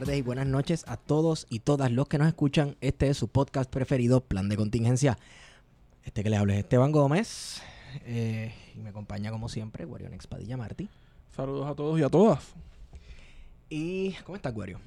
[0.00, 2.76] tardes y buenas noches a todos y todas los que nos escuchan.
[2.80, 5.16] Este es su podcast preferido, Plan de Contingencia.
[6.02, 7.62] Este que les habla es Esteban Gómez.
[8.04, 10.88] eh, y me acompaña como siempre, Guario Padilla Martí.
[11.36, 12.54] Saludos a todos y a todas.
[13.70, 14.80] ¿Y cómo estás, Guario?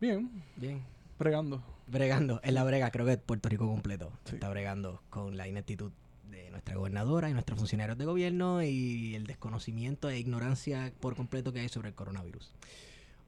[0.00, 0.82] Bien, Bien.
[1.18, 1.62] pregando.
[1.86, 4.36] Bregando, en la brega, creo que Puerto Rico completo Sí.
[4.36, 5.92] está bregando con la ineptitud
[6.30, 11.52] de nuestra gobernadora y nuestros funcionarios de gobierno y el desconocimiento e ignorancia por completo
[11.52, 12.50] que hay sobre el coronavirus.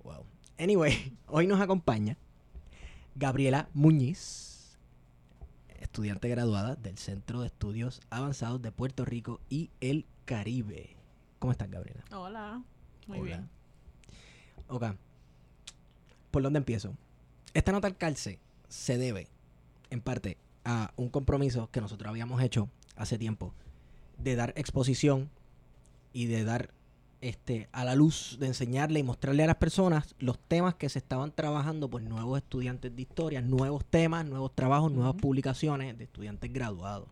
[0.02, 0.24] Wow.
[0.58, 2.16] Anyway, hoy nos acompaña
[3.16, 4.78] Gabriela Muñiz,
[5.80, 10.96] estudiante graduada del Centro de Estudios Avanzados de Puerto Rico y el Caribe.
[11.38, 12.04] ¿Cómo estás, Gabriela?
[12.12, 12.62] Hola,
[13.06, 13.26] muy Hola.
[13.26, 13.50] bien.
[14.68, 14.84] Ok.
[16.30, 16.94] ¿Por dónde empiezo?
[17.52, 18.38] Esta nota al calce
[18.68, 19.28] se debe,
[19.90, 23.54] en parte, a un compromiso que nosotros habíamos hecho hace tiempo
[24.18, 25.30] de dar exposición
[26.12, 26.73] y de dar
[27.28, 30.98] este a la luz, de enseñarle y mostrarle a las personas los temas que se
[30.98, 36.52] estaban trabajando por nuevos estudiantes de historia, nuevos temas, nuevos trabajos, nuevas publicaciones de estudiantes
[36.52, 37.08] graduados.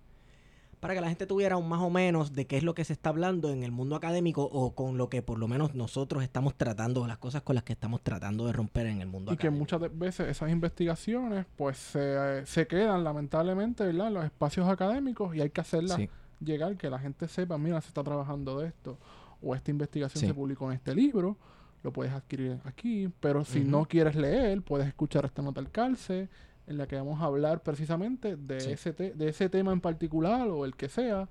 [0.80, 2.92] Para que la gente tuviera un más o menos de qué es lo que se
[2.92, 6.56] está hablando en el mundo académico o con lo que por lo menos nosotros estamos
[6.56, 9.47] tratando, las cosas con las que estamos tratando de romper en el mundo Y que
[9.47, 9.60] académico.
[9.60, 14.08] muchas de- veces esas investigaciones pues se, se quedan lamentablemente ¿verdad?
[14.08, 16.10] en los espacios académicos y hay que hacerlas Sí.
[16.41, 18.98] llegar, que la gente sepa, mira, se está trabajando de esto.
[19.42, 20.26] O esta investigación Sí.
[20.26, 21.36] se publicó en este libro,
[21.82, 23.08] lo puedes adquirir aquí.
[23.20, 26.28] Pero si no quieres leer, puedes escuchar esta nota al calce
[26.69, 28.70] en la que vamos a hablar precisamente de, Sí.
[28.70, 31.28] ese, te- de ese tema en particular o el que sea,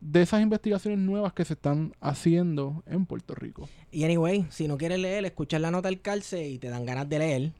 [0.00, 3.68] de esas investigaciones nuevas que se están haciendo en Puerto Rico.
[3.92, 7.08] Y anyway, si no quieres leer, escuchas la nota al calce y te dan ganas
[7.08, 7.52] de leer.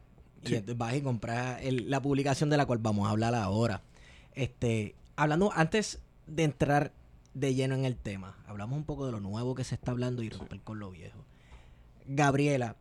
[0.44, 0.54] Sí.
[0.54, 3.82] Y entonces vas y compras el- la publicación de la cual vamos a hablar ahora.
[4.34, 6.92] Este, hablando antes de entrar
[7.34, 10.22] de lleno en el tema, hablamos un poco de lo nuevo que se está hablando
[10.22, 11.24] y romper con lo viejo.
[12.06, 12.76] Gabriela,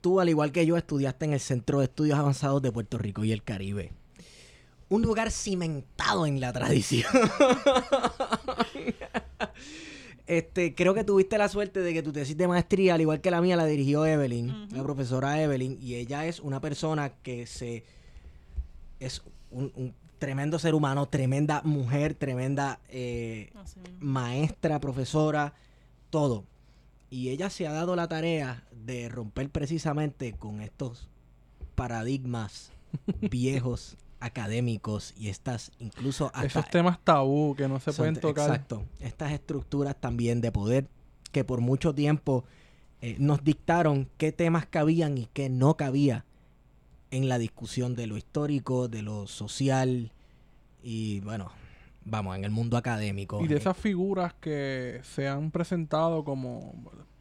[0.00, 3.24] tú al igual que yo estudiaste en el Centro de Estudios Avanzados de Puerto Rico
[3.24, 3.92] y el Caribe.
[4.88, 7.12] Un lugar cimentado en la tradición.
[10.28, 13.30] Este, creo que tuviste la suerte de que tu tesis de maestría, al igual que
[13.30, 17.84] la mía, la dirigió Evelyn, la profesora Evelyn, y ella es una persona que se
[18.98, 23.82] es un, un tremendo ser humano, tremenda mujer, tremenda eh, mismo.
[24.00, 25.54] maestra, profesora,
[26.10, 26.44] todo.
[27.10, 31.08] Y ella se ha dado la tarea de romper precisamente con estos
[31.74, 32.72] paradigmas
[33.20, 38.48] viejos, académicos y estas incluso hasta Esos temas tabú que no se son- pueden tocar.
[38.50, 38.84] Exacto.
[39.00, 40.88] Estas estructuras también de poder
[41.32, 42.44] que por mucho tiempo
[43.02, 46.24] eh, nos dictaron qué temas cabían y qué no cabía
[47.10, 50.12] en la discusión de lo histórico, de lo social
[50.82, 51.50] y bueno,
[52.04, 53.40] vamos, en el mundo académico.
[53.42, 56.72] Y de Eh, esas figuras que se han presentado como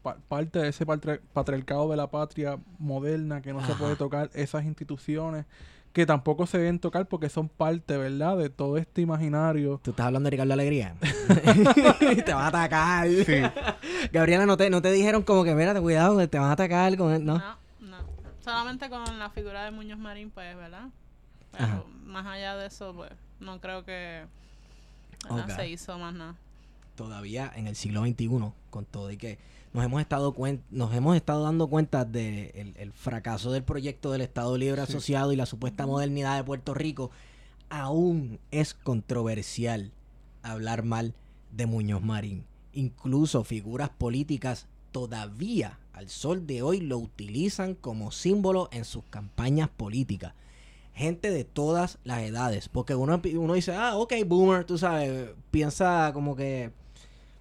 [0.01, 4.29] pa- parte de ese patri- patriarcado de la patria moderna que no se puede tocar,
[4.33, 5.45] esas instituciones
[5.93, 9.79] que tampoco se deben tocar porque son parte, ¿verdad?, de todo este imaginario.
[9.81, 10.93] Tú estás hablando de Ricardo Alegría.
[12.25, 13.07] te van a atacar.
[13.07, 13.41] Sí.
[14.11, 16.97] Gabriela, ¿no te, ¿no te dijeron como que, mira, cuidado, que te van a atacar
[16.97, 17.23] con él?
[17.25, 17.41] No.
[18.45, 20.87] Solamente con la figura de Muñoz Marín, pues, ¿verdad?
[21.51, 21.83] Pero Ajá.
[22.05, 24.25] más allá de eso, pues, no creo que.
[25.29, 25.49] Ok.
[25.55, 26.35] se hizo más nada.
[26.95, 28.29] todavía en el siglo XXI,
[28.69, 29.37] con todo y que
[29.73, 33.63] nos hemos estado cuen- nos hemos estado dando cuenta del de el- el fracaso del
[33.63, 34.93] proyecto del Estado Libre Sí.
[34.93, 37.11] Asociado y la supuesta modernidad de Puerto Rico,
[37.69, 39.91] aún es controversial
[40.41, 41.13] hablar mal
[41.51, 42.45] de Muñoz Marín.
[42.71, 49.67] Incluso figuras políticas todavía al sol de hoy lo utilizan como símbolo en sus campañas
[49.67, 50.35] políticas.
[50.93, 52.69] Gente de todas las edades.
[52.69, 56.71] Porque uno, uno dice, ah, ok, boomer, tú sabes, piensa como que,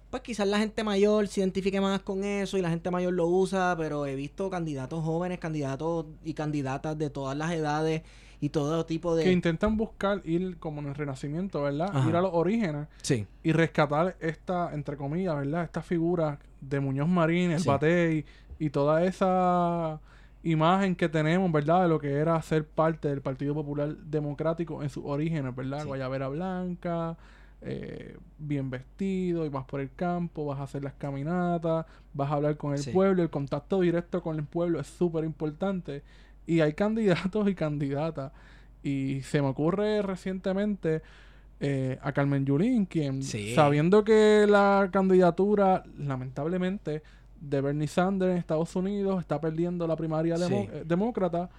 [0.09, 3.25] pues quizás la gente mayor se identifique más con eso y la gente mayor lo
[3.25, 8.01] usa, pero he visto candidatos jóvenes, candidatos y candidatas de todas las edades
[8.41, 9.23] y todo tipo de...
[9.23, 11.89] Que intentan buscar ir como en el renacimiento, ¿verdad?
[11.93, 12.09] Ajá.
[12.09, 15.63] Ir a los orígenes Sí, y rescatar esta, entre comillas, ¿verdad?
[15.63, 16.37] Esta figura
[16.69, 17.67] de Muñoz Marín, el Sí.
[17.67, 18.25] Batey
[18.59, 19.99] y toda esa
[20.43, 21.83] imagen que tenemos, ¿verdad?
[21.83, 25.81] De lo que era ser parte del Partido Popular Democrático en sus orígenes, ¿verdad?
[25.81, 25.87] Sí.
[25.87, 27.17] Guayabera Blanca,
[27.61, 32.35] eh, bien vestido y vas por el campo, vas a hacer las caminatas, vas a
[32.35, 32.91] hablar con el Sí.
[32.91, 36.03] pueblo, el contacto directo con el pueblo es súper importante.
[36.45, 38.31] Y hay candidatos y candidatas.
[38.83, 41.01] Y se me ocurre recientemente
[41.59, 43.53] eh, a Carmen Yulín, quien Sí.
[43.55, 47.01] sabiendo que la candidatura, lamentablemente,
[47.39, 50.53] de Bernie Sanders en Estados Unidos está perdiendo la primaria Sí.
[50.53, 51.49] eh, demócrata,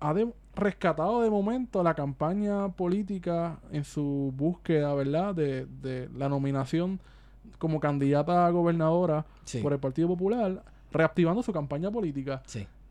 [0.00, 6.28] ha de- rescatado de momento la campaña política en su búsqueda, ¿verdad?, de, de la
[6.28, 7.00] nominación
[7.58, 9.60] como candidata a gobernadora Sí.
[9.60, 12.42] por el Partido Popular, reactivando su campaña política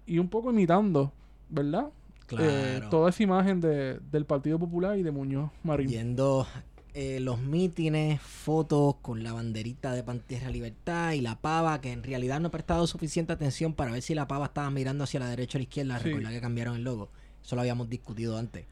[0.06, 1.12] y un poco imitando,
[1.50, 1.88] ¿verdad?
[2.36, 2.52] Claro.
[2.52, 5.90] Eh, toda esa imagen de, del Partido Popular y de Muñoz Marín.
[5.90, 6.48] Yendo
[6.94, 12.04] eh, los mítines, fotos con la banderita de Pantera Libertad y la pava, que en
[12.04, 15.28] realidad no he prestado suficiente atención para ver si la pava estaba mirando hacia la
[15.28, 15.98] derecha o la izquierda.
[16.00, 16.06] Sí.
[16.06, 17.10] Recordar que cambiaron el logo.
[17.44, 18.66] Eso lo habíamos discutido antes.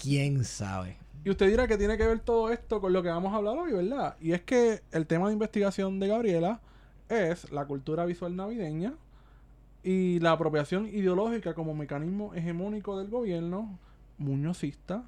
[0.00, 0.96] ¿Quién sabe?
[1.24, 3.58] Y usted dirá que tiene que ver todo esto con lo que vamos a hablar
[3.58, 4.16] hoy, ¿verdad?
[4.20, 6.60] Y es que el tema de investigación de Gabriela
[7.08, 8.94] es la cultura visual navideña
[9.82, 13.78] y la apropiación ideológica como mecanismo hegemónico del gobierno
[14.18, 15.04] muñozista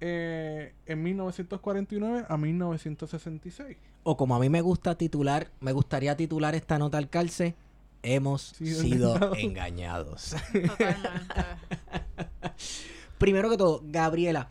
[0.00, 3.76] eh, en 1949 a 1966.
[4.02, 7.54] O como a mí me gusta titular, me gustaría titular esta nota al calce,
[8.02, 9.38] hemos Sido sido engañados.
[9.38, 10.36] engañados.
[10.52, 11.34] Totalmente.
[13.18, 14.50] Primero que todo, Gabriela,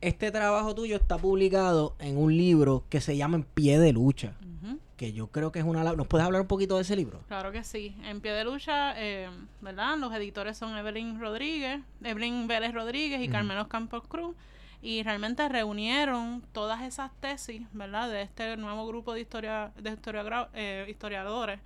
[0.00, 4.36] este trabajo tuyo está publicado en un libro que se llama En pie de lucha.
[4.96, 5.82] Que yo creo que es una...
[5.84, 7.20] ¿Nos puedes hablar un poquito de ese libro?
[7.28, 7.94] Claro que sí.
[8.04, 9.28] En pie de lucha, eh,
[9.60, 9.96] ¿verdad?
[9.98, 13.32] Los editores son Evelyn Rodríguez, Evelyn Vélez Rodríguez y Ujú.
[13.32, 14.34] Carmenos Campos Cruz.
[14.82, 18.10] Y realmente reunieron todas esas tesis, ¿verdad?
[18.10, 21.60] De este nuevo grupo de, historia, de historiogra- eh, historiadores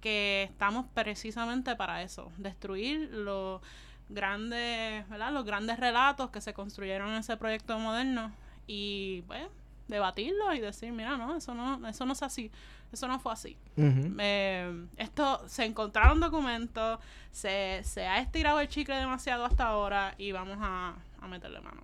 [0.00, 3.60] que estamos precisamente para eso, destruir los
[4.08, 5.32] grandes, ¿verdad?
[5.32, 8.32] Los grandes relatos que se construyeron en ese proyecto moderno
[8.66, 9.42] y, pues,
[9.88, 12.50] debatirlo y decir, mira, no, eso no, eso no es así,
[12.92, 13.56] eso no fue así.
[13.76, 16.98] Eh, esto se encontraron documentos,
[17.32, 21.82] se, se ha estirado el chicle demasiado hasta ahora y vamos a, a meterle mano.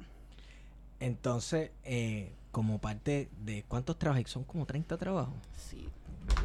[1.00, 3.64] Entonces, eh, como parte de...
[3.66, 4.30] ¿Cuántos trabajos?
[4.30, 5.34] Son como 30 trabajos.
[5.56, 5.88] Sí.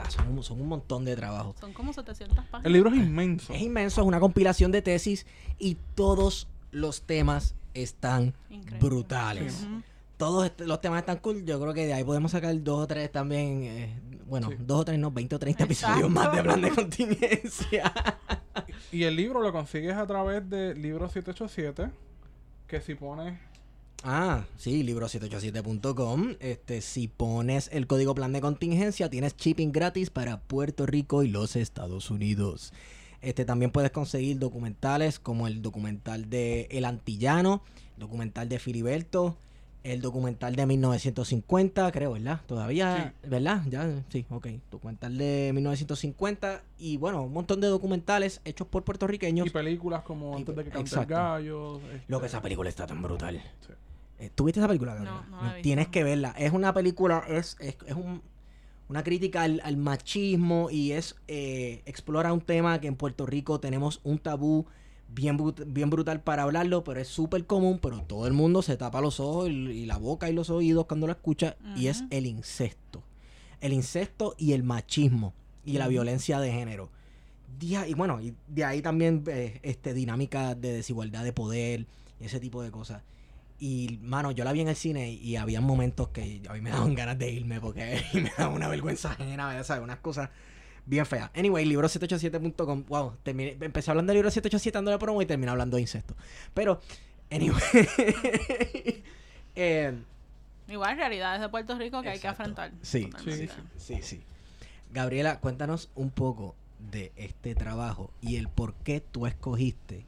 [0.10, 1.56] Son, un- son un montón de trabajos.
[1.60, 2.66] son como 700 páginas.
[2.66, 3.54] El libro es inmenso.
[3.54, 5.26] Es inmenso, es una compilación de tesis
[5.60, 8.80] y todos los temas están Increíble.
[8.80, 9.68] brutales.
[10.18, 11.46] Todos los temas están cool.
[11.46, 13.64] Yo creo que de ahí podemos sacar dos o tres también.
[13.64, 14.58] eh, bueno, Sí.
[14.60, 15.94] dos o tres, no, 20 o 30 Exacto.
[15.96, 17.94] episodios más de plan de contingencia.
[18.92, 21.92] Y el libro lo consigues a través de Libro 787,
[22.68, 23.38] que si pones...
[24.04, 26.36] ah, sí, libro787.com.
[26.40, 31.28] Este, si pones el código plan de contingencia, tienes shipping gratis para Puerto Rico y
[31.30, 32.74] los Estados Unidos.
[33.22, 37.64] Este, también puedes conseguir documentales como el documental de El Antillano,
[37.98, 39.38] documental de Filiberto,
[39.84, 42.42] el documental de 1950, creo, ¿verdad?
[42.46, 43.64] Todavía, ¿verdad?
[43.70, 44.48] Ya, sí, ok.
[44.72, 49.48] Documental de 1950 y bueno, un montón de documentales hechos por puertorriqueños.
[49.48, 51.14] Y películas como Y Antes de que cante el exacto.
[51.14, 51.80] gallo.
[52.08, 53.42] Lo que este, esa película está tan brutal.
[53.66, 53.74] sí.
[54.20, 54.96] Eh, ¿Tú viste esa película?
[54.96, 55.28] No, Gabriela?
[55.30, 55.62] no la he visto.
[55.64, 56.34] Tienes que verla.
[56.40, 58.22] Es una película, es, es, es un-
[58.90, 63.60] una crítica al, al machismo y es eh, explora un tema que en Puerto Rico
[63.60, 64.66] tenemos un tabú
[65.10, 68.78] bien, brut- bien brutal para hablarlo, pero es súper común, pero todo el mundo se
[68.78, 72.04] tapa los ojos y, y la boca y los oídos cuando lo escucha y es
[72.10, 73.04] el incesto.
[73.62, 75.34] El incesto y el machismo
[75.66, 76.92] y la violencia de género.
[77.60, 81.88] Y bueno, y de ahí también eh, este dinámica de desigualdad de poder
[82.20, 83.02] y ese tipo de cosas.
[83.60, 86.70] Y, mano, yo la vi en el cine y había momentos que a mí me
[86.70, 89.84] daban ganas de irme porque me daba una vergüenza ajena, ¿sabes?
[89.84, 90.30] Unas cosas
[90.88, 91.30] bien feas.
[91.36, 92.86] Anyway, libro787.com.
[92.88, 96.16] Wow, terminé, empecé hablando de libro 787 dándole promo y terminé hablando de incesto.
[96.54, 96.82] Pero,
[97.30, 97.62] anyway.
[99.56, 99.94] eh,
[100.68, 102.72] Igual realidades de Puerto Rico que hay que afrontar.
[102.82, 103.10] Sí,
[103.78, 104.22] sí, sí.
[104.92, 106.56] Gabriela, cuéntanos un poco
[106.92, 110.06] de este trabajo y el por qué tú escogiste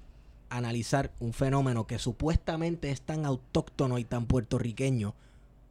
[0.50, 5.14] analizar un fenómeno que supuestamente es tan autóctono y tan puertorriqueño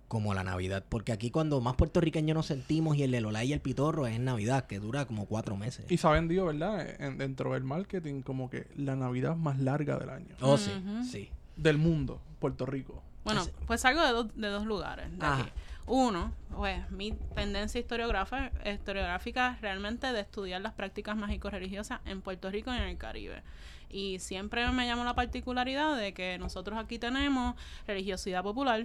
[0.08, 0.84] como la Navidad.
[0.88, 4.16] Porque aquí cuando más puertorriqueños nos sentimos y el de Lola y el Pitorro es
[4.16, 5.84] en Navidad, que dura como cuatro meses.
[5.90, 7.00] Y se ha vendido, ¿verdad?
[7.00, 10.34] En- dentro del marketing como que la Navidad más larga del año.
[10.40, 10.72] Oh, sí,
[11.10, 11.30] sí.
[11.56, 13.02] Del mundo, Puerto Rico.
[13.24, 15.16] Bueno, pues salgo de, dos- de dos lugares.
[15.18, 15.50] de aquí.
[15.90, 22.72] Uno, pues mi tendencia historiográfica, historiográfica realmente de estudiar las prácticas mágico-religiosas en Puerto Rico
[22.72, 23.42] y en el Caribe.
[23.90, 27.54] Y siempre me llamó la particularidad de que nosotros aquí tenemos
[27.86, 28.84] religiosidad popular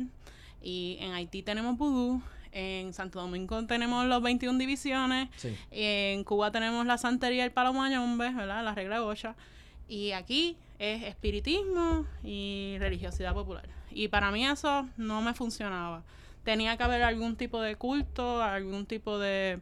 [0.63, 5.55] y en Haití tenemos vudú, en Santo Domingo tenemos los 21 divisiones, Sí.
[5.72, 8.63] en Cuba tenemos la santería y el palo mayombe, ¿verdad?
[8.63, 9.36] La regla gocha.
[9.88, 13.67] Y aquí es espiritismo y religiosidad popular.
[13.91, 16.03] Y para mí eso no me funcionaba.
[16.43, 19.60] tenía que haber algún tipo de culto, algún tipo de,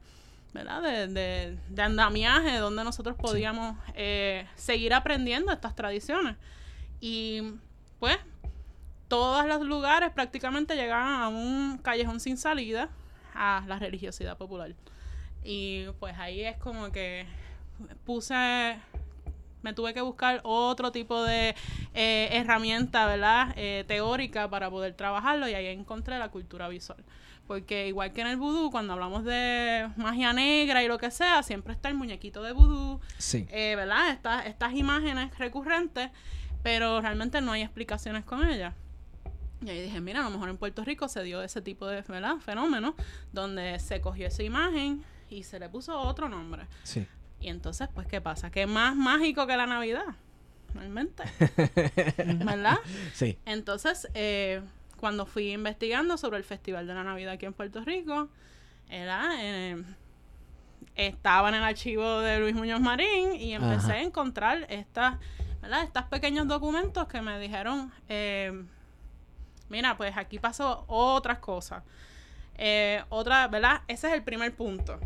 [0.51, 0.81] ¿verdad?
[0.81, 6.37] De, de, de andamiaje donde nosotros podíamos eh, seguir aprendiendo estas tradiciones.
[6.99, 7.41] Y
[7.99, 8.17] pues
[9.11, 12.87] todos los lugares prácticamente llegaban a un callejón sin salida
[13.35, 14.73] a la religiosidad popular.
[15.43, 17.25] Y pues ahí es como que
[18.05, 18.77] puse
[19.63, 21.55] me tuve que buscar otro tipo de
[21.93, 23.53] eh, herramienta, ¿verdad?
[23.57, 27.03] Eh, teórica para poder trabajarlo y ahí encontré la cultura visual.
[27.47, 31.43] Porque igual que en el vudú, cuando hablamos de magia negra y lo que sea,
[31.43, 33.45] siempre está el muñequito de vudú, Sí.
[33.51, 34.09] eh, ¿verdad?
[34.11, 36.09] Estas, estas imágenes recurrentes,
[36.63, 38.73] pero realmente no hay explicaciones con ellas.
[39.63, 42.01] Y ahí dije, mira, a lo mejor en Puerto Rico se dio ese tipo de
[42.01, 42.37] ¿verdad?
[42.37, 42.95] fenómeno
[43.31, 46.65] donde se cogió esa imagen y se le puso otro nombre.
[46.83, 47.07] Sí.
[47.39, 48.51] Y entonces, pues, ¿qué pasa?
[48.51, 50.05] ¿Qué más mágico que la Navidad?
[50.73, 51.23] Realmente.
[52.45, 52.77] ¿Verdad?
[53.13, 53.37] Sí.
[53.45, 54.61] Entonces, eh,
[54.99, 58.29] cuando fui investigando sobre el Festival de la Navidad aquí en Puerto Rico,
[58.89, 59.83] era, eh,
[60.95, 63.93] estaba en el archivo de Luis Muñoz Marín y empecé Ajá.
[63.93, 65.17] a encontrar estas,
[65.61, 65.83] ¿verdad?
[65.83, 68.65] Estos pequeños documentos que me dijeron, eh,
[69.71, 71.83] mira, pues aquí pasó otras cosas.
[72.57, 73.81] Eh, otra, ¿verdad?
[73.87, 74.99] Ese es el primer punto.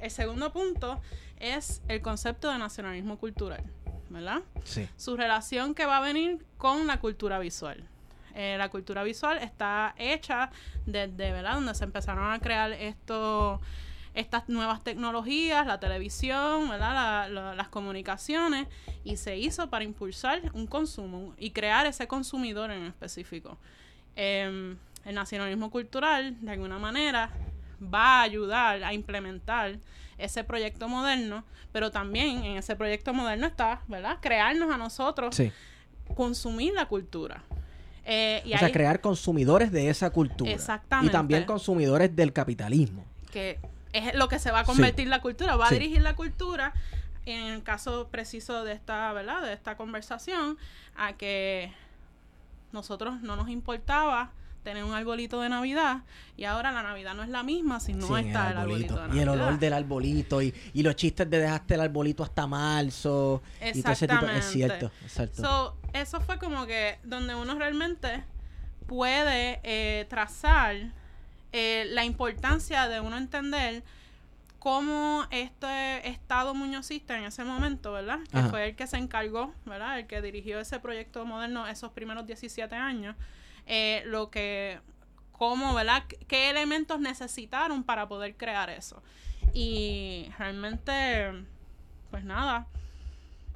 [0.00, 1.00] El segundo punto
[1.38, 3.64] es el concepto de nacionalismo cultural,
[4.10, 4.42] ¿verdad?
[4.64, 4.88] Sí.
[4.96, 7.82] su relación que va a venir con la cultura visual.
[8.34, 10.50] Eh, la cultura visual está hecha
[10.86, 11.54] desde, ¿verdad?
[11.54, 13.60] Donde se empezaron a crear esto,
[14.14, 16.94] estas nuevas tecnologías, la televisión, ¿verdad?
[16.94, 18.68] La- la- las comunicaciones,
[19.04, 23.58] y se hizo para impulsar un consumo y crear ese consumidor en específico.
[24.16, 27.30] Em, el nacionalismo cultural, de alguna manera,
[27.82, 29.78] va a ayudar a implementar
[30.18, 34.18] ese proyecto moderno, pero también en ese proyecto moderno está, ¿verdad?
[34.20, 35.50] Crearnos a nosotros, Sí.
[36.14, 37.42] consumir la cultura.
[38.04, 40.50] Eh, y o sea, crear consumidores de esa cultura.
[40.50, 41.10] Exactamente.
[41.10, 43.04] Y también consumidores del capitalismo.
[43.30, 43.60] que
[43.92, 45.74] es lo que se va a convertir la cultura, va Sí.
[45.76, 46.72] a dirigir la cultura,
[47.26, 49.42] en el caso preciso de esta, ¿verdad?
[49.42, 50.58] De esta conversación,
[50.96, 51.72] a que
[52.72, 56.02] nosotros no nos importaba tener un arbolito de Navidad
[56.36, 59.00] y ahora la Navidad no es la misma si no Sí, está el arbolito, de
[59.00, 59.16] Navidad.
[59.16, 60.42] Y el olor del arbolito.
[60.42, 63.42] Y, y los chistes de dejaste el arbolito hasta marzo.
[63.74, 64.26] Y todo ese tipo.
[64.26, 65.42] Es cierto, exacto.
[65.42, 68.24] So, eso fue como que donde uno realmente
[68.86, 70.76] puede eh, trazar
[71.52, 73.82] eh, la importancia de uno entender
[74.60, 78.20] cómo este estado muñozista en ese momento, ¿verdad?
[78.30, 78.50] Que Ajá.
[78.50, 79.98] fue el que se encargó, ¿verdad?
[79.98, 83.16] El que dirigió ese proyecto moderno esos primeros 17 años,
[83.66, 84.78] eh, lo que,
[85.32, 86.04] cómo, ¿verdad?
[86.28, 89.02] ¿Qué elementos necesitaron para poder crear eso?
[89.54, 91.32] Y realmente,
[92.10, 92.66] pues nada,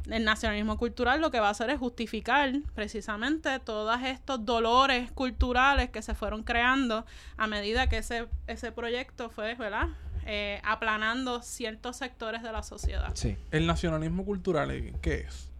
[0.09, 5.91] el nacionalismo cultural lo que va a hacer es justificar precisamente todos estos dolores culturales
[5.91, 7.05] que se fueron creando
[7.37, 9.89] a medida que ese, ese proyecto fue, ¿verdad?
[10.27, 13.11] Eh, aplanando ciertos sectores de la sociedad.
[13.15, 13.37] Sí.
[13.51, 14.71] El nacionalismo cultural.
[15.03, 15.51] ¿qué es?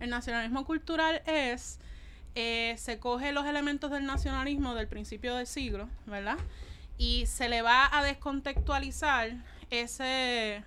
[0.00, 1.78] El nacionalismo cultural es,
[2.34, 6.38] eh, se coge los elementos del nacionalismo del principio del siglo, ¿verdad?
[6.96, 9.32] Y se le va a descontextualizar
[9.68, 10.64] ese,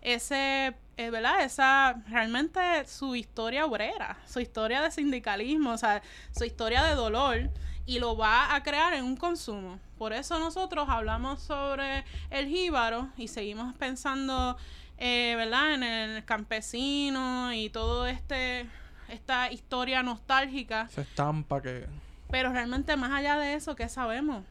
[0.00, 1.44] ese, eh, ¿verdad?
[1.44, 6.02] Esa, realmente su historia obrera, su historia de sindicalismo, o sea,
[6.34, 7.50] su historia de dolor,
[7.86, 9.78] y lo va a crear en un consumo.
[9.98, 14.56] Por eso nosotros hablamos sobre el jíbaro y seguimos pensando,
[14.98, 15.74] eh, ¿verdad?
[15.74, 18.66] En el campesino y todo este,
[19.08, 21.86] esta historia nostálgica, Esa estampa que...
[22.30, 24.44] pero realmente más allá de eso, ¿qué sabemos?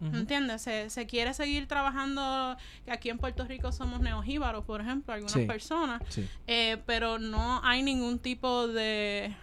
[0.00, 0.16] Ujú.
[0.16, 0.62] ¿Entiendes?
[0.62, 5.32] Se, se quiere seguir trabajando, que aquí en Puerto Rico somos neojíbaros, por ejemplo, algunas
[5.34, 5.46] Sí.
[5.46, 6.28] personas, Sí.
[6.46, 9.34] eh, pero no hay ningún tipo de,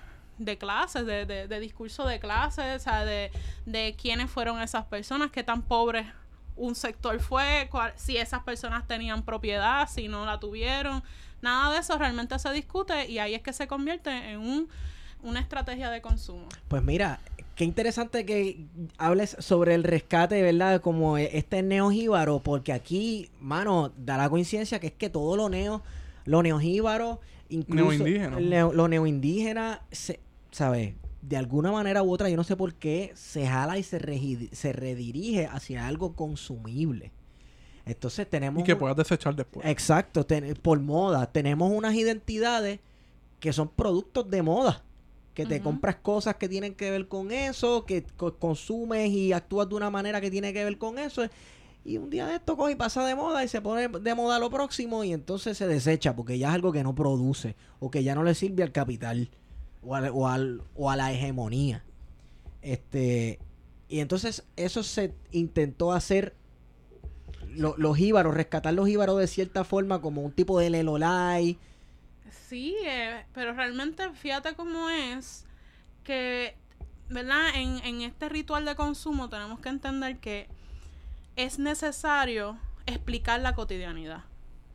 [0.46, 3.32] de clases, de, de, de discurso de clases, o sea, de,
[3.66, 6.06] de quiénes fueron esas personas, qué tan pobres
[6.56, 11.02] un sector fue, cuál- si esas personas tenían propiedad, si no la tuvieron,
[11.42, 14.70] nada de eso realmente se discute y ahí es que se convierte en un,
[15.24, 16.48] una estrategia de consumo.
[16.68, 17.20] Pues mira,
[17.56, 18.66] qué interesante que
[18.98, 20.82] hables sobre el rescate, ¿verdad?
[20.82, 25.50] Como e- este neojíbaro, porque aquí, mano, da la coincidencia que es que todo lo
[25.50, 25.82] neo,
[26.26, 28.04] lo neojíbaro, incluso
[28.40, 30.20] leo- lo neoindígena, se,
[30.52, 30.94] ¿sabes?
[31.22, 35.46] De alguna manera u otra, yo no sé por qué, se jala y se, redirige
[35.46, 37.12] hacia algo consumible.
[37.86, 38.62] Entonces tenemos...
[38.62, 39.66] Y que puedas desechar después.
[39.68, 41.32] Exacto, ten- por moda.
[41.32, 42.80] Tenemos unas identidades
[43.40, 44.84] que son productos de moda.
[45.34, 49.70] Que te compras cosas que tienen que ver con eso, que co- consumes y actúas
[49.70, 51.24] de una manera que tiene que ver con eso.
[51.86, 54.38] Y un día de esto coge y pasa de moda y se pone de moda
[54.40, 58.04] lo próximo y entonces se desecha porque ya es algo que no produce o que
[58.04, 59.30] ya no le sirve al capital
[59.84, 61.84] o, al- o, a la hegemonía.
[62.62, 63.40] Este
[63.90, 66.36] Y entonces eso se intentó hacer
[67.50, 71.58] lo- los íbaros, rescatar los íbaros de cierta forma como un tipo de Lelolai.
[72.30, 75.46] Sí, eh, pero realmente fíjate cómo es
[76.04, 76.56] que,
[77.10, 77.50] ¿verdad?
[77.56, 80.48] En, en este ritual de consumo tenemos que entender que
[81.36, 84.24] es necesario explicar la cotidianidad,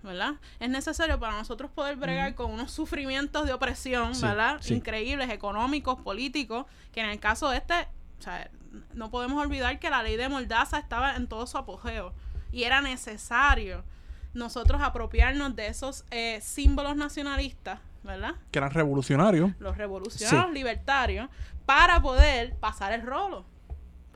[0.07, 0.35] ¿verdad?
[0.61, 4.59] Es necesario para nosotros poder bregar con unos sufrimientos de opresión, Sí, ¿verdad?
[4.61, 4.75] sí.
[4.75, 7.75] Increíbles, económicos, políticos, que en el caso de este,
[8.19, 8.49] o sea,
[8.95, 12.15] no podemos olvidar que la ley de Mordaza estaba en todo su apogeo
[12.53, 13.85] y era necesario
[14.33, 18.35] nosotros apropiarnos de esos eh, símbolos nacionalistas, ¿verdad?
[18.51, 19.51] Que eran revolucionarios.
[19.59, 21.29] Los revolucionarios libertarios,
[21.65, 23.45] para poder pasar el rolo.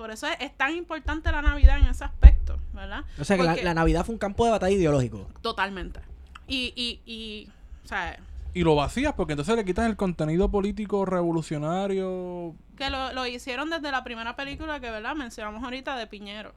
[0.00, 3.04] Por eso es, es tan importante la Navidad en ese aspecto, ¿verdad?
[3.18, 5.28] O sea que la, la Navidad fue un campo de batalla ideológico.
[5.42, 6.00] Totalmente.
[6.48, 7.48] Y, y, y,
[7.84, 8.18] o sea,
[8.54, 12.54] Y lo vacías porque entonces le quitas el contenido político revolucionario.
[12.78, 15.14] que lo, lo hicieron desde la primera película que, ¿verdad?
[15.14, 16.54] Mencionamos ahorita de Piñero.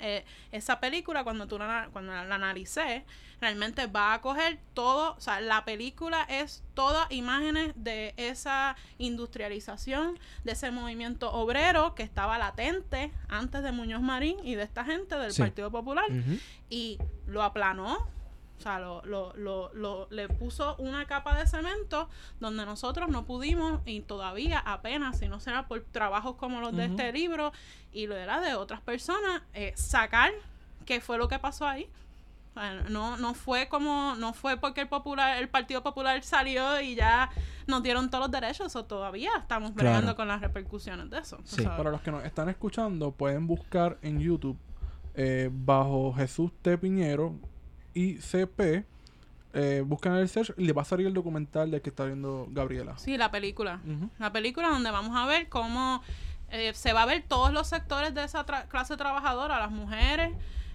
[0.00, 3.04] Eh, esa película, cuando tú la, cuando la, la analicé,
[3.40, 10.18] realmente va a coger todo, o sea, la película es todas imágenes de esa industrialización,
[10.44, 15.16] de ese movimiento obrero que estaba latente antes de Muñoz Marín y de esta gente
[15.16, 15.42] del Sí.
[15.42, 16.06] Partido Popular
[16.70, 18.08] y lo aplanó.
[18.58, 22.08] O sea, lo, lo, lo, lo- le puso una capa de cemento
[22.40, 26.86] donde nosotros no pudimos y todavía apenas, si no será por trabajos como los de
[26.86, 27.52] este libro
[27.92, 30.32] y lo era de otras personas, eh, sacar
[30.84, 31.88] qué fue lo que pasó ahí.
[32.56, 36.80] O sea, no, no fue como, no fue porque el popular, el Partido Popular salió
[36.80, 37.30] y ya
[37.68, 39.90] nos dieron todos los derechos, o todavía estamos Claro.
[39.90, 41.38] bregando con las repercusiones de eso.
[41.44, 41.62] Sí.
[41.62, 44.58] Para los que nos están escuchando, pueden buscar en YouTube
[45.14, 46.76] eh, bajo Jesús T.
[46.78, 47.34] Piñero
[47.98, 48.84] y CP.
[49.54, 52.46] Eh, buscan el search y le va a salir el documental del que está viendo
[52.50, 52.96] Gabriela.
[52.98, 53.80] Sí, la película.
[54.18, 56.02] La película donde vamos a ver cómo
[56.50, 60.32] eh, se va a ver todos los sectores de esa tra- clase trabajadora, las mujeres,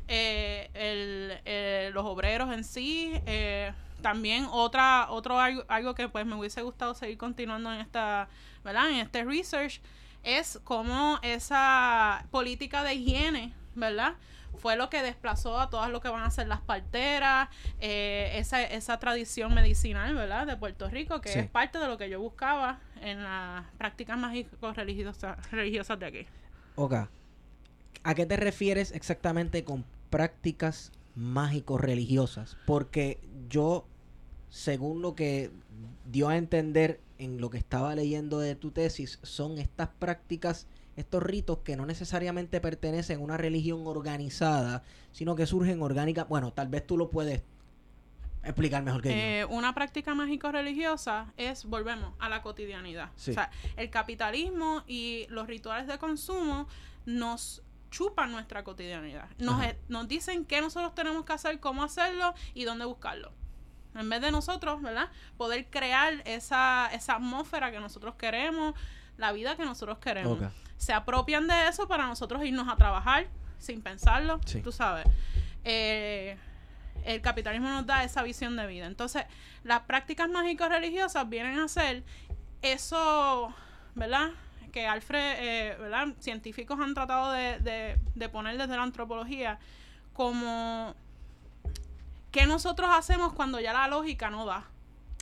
[0.08, 3.14] eh, el- eh, los obreros en sí,
[4.02, 8.28] también otra otro algo, algo que pues me hubiese gustado seguir continuando en esta,
[8.64, 8.90] ¿verdad?
[8.90, 9.80] En este research
[10.24, 14.16] es cómo esa política de higiene, ¿verdad?
[14.58, 18.64] Fue lo que desplazó a todas lo que van a ser las parteras, eh, esa,
[18.64, 20.48] esa tradición medicinal, ¿verdad?
[20.48, 21.40] De Puerto Rico, que Sí.
[21.40, 26.26] es parte de lo que yo buscaba en las prácticas mágico-religiosas religiosas de aquí.
[26.76, 27.10] Oka,
[28.04, 32.58] ¿a qué te refieres exactamente con prácticas mágico-religiosas?
[32.66, 33.86] Porque yo,
[34.50, 35.52] según lo que
[36.12, 41.24] dio a entender en lo que estaba leyendo de tu tesis, son estas prácticas, estos
[41.24, 46.28] ritos que no necesariamente pertenecen a una religión organizada, sino que surgen orgánicas.
[46.28, 47.42] Bueno, tal vez tú lo puedes
[48.44, 49.16] explicar mejor que yo.
[49.16, 53.10] Eh, una práctica mágico-religiosa es, volvemos, a la cotidianidad.
[53.16, 53.32] Sí.
[53.32, 56.68] O sea, el capitalismo y los rituales de consumo
[57.06, 59.28] nos chupan nuestra cotidianidad.
[59.38, 59.76] Nos, Ajá.
[59.88, 63.32] nos dicen qué nosotros tenemos que hacer, cómo hacerlo y dónde buscarlo.
[63.96, 65.10] En vez de nosotros, ¿verdad?
[65.38, 68.74] Poder crear esa, esa atmósfera que nosotros queremos,
[69.18, 70.40] la vida que nosotros queremos.
[70.78, 73.28] Se apropian de eso para nosotros irnos a trabajar
[73.60, 74.62] sin pensarlo, Sí.
[74.62, 75.06] tú sabes.
[75.64, 76.38] Eh,
[77.06, 78.86] el capitalismo nos da esa visión de vida.
[78.86, 79.26] Entonces,
[79.64, 82.04] las prácticas mágico-religiosas vienen a ser
[82.62, 83.54] eso,
[83.96, 84.30] ¿verdad?
[84.72, 86.08] Que Alfred, eh, ¿verdad?
[86.20, 89.60] Científicos han tratado de, de- de poner desde la antropología
[90.14, 90.96] como
[92.32, 94.66] qué nosotros hacemos cuando ya la lógica no da.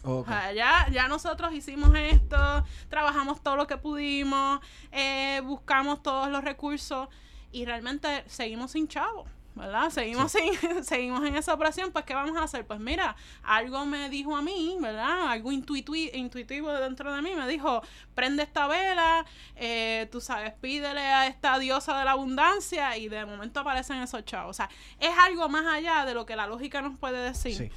[0.04, 4.60] O sea, ya, ya nosotros hicimos esto, trabajamos todo lo que pudimos,
[4.92, 7.08] eh, buscamos todos los recursos
[7.52, 9.90] y realmente seguimos sin chavo, ¿verdad?
[9.92, 12.66] Seguimos, sin, seguimos en esa operación, pues ¿qué vamos a hacer?
[12.66, 15.28] Pues mira, algo me dijo a mí, ¿verdad?
[15.30, 17.82] Algo intuitui- intuitivo dentro de mí me dijo,
[18.16, 23.26] prende esta vela, eh, tú sabes, pídele a esta diosa de la abundancia y de
[23.26, 24.52] momento aparecen esos chavos.
[24.52, 27.56] O sea, es algo más allá de lo que la lógica nos puede decir.
[27.56, 27.70] Sí.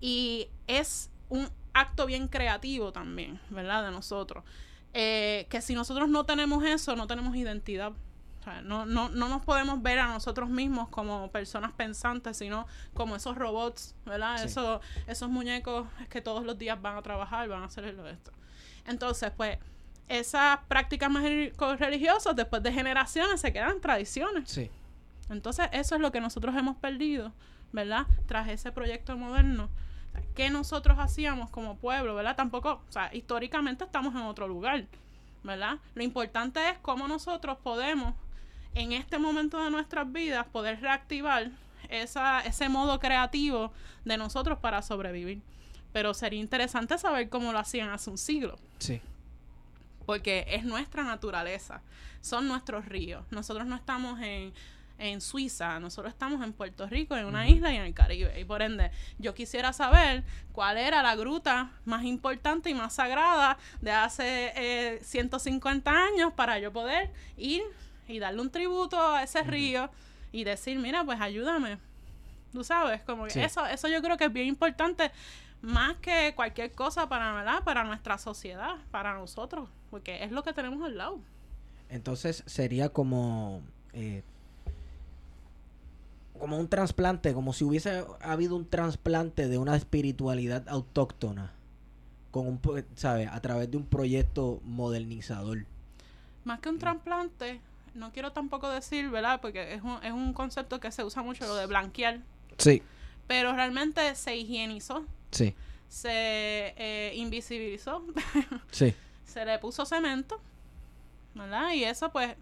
[0.00, 3.84] Y es un acto bien creativo también, ¿verdad?
[3.84, 4.44] De nosotros.
[4.94, 7.92] Eh, que si nosotros no tenemos eso, no tenemos identidad.
[8.40, 12.66] O sea, no, no, no nos podemos ver a nosotros mismos como personas pensantes, sino
[12.92, 14.38] como esos robots, ¿verdad?
[14.38, 14.46] Sí.
[14.46, 18.32] Esos, esos muñecos que todos los días van a trabajar, van a hacer esto.
[18.84, 19.58] Entonces, pues,
[20.08, 21.22] esas prácticas más
[21.78, 24.50] religiosas, después de generaciones, se quedan tradiciones.
[24.50, 24.70] Sí.
[25.30, 27.32] Entonces, eso es lo que nosotros hemos perdido,
[27.72, 28.06] ¿verdad?
[28.26, 29.70] Tras ese proyecto moderno.
[30.34, 32.36] ¿Qué nosotros hacíamos como pueblo, ¿verdad?
[32.36, 34.86] Tampoco, o sea, históricamente estamos en otro lugar,
[35.42, 35.78] ¿verdad?
[35.94, 38.14] Lo importante es cómo nosotros podemos,
[38.74, 41.50] en este momento de nuestras vidas, poder reactivar
[41.88, 43.72] esa, ese modo creativo
[44.04, 45.42] de nosotros para sobrevivir.
[45.92, 48.56] Pero sería interesante saber cómo lo hacían hace un siglo.
[48.78, 49.00] Sí.
[50.06, 51.80] porque es nuestra naturaleza,
[52.20, 53.24] son nuestros ríos.
[53.30, 54.52] Nosotros no estamos en,
[55.02, 58.38] en Suiza, nosotros estamos en Puerto Rico, en una isla y en el Caribe.
[58.40, 63.58] Y por ende, yo quisiera saber cuál era la gruta más importante y más sagrada
[63.80, 67.62] de hace eh, 150 años para yo poder ir
[68.06, 69.90] y darle un tributo a ese río
[70.30, 71.78] y decir, mira, pues ayúdame.
[72.52, 75.10] Tú sabes, como que eso, eso yo creo que es bien importante
[75.62, 77.64] más que cualquier cosa para, ¿verdad?
[77.64, 81.18] para nuestra sociedad, para nosotros, porque es lo que tenemos al lado.
[81.88, 83.62] Entonces sería como
[83.92, 84.22] eh,
[86.42, 91.52] como un trasplante, como si hubiese habido un trasplante de una espiritualidad autóctona
[92.32, 93.28] con un, pro- ¿sabe?
[93.28, 95.64] A través de un proyecto modernizador.
[96.42, 97.60] Más que un trasplante,
[97.94, 99.40] no quiero tampoco decir, ¿verdad?
[99.40, 102.18] Porque es un, es un concepto que se usa mucho, lo de blanquear.
[102.58, 102.82] Sí,
[103.28, 105.54] Pero realmente se higienizó, sí,
[105.88, 106.10] se
[106.76, 108.02] eh, invisibilizó,
[108.72, 108.92] sí.
[109.24, 110.40] se le puso cemento,
[111.36, 111.70] ¿verdad?
[111.72, 112.34] Y eso pues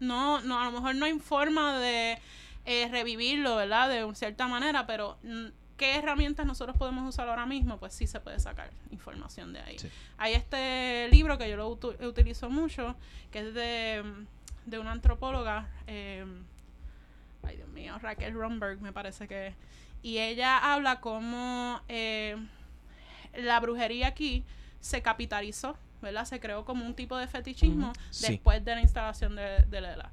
[0.00, 2.18] no, no, a lo mejor no hay forma de
[2.70, 3.88] eh, revivirlo, ¿verdad?
[3.88, 5.46] De una cierta manera, pero mm,
[5.78, 7.78] ¿qué herramientas nosotros podemos usar ahora mismo?
[7.78, 9.78] Pues sí se puede sacar información de ahí.
[9.78, 9.88] Sí.
[10.18, 11.68] Hay este libro que yo lo
[12.06, 12.94] utilizo mucho,
[13.30, 14.04] que es de,
[14.66, 16.26] de una antropóloga, eh,
[17.42, 19.54] ay Dios mío, Raquel Romberg me parece que es.
[20.02, 22.36] Y ella habla cómo eh,
[23.34, 24.44] la brujería aquí
[24.80, 26.26] se capitalizó, ¿verdad?
[26.26, 27.94] Se creó como un tipo de fetichismo.
[28.10, 28.26] Sí.
[28.32, 30.10] después de la instalación de, de Lela.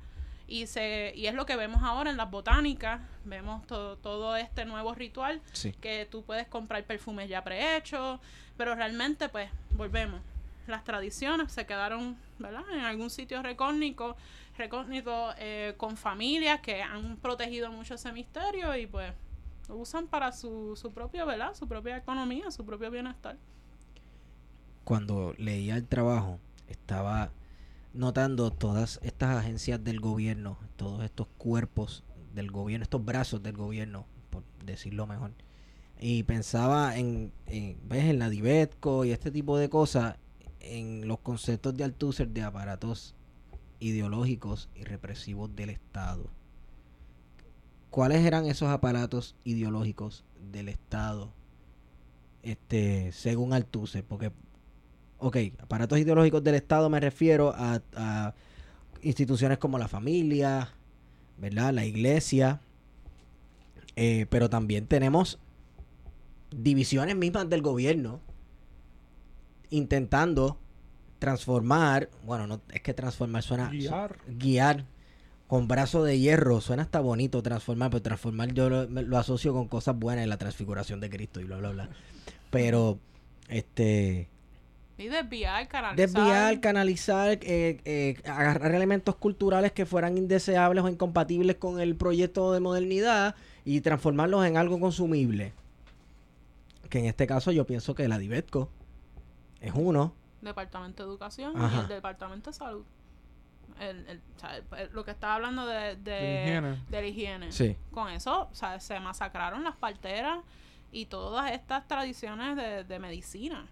[0.48, 4.64] Y, se, y es lo que vemos ahora en las botánicas, vemos todo, todo este
[4.66, 5.72] nuevo ritual Sí.
[5.82, 8.20] que tú puedes comprar perfumes ya prehechos,
[8.58, 10.22] pero realmente pues volvemos.
[10.68, 12.64] Las tradiciones se quedaron, ¿verdad?
[12.74, 14.16] En algún sitio recógnito,
[14.58, 19.12] recógnito eh, con familias que han protegido mucho ese misterio y pues
[19.68, 21.56] lo usan para su, su propio, ¿verdad?
[21.56, 23.36] Su propia economía, su propio bienestar.
[24.84, 27.32] Cuando leía el trabajo, estaba
[27.96, 32.04] notando todas estas agencias del gobierno, todos estos cuerpos
[32.34, 35.32] del gobierno, estos brazos del gobierno, por decirlo mejor.
[36.00, 38.06] Y pensaba en, en, ¿ves?
[38.06, 40.18] en la Divetco y este tipo de cosas,
[40.60, 43.16] en los conceptos de Althusser de aparatos
[43.80, 46.30] ideológicos y represivos del Estado.
[47.90, 51.32] ¿Cuáles eran esos aparatos ideológicos del Estado?
[52.44, 54.32] Este, según Althusser, porque
[55.20, 58.34] ok, aparatos ideológicos del Estado me refiero a, a
[59.02, 60.70] instituciones como la familia,
[61.38, 61.74] ¿verdad?
[61.74, 62.60] La iglesia,
[63.96, 65.40] eh, pero también tenemos
[66.52, 68.20] divisiones mismas del gobierno
[69.70, 70.58] intentando
[71.20, 74.18] transformar, bueno, no es que transformar suena Guiar.
[74.28, 74.86] guiar
[75.48, 79.68] con brazo de hierro, suena hasta bonito transformar, pero transformar yo lo, lo asocio con
[79.68, 81.90] cosas buenas en la transfiguración de Cristo y bla bla bla.
[82.50, 83.00] Pero
[83.50, 84.30] este
[84.98, 85.96] Y desviar, canalizar.
[86.14, 92.54] desviar, canalizar, eh, eh, agarrar elementos culturales que fueran indeseables o incompatibles con el proyecto
[92.54, 95.52] de modernidad y transformarlos en algo consumible.
[96.90, 98.70] Que en este caso yo pienso que la Divetco
[99.60, 100.14] es uno.
[100.42, 102.86] Departamento de Educación y el Departamento de Salud.
[103.82, 106.84] El, el- o sea, el- el- lo que estaba hablando de, de, De higiene.
[106.90, 107.52] de la higiene.
[107.52, 107.76] Sí.
[107.92, 110.40] Con eso, o sea, se masacraron las parteras
[110.92, 113.68] y todas estas tradiciones de, de medicina.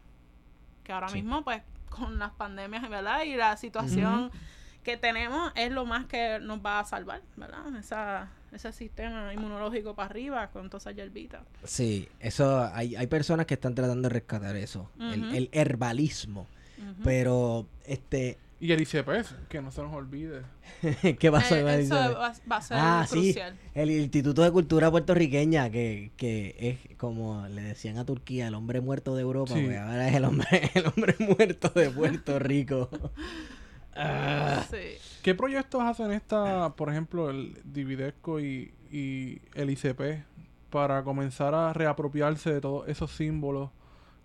[0.84, 1.16] Que ahora Sí.
[1.16, 3.24] mismo, pues, con las pandemias, ¿verdad?
[3.24, 4.32] Y la situación
[4.84, 7.76] que tenemos es lo más que nos va a salvar, ¿verdad?
[7.78, 11.44] Esa, ese sistema inmunológico para arriba con toda esa hierbita.
[11.64, 16.48] Sí, eso hay, hay personas que están tratando de rescatar eso, el, herbalismo.
[17.04, 20.44] Pero, este, Y el ICPS, que no se nos olvide.
[21.20, 21.56] ¿qué pasó?
[21.56, 23.58] Eh, eso va, va a ser Ah, sí, crucial.
[23.74, 26.56] el Instituto de Cultura Puertorriqueña, que, que
[26.88, 29.64] es como le decían a Turquía, el hombre muerto de Europa, Sí.
[29.66, 32.90] pues ahora es el hombre, el hombre muerto de Puerto Rico.
[33.96, 34.78] Ah, Sí.
[35.22, 40.24] ¿Qué proyectos hacen esta, por ejemplo, el Dividesco y, y el ICP
[40.72, 43.70] para comenzar a reapropiarse de todos esos símbolos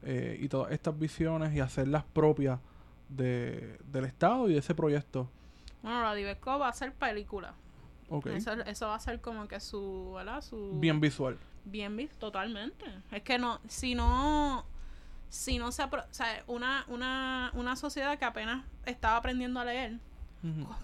[0.04, 2.60] eh, y todas estas visiones y hacerlas propias
[3.08, 5.28] de, del Estado y de ese proyecto?
[5.82, 7.54] Bueno, la Diveco va a ser película.
[8.10, 8.26] Ok.
[8.26, 10.40] Eso, eso va a ser como que su, ¿verdad?
[10.42, 10.72] Su...
[10.80, 11.38] Bien visual.
[11.64, 12.84] Bien visto, totalmente.
[13.12, 14.64] Es que no, si no,
[15.28, 19.64] si no se, apro- o sea, una, una, una sociedad que apenas estaba aprendiendo a
[19.64, 19.98] leer.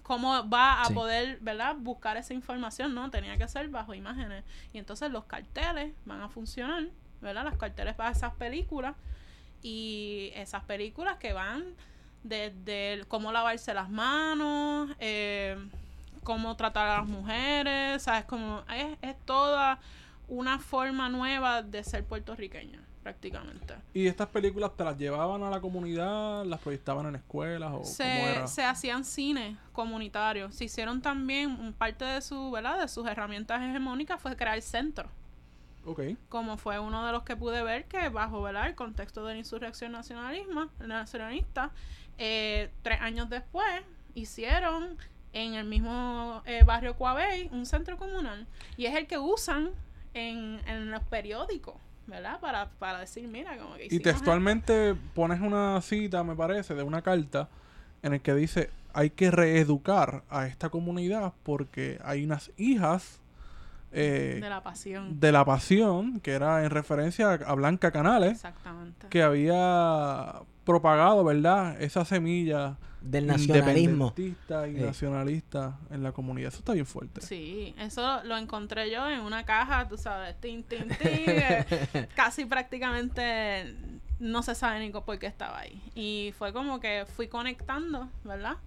[0.03, 0.93] ¿cómo va a Sí.
[0.93, 2.93] poder, verdad, buscar esa información?
[2.93, 4.43] No, tenía que ser bajo imágenes.
[4.73, 6.89] Y entonces los carteles van a funcionar,
[7.21, 7.45] ¿verdad?
[7.45, 8.95] Los carteles para esas películas
[9.63, 11.63] y esas películas que van
[12.27, 15.57] desde el cómo lavarse las manos, eh,
[16.23, 18.25] cómo tratar a las mujeres, ¿sabes?
[18.25, 19.79] Como es, es toda
[20.27, 23.75] una forma nueva de ser puertorriqueño, prácticamente.
[23.93, 27.85] ¿Y estas películas te las llevaban a la comunidad, las proyectaban en escuelas o cómo
[27.85, 28.47] se, era?
[28.47, 30.55] se hacían cine comunitarios.
[30.55, 32.79] Se hicieron también parte de su, ¿verdad?
[32.79, 35.11] De sus herramientas hegemónicas fue crear centros.
[35.85, 36.01] Ok.
[36.29, 38.67] Como fue uno de los que pude ver que bajo ¿verdad?
[38.67, 41.71] el contexto de la insurrección nacionalismo, nacionalista,
[42.17, 43.67] eh, tres años después
[44.13, 44.97] hicieron
[45.33, 48.47] en el mismo eh, barrio Coabey un centro comunal.
[48.77, 49.71] Y es el que usan
[50.13, 51.75] en, en los periódicos.
[52.07, 52.39] ¿Verdad?
[52.39, 57.01] Para, para decir, mira, como que Y textualmente pones una cita, me parece, de una
[57.01, 57.49] carta
[58.03, 63.19] en el que dice hay que reeducar a esta comunidad porque hay unas hijas
[63.91, 65.19] eh, de la pasión.
[65.19, 69.07] de la pasión, que era en referencia a Blanca Canales, Exactamente.
[69.09, 71.79] que había propagado, ¿verdad?
[71.81, 74.07] Esa semilla Del nacionalismo.
[74.07, 74.81] independentista y Sí.
[74.81, 76.49] nacionalista en la comunidad.
[76.49, 77.21] Eso está bien fuerte.
[77.21, 80.97] Sí, eso lo encontré yo en una caja, tú sabes, tin, tin, tin,
[81.27, 81.65] eh,
[82.15, 83.75] casi prácticamente
[84.19, 85.81] no se sabe ni por qué estaba ahí.
[85.93, 88.57] Y fue como que fui conectando, ¿verdad?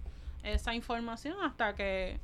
[0.43, 2.19] Esa información hasta que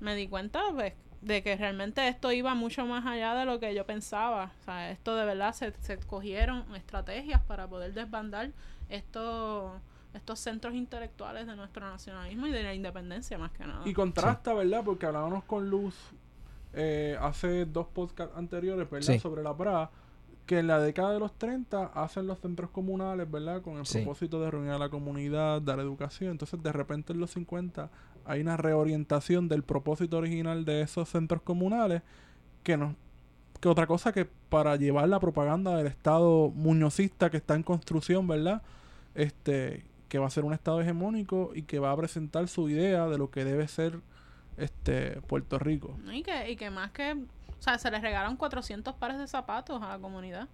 [0.00, 0.92] me di cuenta pues,
[1.22, 4.52] de que realmente esto iba mucho más allá de lo que yo pensaba.
[4.60, 8.50] O sea, esto de verdad se, se cogieron estrategias para poder desbandar
[8.88, 9.72] estos
[10.14, 13.82] estos centros intelectuales de nuestro nacionalismo y de la independencia más que nada.
[13.86, 14.82] Y contrasta, ¿verdad?
[14.84, 15.94] Porque hablábamos con Luz
[16.72, 19.12] eh, hace dos podcasts anteriores, ¿verdad?
[19.14, 19.18] Sí.
[19.18, 19.90] Sobre la PRA,
[20.46, 23.60] que en la década de los 30 hacen los centros comunales, ¿verdad?
[23.62, 23.98] Con el Sí.
[23.98, 26.30] propósito de reunir a la comunidad, dar educación.
[26.32, 27.90] Entonces, de repente en los 50
[28.24, 32.02] hay una reorientación del propósito original de esos centros comunales
[32.62, 32.96] que no
[33.60, 38.26] que otra cosa que para llevar la propaganda del Estado muñozista que está en construcción,
[38.26, 38.62] ¿verdad?
[39.14, 43.06] Este, que va a ser un Estado hegemónico y que va a presentar su idea
[43.06, 44.00] de lo que debe ser
[44.56, 45.96] este Puerto Rico.
[46.12, 49.82] Y que, y que más que, o sea, se les regaron 400 pares de zapatos
[49.82, 50.48] a la comunidad.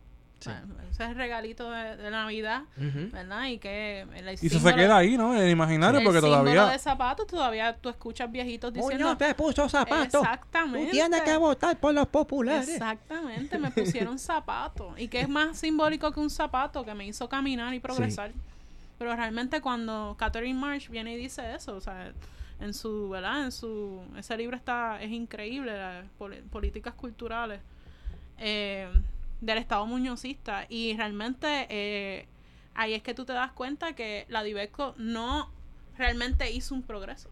[0.44, 0.50] Sí.
[0.50, 2.62] O sea, ese es el regalito de, de Navidad.
[2.76, 3.46] ¿verdad?
[3.46, 5.34] Y que el Y eso se queda ahí, ¿no?
[5.34, 6.66] En el imaginario, el porque todavía...
[6.66, 10.22] de zapatos todavía tú escuchas viejitos diciendo Muñoz te puso zapatos.
[10.22, 12.68] exactamente Tú tienes que votar por los populares.
[12.68, 17.28] exactamente me pusieron zapatos y que es más simbólico que un zapato que me hizo
[17.28, 18.32] caminar y progresar
[18.98, 22.12] pero realmente cuando Catherine Marsh viene y dice eso o sea
[22.60, 26.04] en su verdad en su ese libro está es increíble las
[26.50, 27.60] políticas culturales
[28.38, 28.88] eh,
[29.44, 32.26] del Estado muñozista y realmente eh,
[32.74, 35.50] ahí es que tú te das cuenta que la Diveco no
[35.98, 37.28] realmente hizo un progreso.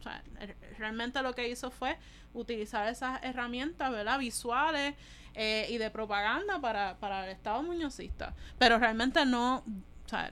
[0.00, 1.96] O sea, re- realmente lo que hizo fue
[2.34, 4.18] utilizar esas herramientas, ¿verdad?
[4.18, 4.94] Visuales
[5.34, 8.34] eh, y de propaganda para, para el Estado muñozista.
[8.58, 9.56] Pero realmente no,
[10.04, 10.30] o sea,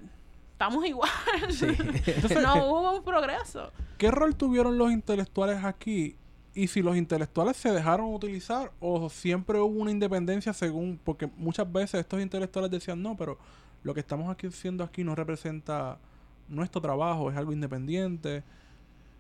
[0.52, 1.10] estamos igual.
[2.42, 3.72] no hubo un progreso.
[3.98, 6.16] ¿Qué rol tuvieron los intelectuales aquí?
[6.56, 10.98] Y si los intelectuales se dejaron utilizar o siempre hubo una independencia según...
[11.04, 13.38] Porque muchas veces estos intelectuales decían, no, pero
[13.84, 15.98] lo que estamos aquí haciendo aquí no representa
[16.48, 18.42] nuestro trabajo, es algo independiente.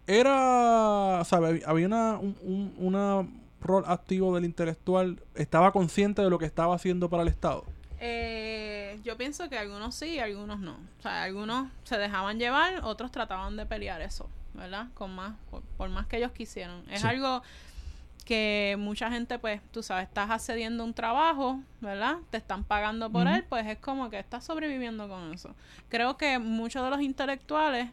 [0.06, 1.62] Era, ¿sabe?
[1.66, 3.28] Había una, un, un- una
[3.60, 7.64] rol activo del intelectual, estaba consciente de lo que estaba haciendo para el Estado.
[8.00, 10.74] Eh, yo pienso que algunos sí algunos no.
[10.98, 14.86] O sea, algunos se dejaban llevar, otros trataban de pelear eso, ¿verdad?
[14.94, 16.82] Con más, por, por más que ellos quisieran.
[16.90, 17.06] Es Sí.
[17.06, 17.42] algo
[18.24, 22.16] que mucha gente, pues, tú sabes, estás accediendo a un trabajo, ¿verdad?
[22.30, 25.54] Te están pagando por él, pues es como que estás sobreviviendo con eso.
[25.88, 27.88] Creo que muchos de los intelectuales,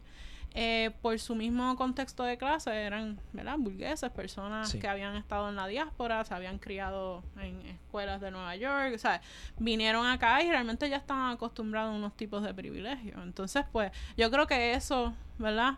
[0.55, 3.57] eh, por su mismo contexto de clase, eran, ¿verdad?
[3.59, 4.79] Burgueses, personas Sí.
[4.79, 8.97] que habían estado en la diáspora, se habían criado en escuelas de Nueva York, o
[8.97, 9.21] sea,
[9.59, 13.21] vinieron acá y realmente ya estaban acostumbrados a unos tipos de privilegios.
[13.21, 15.75] Entonces, pues, yo creo que eso, ¿verdad?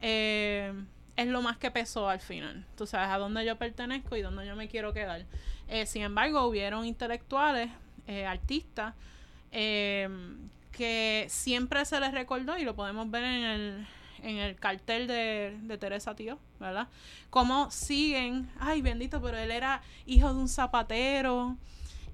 [0.00, 0.72] Eh,
[1.16, 2.64] es lo más que pesó al final.
[2.76, 5.24] Tú sabes a dónde yo pertenezco y dónde yo me quiero quedar.
[5.68, 7.70] Eh, sin embargo, hubieron intelectuales,
[8.06, 8.94] eh, artistas,
[9.52, 10.08] eh,
[10.72, 13.86] que siempre se les recordó y lo podemos ver en el,
[14.22, 16.88] en el cartel de, de Teresa Tío, ¿verdad?
[17.30, 21.56] Cómo siguen, ay bendito, pero él era hijo de un zapatero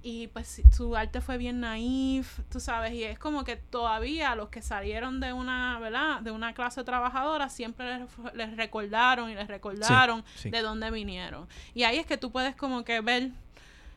[0.03, 4.49] y pues su arte fue bien naif, tú sabes, y es como que todavía los
[4.49, 6.21] que salieron de una, ¿verdad?
[6.21, 10.51] De una clase trabajadora siempre les, les recordaron y les recordaron sí.
[10.51, 11.47] de dónde vinieron.
[11.75, 13.31] Y ahí es que tú puedes como que ver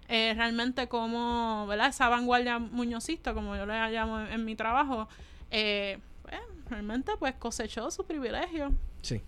[0.07, 1.89] eh, realmente cómo, ¿verdad?
[1.89, 5.07] Esa vanguardia muñozista, como yo le llamo en, en mi trabajo,
[5.49, 6.35] eh, pues,
[6.69, 8.73] realmente pues cosechó su privilegio.
[9.01, 9.21] Sí.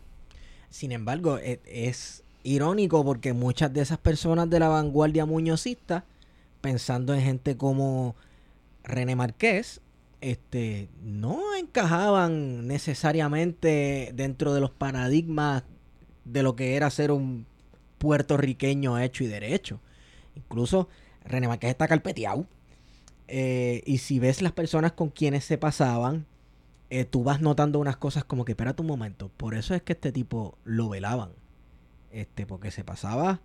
[0.70, 6.06] Sin embargo, e- es, irónico porque muchas de esas personas de la vanguardia muñozista,
[6.68, 8.18] pensando en gente como
[8.84, 9.80] René Marqués,
[10.20, 15.64] este, no encajaban necesariamente dentro de los paradigmas
[16.26, 17.46] de lo que era ser un
[18.00, 19.80] puertorriqueño hecho y derecho.
[20.36, 20.90] Incluso
[21.24, 22.46] René Márquez está carpeteado.
[23.30, 26.26] Eh, y si ves las personas con quienes se pasaban,
[26.90, 29.94] eh, tú vas notando unas cosas como que, espérate un momento, por eso es que
[29.94, 31.30] este tipo lo velaban.
[32.12, 33.40] Este, porque se pasaba,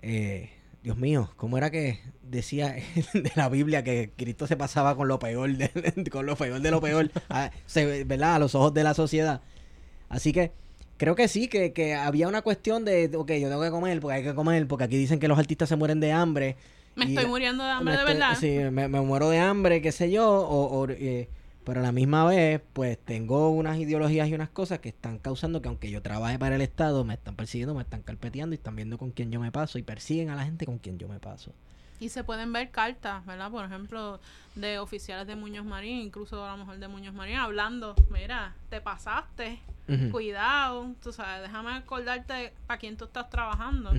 [0.00, 0.57] eh,
[0.88, 2.74] Dios mío, ¿cómo era que decía
[3.12, 5.68] de la Biblia que Cristo se pasaba con lo peor de,
[6.10, 8.36] con lo peor de lo peor, a, se, ¿verdad?
[8.36, 9.42] A los ojos de la sociedad.
[10.08, 10.50] Así que
[10.96, 14.14] creo que sí, que, que había una cuestión de, ok, yo tengo que comer porque
[14.16, 16.56] hay que comer, porque aquí dicen que los artistas se mueren de hambre.
[16.96, 18.36] Me y- estoy muriendo de hambre de estoy- verdad.
[18.40, 21.28] Sí, me, me muero de hambre, qué sé yo, o, o, eh,
[21.68, 25.60] pero a la misma vez, pues tengo unas ideologías y unas cosas que están causando
[25.60, 28.74] que aunque yo trabaje para el Estado, me están persiguiendo, me están carpeteando y están
[28.74, 31.20] viendo con quién yo me paso y persiguen a la gente con quien yo me
[31.20, 31.52] paso.
[32.00, 33.50] Y se pueden ver cartas, ¿verdad?
[33.50, 34.18] Por ejemplo,
[34.54, 38.80] de oficiales de Muñoz Marín, incluso a lo mejor de Muñoz Marín, hablando, mira, te
[38.80, 39.58] pasaste,
[40.10, 43.92] cuidado, tú sabes, déjame acordarte para quién tú estás trabajando.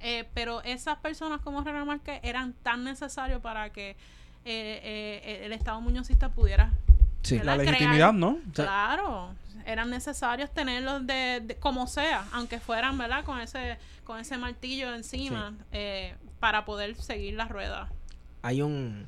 [0.00, 3.94] Eh, pero esas personas como René Márquez eran tan necesarios para que eh,
[5.24, 6.72] eh, el Estado muñozista pudiera
[7.24, 7.38] Sí.
[7.38, 8.38] La crear- legitimidad, ¿no?
[8.54, 9.30] sea- Claro,
[9.66, 13.24] eran necesarios tenerlos de, de- como sea, aunque fueran, ¿verdad?
[13.24, 17.90] Con ese con ese martillo encima eh, para poder seguir la rueda.
[18.42, 19.06] Hay un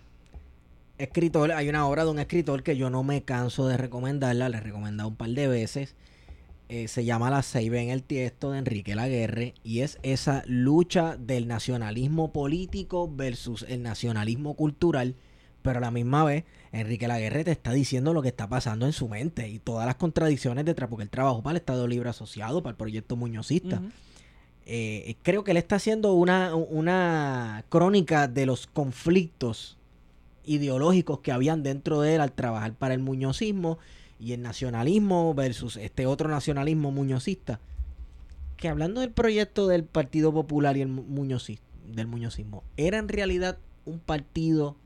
[0.98, 4.57] escritor, hay una obra de un escritor que yo no me canso de recomendarla, le
[4.57, 5.94] he recomendado un par de veces.
[6.68, 11.16] Eh, se llama La Ceiba en el Tiesto de Enrique Laguerre y es esa lucha
[11.16, 15.14] del nacionalismo político versus el nacionalismo cultural,
[15.62, 18.92] pero a la misma vez Enrique Laguerre te está diciendo lo que está pasando en
[18.92, 22.62] su mente y todas las contradicciones detrás, porque él trabajó para el Estado Libre Asociado,
[22.62, 23.81] para el proyecto Muñozista.
[24.66, 29.79] Eh, creo que él está haciendo una, una crónica de los conflictos
[30.44, 33.79] ideológicos que habían dentro de él al trabajar para el muñozismo
[34.18, 37.61] y el nacionalismo versus este otro nacionalismo muñozista.
[38.57, 43.09] Que hablando del proyecto del Partido Popular y el mu- muñozi- del muñozismo, ¿era en
[43.09, 44.76] realidad un partido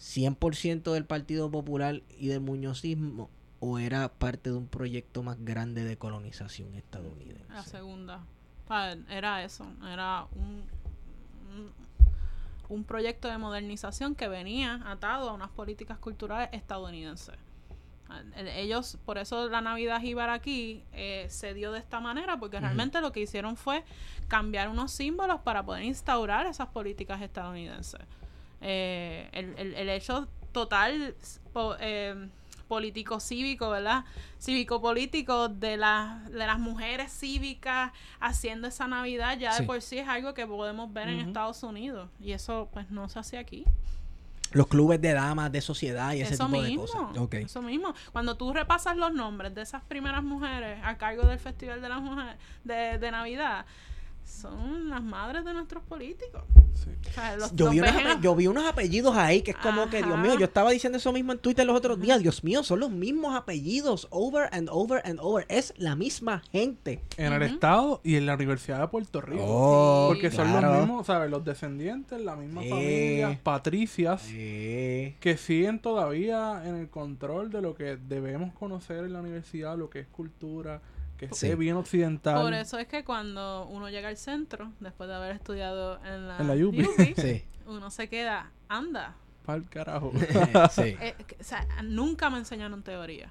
[0.00, 3.28] 100% del Partido Popular y del muñozismo
[3.60, 7.44] o era parte de un proyecto más grande de colonización estadounidense?
[7.52, 8.20] La segunda.
[9.10, 10.62] Era eso, era un,
[11.52, 11.72] un,
[12.68, 17.34] un proyecto de modernización que venía atado a unas políticas culturales estadounidenses.
[18.36, 22.58] El- Ellos, por eso la Navidad Jíbar aquí eh, se dio de esta manera, porque
[22.60, 23.84] realmente lo que hicieron fue
[24.28, 28.00] cambiar unos símbolos para poder instaurar esas políticas estadounidenses.
[28.60, 31.14] Eh, el, el- el hecho total
[31.52, 32.28] po- eh,
[32.68, 34.04] político cívico, ¿verdad?
[34.38, 39.62] Cívico político de las de las mujeres cívicas haciendo esa Navidad ya Sí.
[39.62, 41.20] de por sí es algo que podemos ver en.
[41.20, 43.64] Estados Unidos y eso pues no se hace aquí.
[44.52, 47.18] Los clubes de damas de sociedad y ese Eso tipo mismo, de cosas.
[47.18, 47.34] Ok.
[47.34, 47.94] eso mismo.
[48.12, 52.00] Cuando tú repasas los nombres de esas primeras mujeres a cargo del Festival de las
[52.02, 53.64] Mujeres de, de Navidad,
[54.24, 56.42] son las madres de nuestros políticos.
[56.74, 56.90] Sí.
[57.08, 60.02] O sea, los- Yo los vi, unos yo vi apellidos ahí que es como que,
[60.02, 62.20] Dios mío, yo estaba diciendo eso mismo en Twitter los otros días.
[62.20, 65.44] Dios mío, son los mismos apellidos, over and over and over.
[65.48, 67.02] Es la misma gente.
[67.18, 69.44] En el estado y en la Universidad de Puerto Rico.
[69.46, 70.70] Oh, Porque son claro.
[70.72, 71.30] los mismos, ¿sabes?
[71.30, 72.68] Los descendientes, la misma Sí.
[72.70, 79.12] familia, patricias, Eh, que siguen todavía en el control de lo que debemos conocer en
[79.12, 80.80] la universidad, lo que es cultura,
[81.20, 81.54] que esté Sí.
[81.54, 82.40] bien occidental.
[82.40, 86.38] Por eso es que cuando uno llega al centro, después de haber estudiado en la,
[86.38, 86.54] En la
[87.16, 87.44] sí.
[87.66, 89.14] uno se queda, anda.
[89.44, 90.12] Pa'l carajo.
[90.72, 90.96] sí.
[90.98, 93.30] Eh, o sea, nunca me enseñaron teoría.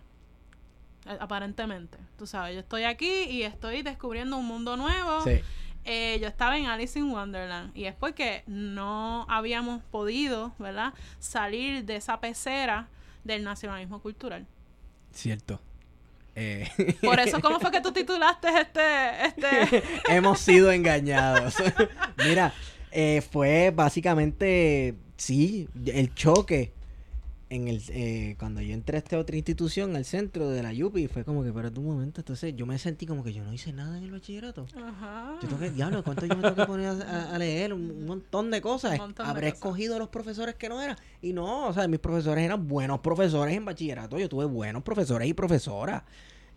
[1.07, 1.97] Eh, Aparentemente.
[2.17, 5.21] Tú sabes, yo estoy aquí y estoy descubriendo un mundo nuevo.
[5.23, 5.39] Sí.
[5.85, 10.93] Eh, yo estaba en Alice in Wonderland y es porque no habíamos podido, ¿verdad?
[11.17, 12.87] Salir de esa pecera
[13.23, 14.45] del nacionalismo cultural.
[15.11, 15.59] Cierto.
[16.41, 19.83] Eh, Por eso, ¿cómo fue que tú titulaste este, este?
[20.07, 21.55] hemos sido engañados.
[22.25, 22.53] Mira,
[22.91, 26.71] eh, fue básicamente, sí, el choque
[27.51, 31.07] en el eh, cuando yo entré a esta otra institución, al centro de la Yupi,
[31.07, 33.73] fue como que, espérate un momento, entonces yo me sentí como que yo no hice
[33.73, 34.67] nada en el bachillerato.
[34.75, 35.37] Ajá.
[35.41, 37.73] Yo tengo que, diablo, ¿cuánto yo me tengo que poner a, a leer?
[37.73, 38.91] Un, un montón de cosas.
[38.91, 39.53] De Habré cosas.
[39.55, 40.97] escogido a los profesores que no eran.
[41.21, 44.19] Y no, o sea, mis profesores eran buenos profesores en bachillerato.
[44.19, 46.03] Yo tuve buenos profesores y profesoras.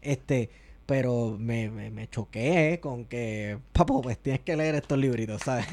[0.03, 0.51] Este,
[0.85, 5.67] pero me, me, me choqué con que, papo, pues tienes que leer estos libritos, ¿sabes?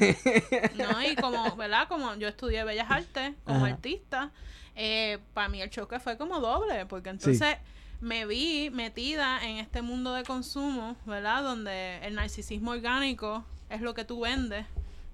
[0.78, 1.88] No, y como, ¿verdad?
[1.88, 3.74] Como yo estudié Bellas Artes como Ajá.
[3.74, 4.30] artista,
[4.76, 7.56] eh, para mí el choque fue como doble, porque entonces
[8.00, 11.42] me vi metida en este mundo de consumo, ¿verdad?
[11.42, 14.66] Donde el narcisismo orgánico es lo que tú vendes,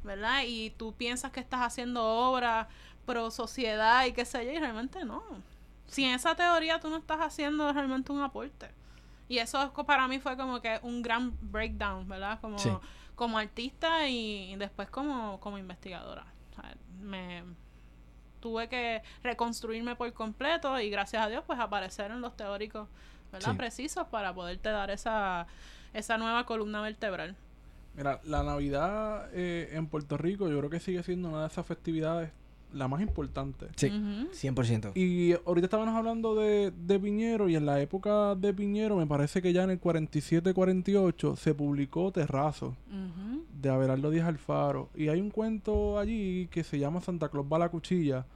[0.05, 0.43] ¿verdad?
[0.47, 2.69] Y tú piensas que estás haciendo obra
[3.05, 5.23] pro sociedad y qué sé yo, y realmente no.
[5.89, 8.69] Sin esa teoría tú no estás haciendo realmente un aporte.
[9.29, 12.41] Y eso para mí fue como que un gran breakdown, ¿verdad?
[12.41, 12.71] Como, Sí.
[13.17, 16.25] como artista y después como, como investigadora.
[16.53, 17.43] O sea, me
[18.41, 22.89] tuve que reconstruirme por completo y gracias a Dios pues aparecieron los teóricos
[23.33, 23.53] ¿verdad?
[23.53, 23.57] Sí.
[23.57, 25.47] precisos para poderte dar esa,
[25.93, 27.37] esa nueva columna vertebral.
[27.95, 31.67] Mira, la Navidad eh, en Puerto Rico yo creo que sigue siendo una de esas
[31.67, 32.31] festividades
[32.73, 33.67] la más importante.
[33.77, 34.29] Sí, Ujú.
[34.33, 34.93] 100%.
[34.97, 39.41] Y ahorita estábamos hablando de, de Piñero y en la época de Piñero me parece
[39.41, 42.75] que ya en el 47-48 se publicó Terrazo
[43.61, 44.91] de Abelardo Díaz Alfaro.
[44.95, 48.27] Y hay un cuento allí que se llama Santa Claus va a la cuchilla,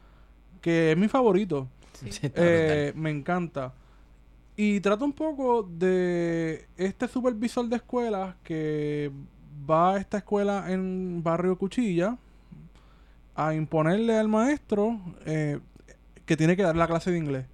[0.60, 1.68] que es mi favorito.
[1.94, 2.12] Sí.
[2.12, 3.74] Sí, está Eh, me encanta.
[4.56, 9.10] Y trata un poco de este supervisor de escuelas que
[9.68, 12.16] va a esta escuela en Barrio Cuchilla
[13.46, 15.58] a imponerle al maestro eh,
[16.26, 17.46] que tiene que dar la clase de inglés.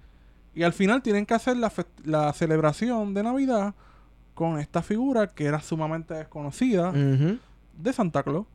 [0.53, 1.71] Y al final tienen que hacer la,
[2.03, 3.75] la celebración de Navidad
[4.33, 8.45] con esta figura que era sumamente desconocida de Santa Claus.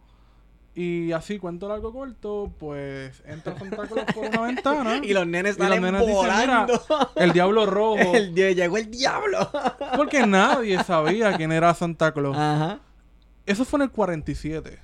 [0.75, 5.01] Y así, cuento largo corto, pues entra Santa Claus por una ventana.
[5.03, 6.83] Y los nenes salen nenes dicen, volando.
[7.17, 7.97] El diablo rojo.
[8.15, 9.51] El llegó el diablo.
[9.97, 12.37] Porque nadie sabía quién era Santa Claus.
[12.37, 12.79] Ajá.
[13.45, 14.79] Eso fue en el 47.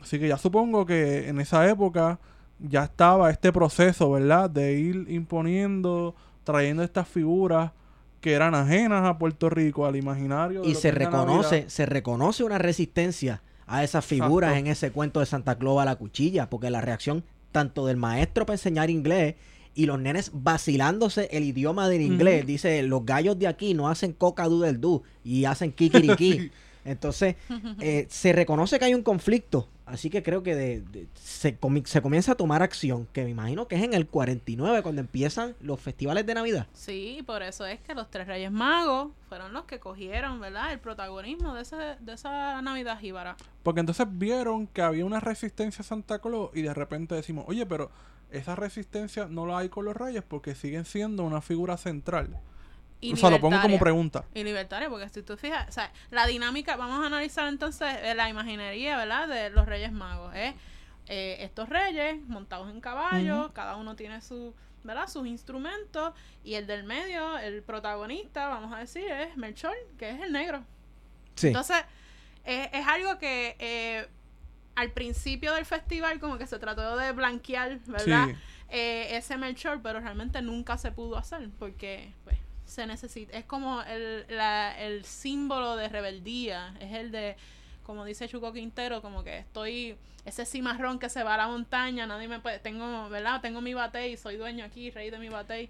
[0.00, 2.18] Así que ya supongo que en esa época
[2.58, 4.50] ya estaba este proceso, ¿verdad?
[4.50, 7.72] De ir imponiendo, trayendo estas figuras
[8.20, 10.62] que eran ajenas a Puerto Rico, al imaginario.
[10.62, 14.66] de Y se reconoce, se reconoce una resistencia a esas figuras Exacto.
[14.66, 18.46] en ese cuento de Santa Claus a la cuchilla, porque la reacción tanto del maestro
[18.46, 19.36] para enseñar inglés
[19.74, 22.44] y los nenes vacilándose el idioma del inglés.
[22.46, 26.50] Dice, los gallos de aquí no hacen coca doodle do y hacen kikiriki.
[26.84, 27.36] Entonces,
[27.80, 29.68] eh, se reconoce que hay un conflicto.
[29.90, 33.30] Así que creo que de- de- se, comi- se comienza a tomar acción, que me
[33.30, 36.66] imagino que es en el 49 cuando empiezan los festivales de Navidad.
[36.72, 40.72] Sí, por eso es que los tres Reyes Magos fueron los que cogieron, ¿verdad?
[40.72, 43.36] El protagonismo de, ese, de esa Navidad jíbara.
[43.62, 47.66] Porque entonces vieron que había una resistencia a Santa Claus y de repente decimos, oye,
[47.66, 47.90] pero
[48.30, 52.38] esa resistencia no la hay con los reyes porque siguen siendo una figura central.
[53.00, 54.24] Y o sea, lo pongo como pregunta.
[54.34, 58.14] Y libertaria, porque si tú fijas, o sea, la dinámica, vamos a analizar entonces eh,
[58.14, 59.26] la imaginería, ¿verdad?
[59.26, 60.34] De los Reyes Magos.
[60.34, 60.54] Es
[61.06, 65.08] eh, estos reyes montados en caballo, cada uno tiene su, ¿verdad?
[65.08, 66.12] Sus instrumentos,
[66.44, 70.62] y el del medio, el protagonista, vamos a decir, es Melchor, que es el negro.
[71.34, 71.48] Sí.
[71.48, 71.78] Entonces,
[72.44, 74.06] eh, es algo que eh,
[74.74, 78.28] al principio del festival como que se trató de blanquear, ¿verdad?
[78.28, 78.34] Sí.
[78.70, 82.38] Eh, ese Melchor, pero realmente nunca se pudo hacer porque pues
[82.70, 87.36] se necesita, es como el, la- el símbolo de rebeldía, es el de,
[87.84, 92.06] como dice Chuco Quintero, como que estoy, ese cimarrón que se va a la montaña,
[92.06, 93.40] nadie me puede, tengo, ¿verdad?
[93.40, 95.68] Tengo mi batey, soy dueño aquí, rey de mi batey.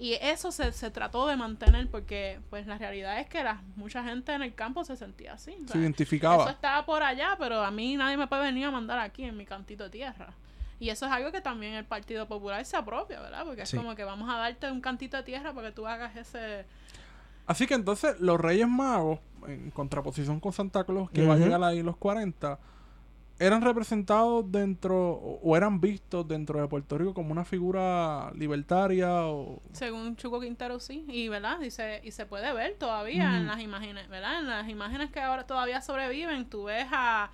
[0.00, 4.04] Y eso se, se trató de mantener porque pues la realidad es que la, mucha
[4.04, 5.56] gente en el campo se sentía así.
[5.66, 6.44] Se identificaba.
[6.44, 9.36] eso estaba por allá, pero a mí nadie me puede venir a mandar aquí en
[9.36, 10.32] mi cantito de tierra.
[10.80, 13.44] Y eso es algo que también el Partido Popular se apropia, ¿verdad?
[13.44, 13.76] Porque Sí.
[13.76, 16.66] es como que vamos a darte un cantito de tierra para que tú hagas ese...
[17.46, 21.62] Así que entonces los Reyes Magos, en contraposición con Santa Claus, que va a llegar
[21.64, 22.58] ahí los 40,
[23.38, 29.62] eran representados dentro o, eran vistos dentro de Puerto Rico como una figura libertaria o...
[29.72, 31.04] Según Chuco Quintero, sí.
[31.08, 31.60] Y, ¿verdad?
[31.60, 34.40] Y se, y se puede ver todavía en las imágenes, ¿verdad?
[34.40, 37.30] En las imágenes que ahora todavía sobreviven, tú ves a...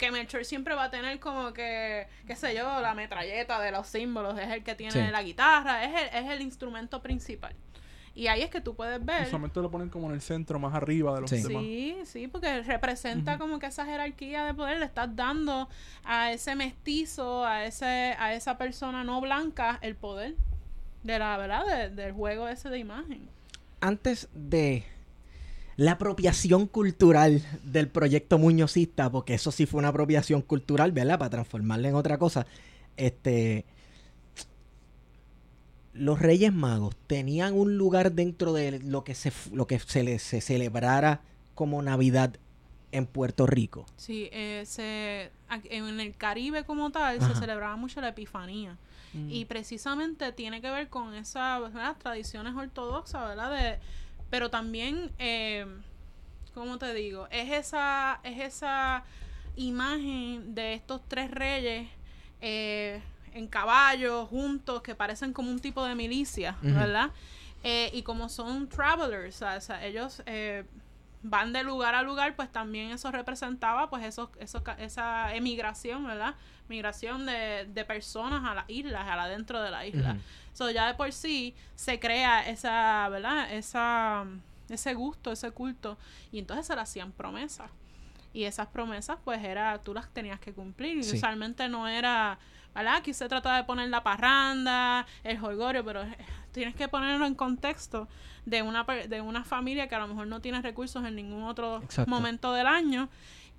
[0.00, 3.86] Que Melchor siempre va a tener como que, qué sé yo, la metralleta de los
[3.86, 5.10] símbolos, es el que tiene Sí.
[5.12, 7.54] la guitarra, es el, es el instrumento principal.
[8.14, 9.26] Y ahí es que tú puedes ver...
[9.26, 11.42] Usualmente lo ponen como en el centro, más arriba de los Sí.
[11.42, 11.62] demás.
[11.62, 15.68] Sí, sí, porque representa como que esa jerarquía de poder le estás dando
[16.04, 20.34] a ese mestizo, a ese, a esa persona no blanca el poder
[21.04, 23.28] de la verdad de- del juego ese de imagen.
[23.80, 24.84] antes de
[25.80, 31.18] la apropiación cultural del proyecto muñozista, porque eso sí fue una apropiación cultural, ¿verdad?
[31.18, 32.46] Para transformarla en otra cosa.
[32.98, 33.64] Este.
[35.94, 40.18] Los Reyes Magos tenían un lugar dentro de lo que se, lo que se, le-
[40.18, 41.22] se celebrara
[41.54, 42.36] como Navidad
[42.92, 43.86] en Puerto Rico.
[43.96, 45.30] Sí, eh, se,
[45.64, 47.32] en el Caribe como tal Ajá.
[47.34, 48.76] se celebraba mucho la Epifanía.
[49.14, 49.30] Mm.
[49.30, 51.62] Y precisamente tiene que ver con esas
[51.98, 53.50] tradiciones ortodoxas, ¿verdad?
[53.50, 53.78] De,
[54.30, 55.66] pero también, eh,
[56.54, 57.28] ¿cómo te digo?
[57.30, 59.04] Es esa, es esa
[59.56, 61.88] imagen de estos tres reyes
[62.40, 63.02] eh,
[63.34, 66.56] en caballo, juntos, que parecen como un tipo de milicia.
[66.62, 67.10] ¿verdad?
[67.62, 70.64] Eh, y como son travelers, o sea, o sea, ellos eh,
[71.22, 76.34] van de lugar a lugar, pues también eso representaba pues eso, eso, esa emigración, ¿verdad?
[76.68, 80.12] Migración de, de personas a las islas, a la dentro de la isla.
[80.12, 80.20] Ujú.
[80.52, 83.52] So, ya de por sí se crea esa, ¿verdad?
[83.52, 84.24] Esa,
[84.68, 85.96] ese gusto, ese culto.
[86.32, 87.70] Y entonces se le hacían promesas.
[88.32, 90.96] Y esas promesas, pues, era, tú las tenías que cumplir.
[90.98, 92.38] Y usualmente no era,
[92.74, 92.96] ¿verdad?
[92.96, 96.16] Aquí se trata de poner la parranda, el jolgorio, pero eh,
[96.52, 98.08] tienes que ponerlo en contexto
[98.46, 101.82] de una, de una familia que a lo mejor no tiene recursos en ningún otro
[101.82, 102.10] Exacto.
[102.10, 103.08] momento del año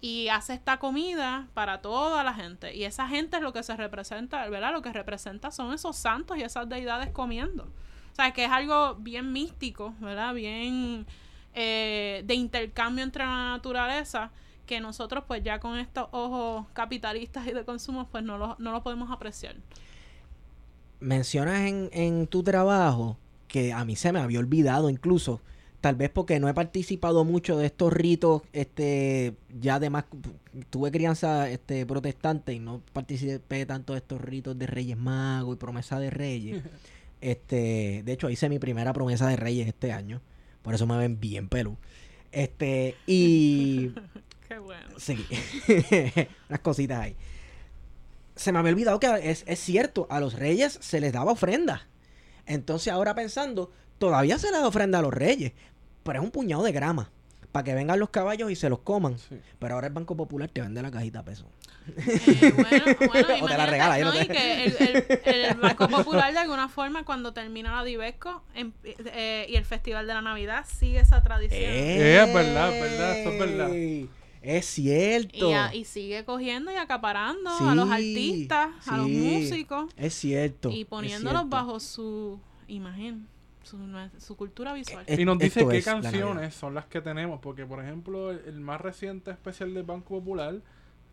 [0.02, 2.76] y hace esta comida para toda la gente.
[2.76, 4.74] Y esa gente es lo que se representa, ¿verdad?
[4.74, 7.66] Lo que representa son esos santos y esas deidades comiendo.
[8.12, 10.34] O sea, que es algo bien místico, ¿verdad?
[10.34, 11.06] Bien
[11.54, 14.32] eh, de intercambio entre la naturaleza
[14.72, 18.72] que nosotros pues ya con estos ojos capitalistas y de consumo pues no lo, no
[18.72, 19.58] lo podemos apreciar.
[21.02, 23.18] mencionas en, en tu trabajo
[23.50, 25.42] que a mí se me había olvidado incluso,
[25.82, 30.06] tal vez porque no he participado mucho de estos ritos, este, ya además
[30.70, 35.60] tuve crianza este, protestante y no participé tanto de estos ritos de Reyes Magos y
[35.60, 36.64] promesa de Reyes.
[37.20, 40.22] este, de hecho hice mi primera promesa de Reyes este año,
[40.62, 41.76] por eso me ven bien pelú.
[42.32, 43.92] Este, y
[44.52, 44.90] Qué bueno.
[44.98, 45.26] Sí.
[46.50, 47.16] Unas cositas ahí.
[48.36, 51.88] Se me había olvidado que es, es cierto, a los reyes se les daba ofrenda.
[52.46, 55.54] Entonces ahora pensando, todavía se les da ofrenda a los reyes,
[56.04, 57.12] pero es un puñado de grama.
[57.52, 59.18] Para que vengan los caballos y se los coman.
[59.20, 59.38] Sí.
[59.60, 61.50] Pero ahora el Banco Popular te vende la cajita a peso.
[61.98, 64.12] Eh, bueno, bueno, O te la imagínate, regala, no ¿no?
[64.14, 64.76] te- Y que el,
[65.26, 69.66] el- el Banco Popular de alguna forma cuando termina la Divesco em- eh, y el
[69.66, 71.60] Festival de la Navidad sigue esa tradición.
[71.62, 73.70] Eh, es verdad, es verdad, eso es verdad.
[74.42, 75.50] Es cierto.
[75.50, 80.14] Y, a- y sigue cogiendo y acaparando a los Sí, artistas, a los músicos Es
[80.16, 80.72] cierto.
[80.72, 81.50] y poniéndolos cierto.
[81.56, 83.28] bajo su imagen,
[83.64, 83.78] su,
[84.18, 85.04] su cultura visual.
[85.08, 88.40] Es- Y nos dice qué la canciones son las que tenemos, porque por ejemplo el,
[88.48, 90.56] el más reciente especial del Banco Popular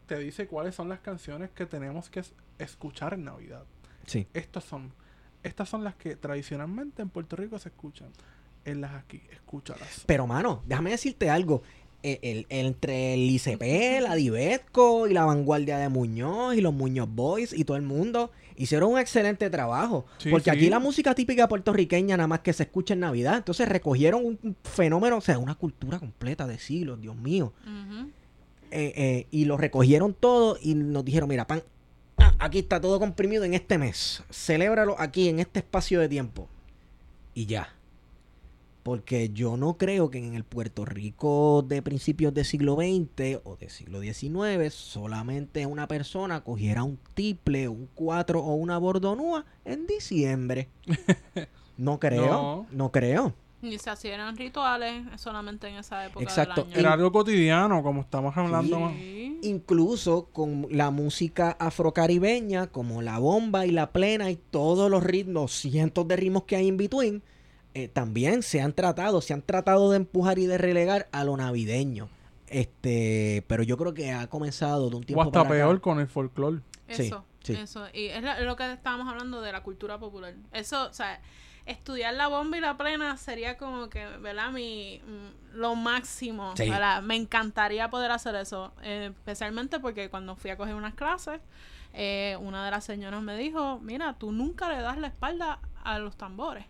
[0.06, 3.64] te dice cuáles son las canciones que tenemos que es- escuchar en Navidad.
[4.06, 4.26] Sí.
[4.32, 4.90] Estas son,
[5.42, 8.08] estas son las que tradicionalmente en Puerto Rico se escuchan.
[8.64, 10.04] Enlas aquí, escúchalas.
[10.06, 11.62] Pero, mano, déjame decirte algo.
[12.02, 17.08] El, el- entre el ICP, la Divesco y la vanguardia de Muñoz y los Muñoz
[17.10, 20.06] Boys y todo el mundo hicieron un excelente trabajo.
[20.18, 20.56] Sí, porque sí.
[20.56, 23.36] aquí la música típica puertorriqueña nada más que se escucha en Navidad.
[23.38, 27.52] Entonces recogieron un fenómeno, o sea, una cultura completa de siglos, Dios mío.
[28.70, 31.62] Eh, eh, y lo recogieron todo y nos dijeron, mira, pan,
[32.18, 34.22] ah, aquí está todo comprimido en este mes.
[34.30, 36.48] Celébralo aquí, en este espacio de tiempo.
[37.34, 37.74] Y ya.
[38.82, 43.56] Porque yo no creo que en el Puerto Rico de principios del siglo XX o
[43.56, 49.86] del siglo XIX solamente una persona cogiera un tiple, un cuatro o una bordonúa en
[49.86, 50.68] diciembre.
[51.76, 52.66] No creo, No.
[52.72, 53.34] no creo.
[53.62, 56.62] Y se hacían rituales solamente en esa época Exacto.
[56.64, 56.80] del año.
[56.80, 58.80] Era algo cotidiano, como estamos hablando.
[58.80, 58.94] más.
[59.42, 65.52] Incluso con la música afrocaribeña, como la bomba y la plena y todos los ritmos,
[65.52, 67.22] cientos de ritmos que hay en between,
[67.74, 71.36] eh, también se han tratado, se han tratado de empujar y de relegar a lo
[71.36, 72.08] navideño.
[72.48, 75.54] Este, pero yo creo que ha comenzado de un O tiempo hasta para acá.
[75.54, 76.60] peor con el folclore.
[76.88, 77.52] Sí, Eso, sí.
[77.52, 77.86] eso.
[77.92, 80.34] Y es lo que estábamos hablando de la cultura popular.
[80.52, 81.20] Eso, o sea,
[81.66, 84.50] estudiar la bomba y la plena sería como que, ¿verdad?
[84.50, 86.68] Mi, mm, lo máximo, Sí.
[86.70, 87.02] ¿verdad?
[87.02, 88.72] Me encantaría poder hacer eso.
[88.82, 91.40] eh, especialmente porque cuando fui a coger unas clases,
[91.92, 95.98] eh, una de las señoras me dijo, mira, tú nunca le das la espalda a
[95.98, 96.64] los tambores,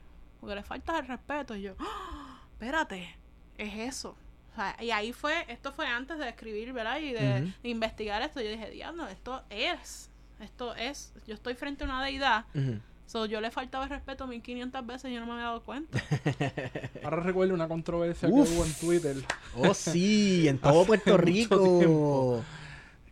[0.49, 1.55] porque le falta el respeto.
[1.57, 3.17] Y yo, "Ah, espérate,
[3.59, 4.17] es eso.
[4.53, 6.99] O sea, y ahí fue, esto fue antes de escribir, ¿verdad?
[7.01, 8.41] Y de, investigar esto.
[8.41, 12.47] Yo dije, diablo, esto es, esto es, yo estoy frente a una deidad.
[12.55, 12.79] Ujú.
[13.07, 15.99] So, yo le faltaba el respeto 1500 veces y yo no me había dado cuenta.
[17.05, 18.49] Ahora recuerdo una controversia Uf.
[18.49, 19.17] que hubo en Twitter
[19.57, 22.43] Oh, sí, en todo Puerto Rico.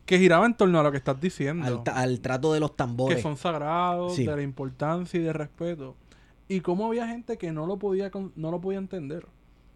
[0.05, 1.83] que giraba en torno a lo que estás diciendo.
[1.95, 3.17] Al, trato de los tambores.
[3.17, 4.25] que son sagrados, Sí.
[4.27, 5.97] de la importancia y de respeto.
[6.49, 9.27] Y cómo había gente que no lo podía con- no lo podía entender.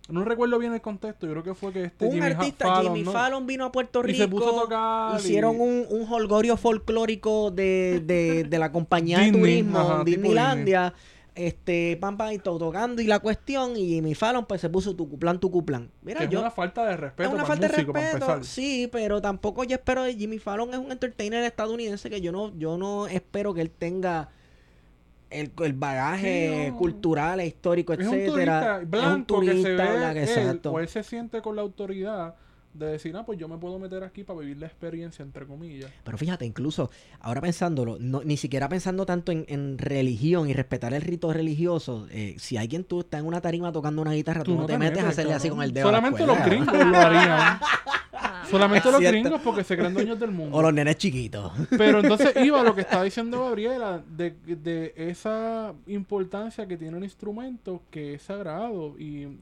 [0.09, 2.95] No recuerdo bien el contexto, yo creo que fue que este un Jimmy artista, Fallon,
[2.95, 3.13] Jimmy ¿no?
[3.13, 4.19] Fallon, vino a Puerto Y Rico.
[4.19, 9.21] se puso a tocar y- Hicieron un, un holgorio folclórico de, de, de la compañía
[9.21, 10.95] de turismo, ajá, Disneylandia.
[11.37, 13.77] Este, pam, pam, y todo tocando y la cuestión.
[13.77, 15.89] Y Jimmy Fallon, pues se puso tu cuplan, tu cuplan.
[16.03, 16.41] Mira, que es yo.
[16.41, 19.63] una falta de respeto es una para falta el de músico, respeto, sí, pero tampoco
[19.63, 23.55] yo espero de Jimmy Fallon es un entertainer estadounidense que yo no, yo no espero
[23.55, 24.31] que él tenga
[25.31, 26.77] el, el bagaje Sí, no.
[26.77, 28.81] cultural e histórico, Es un etcétera.
[28.81, 30.73] turista blanco que se ve blanco, él, exacto.
[30.73, 32.35] o él se siente con la autoridad
[32.73, 35.91] de decir, ah, pues yo me puedo meter aquí para vivir la experiencia, entre comillas.
[36.05, 40.95] Pero fíjate, incluso ahora pensándolo, no, ni siquiera pensando tanto en, en religión y respetar
[40.95, 44.55] el rito religioso, eh, si alguien tú estás en una tarima tocando una guitarra, tú,
[44.55, 45.89] no te metes, a hacerle así con el dedo.
[45.89, 47.59] a la Solamente los gringos lo harían.
[48.51, 50.57] Solamente los gringos porque se creen dueños del mundo.
[50.57, 51.53] O los nenes chiquitos.
[51.77, 56.97] Pero entonces iba a lo que está diciendo Gabriela, de, de esa importancia que tiene
[56.97, 58.95] un instrumento que es sagrado.
[58.99, 59.39] Y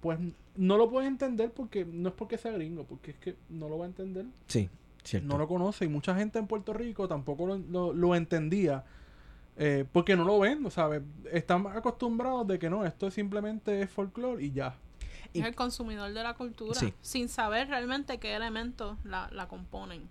[0.00, 0.18] pues
[0.56, 3.78] no lo puede entender porque no es porque sea gringo, porque es que no lo
[3.78, 4.26] va a entender.
[4.46, 4.68] Sí,
[5.04, 5.28] cierto.
[5.28, 8.84] No lo conoce y mucha gente en Puerto Rico tampoco lo, lo- lo entendía
[9.56, 11.02] eh, porque no lo ven, ¿sabes?
[11.30, 14.74] Están acostumbrados de que no, esto es simplemente es folclore y ya.
[15.32, 16.92] Y- Es el consumidor de la cultura, Sí.
[17.00, 20.08] sin saber realmente qué elementos la, la componen.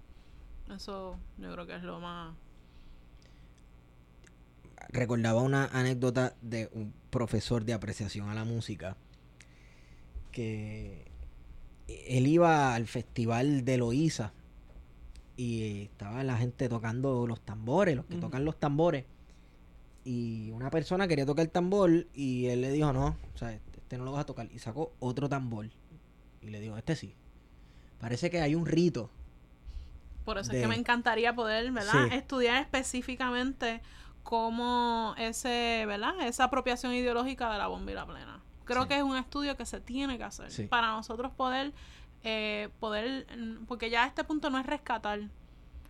[0.73, 2.33] Eso yo creo que es lo más...
[4.89, 8.97] recordaba una anécdota de un profesor de apreciación a la música
[10.31, 11.05] que
[11.87, 14.33] él iba al festival de Loíza
[15.37, 19.05] y estaba la gente tocando los tambores, los que tocan los tambores.
[20.03, 23.57] Y una persona quería tocar el tambor y él le dijo, no, o sea,
[23.91, 24.47] este, no lo vas a tocar.
[24.53, 25.67] Y sacó otro tambor.
[26.41, 27.13] Y le dijo, este sí.
[27.99, 29.09] Parece que hay un rito.
[30.23, 32.07] Por eso de- es que me encantaría poder, ¿verdad?
[32.09, 32.15] Sí.
[32.15, 33.81] Estudiar específicamente
[34.23, 36.13] cómo ese, ¿verdad?
[36.21, 38.39] Esa apropiación ideológica de la bomba y la plena.
[38.63, 38.87] Creo Sí.
[38.87, 40.67] que es un estudio que se tiene que hacer Sí.
[40.67, 41.73] para nosotros poder,
[42.23, 43.27] eh, poder,
[43.67, 45.19] porque ya a este punto no es rescatar,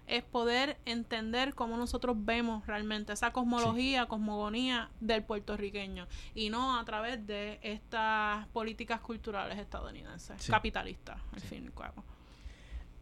[0.07, 6.83] es poder entender cómo nosotros vemos realmente esa cosmología, cosmogonía del puertorriqueño y no a
[6.85, 10.51] través de estas políticas culturales estadounidenses, Sí.
[10.51, 12.03] capitalistas, al fin y al cabo.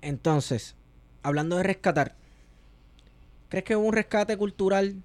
[0.02, 0.76] Entonces,
[1.24, 2.16] hablando de rescatar,
[3.50, 5.02] ¿crees que hubo un rescate cultural?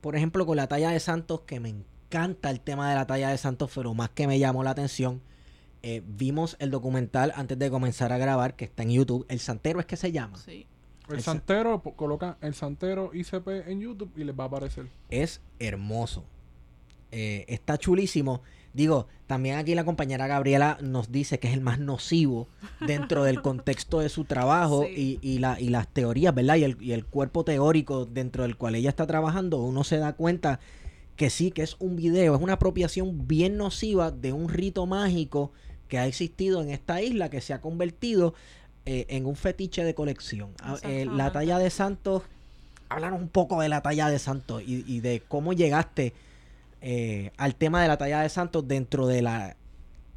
[0.00, 3.30] Por ejemplo, con la talla de Santos, que me encanta el tema de la talla
[3.30, 5.22] de Santos, pero más que me llamó la atención,
[5.82, 9.26] eh, vimos el documental antes de comenzar a grabar, que está en YouTube.
[9.28, 10.38] El Santero es que se llama.
[10.38, 10.66] Sí.
[11.08, 14.86] El Esa- santero, colocan el santero ICP en YouTube y les va a aparecer.
[15.10, 16.24] Es hermoso.
[17.12, 18.40] Eh, está chulísimo.
[18.72, 22.48] Digo, también aquí la compañera Gabriela nos dice que es el más nocivo
[22.84, 25.18] dentro del contexto de su trabajo Sí.
[25.22, 26.56] y, y la- y las teorías, ¿verdad?
[26.56, 30.14] Y el, y el cuerpo teórico dentro del cual ella está trabajando, uno se da
[30.14, 30.58] cuenta
[31.14, 35.52] que sí, que es un video, es una apropiación bien nociva de un rito mágico
[35.86, 38.34] que ha existido en esta isla, que se ha convertido
[38.86, 40.50] eh, en un fetiche de colección.
[40.62, 42.22] Ah, eh, la talla de Santos,
[42.88, 46.12] háblanos un poco de la talla de Santos y, y de cómo llegaste
[46.82, 49.56] eh, al tema de la talla de Santos dentro de la,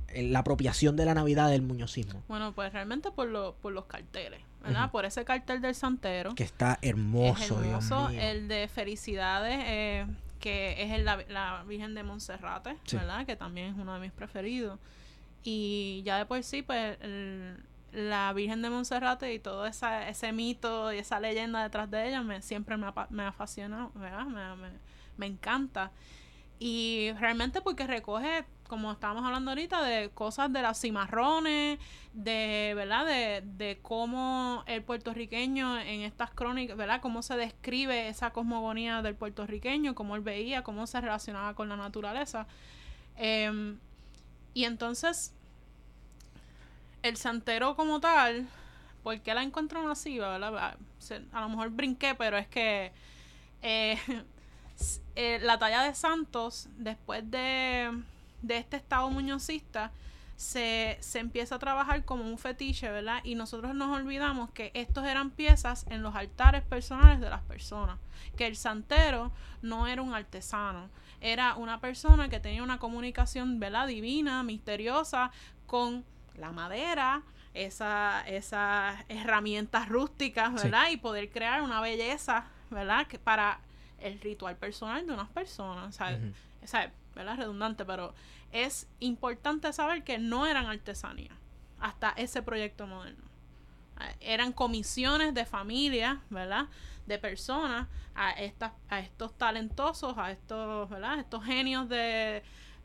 [0.09, 2.21] eh, la apropiación de la Navidad del muñozismo.
[2.27, 4.91] Bueno, pues realmente por, lo, por los carteles, ¿verdad?
[4.91, 6.35] Por ese cartel del santero.
[6.35, 8.09] Que está hermoso, es hermoso.
[8.09, 10.05] El de Felicidades, eh,
[10.41, 12.97] que es el- la, la Virgen de Monserrate, Sí.
[12.97, 13.25] ¿verdad?
[13.25, 14.77] Que también es uno de mis preferidos.
[15.43, 17.57] Y ya de por sí, pues el-
[17.93, 22.21] la Virgen de Monserrate y todo esa, ese mito y esa leyenda detrás de ella
[22.21, 24.25] me, siempre me me ha fascinado, ¿verdad?
[24.25, 24.79] Me, me-
[25.17, 25.91] me encanta.
[26.59, 31.79] Y realmente porque recoge, como estábamos hablando ahorita, de cosas de las cimarrones,
[32.13, 33.05] de, ¿verdad?
[33.05, 36.99] De, de cómo el puertorriqueño en estas crónicas, ¿verdad?
[37.01, 41.77] Cómo se describe esa cosmogonía del puertorriqueño, cómo él veía, cómo se relacionaba con la
[41.77, 42.47] naturaleza.
[43.17, 43.77] Em,
[44.53, 45.33] y entonces,
[47.07, 48.47] el santero como tal,
[49.03, 50.53] ¿por qué la encuentro masiva, verdad?
[50.57, 50.77] Ah,
[51.31, 52.91] A lo mejor brinqué, pero es que
[53.61, 53.97] eh,
[55.15, 58.03] eh, la talla de Santos, después de,
[58.41, 59.91] de este estado muñozista,
[60.35, 63.21] se, se empieza a trabajar como un fetiche, ¿verdad?
[63.23, 67.97] Y nosotros nos olvidamos que estos eran piezas en los altares personales de las personas.
[68.37, 69.31] Que el santero
[69.63, 70.89] no era un artesano,
[71.21, 73.87] era una persona que tenía una comunicación, ¿verdad?
[73.87, 75.31] Divina, misteriosa,
[75.65, 76.05] con
[76.37, 77.23] la madera,
[77.53, 80.67] esa, esas herramientas rústicas, Sí.
[80.67, 80.89] ¿verdad?
[80.91, 83.07] Y poder crear una belleza, ¿verdad?
[83.07, 83.59] Que para
[83.99, 86.19] el ritual personal de unas personas, ¿sabes?
[86.63, 87.37] O sea, ¿verdad?
[87.37, 88.13] Redundante, pero
[88.51, 91.31] es importante saber que no eran artesanía
[91.79, 93.25] hasta ese proyecto moderno.
[94.19, 96.67] Eran comisiones de familias, ¿verdad?
[97.07, 101.17] De personas a estas, a estos talentosos, a estos, ¿verdad?
[101.19, 102.43] Estos genios de,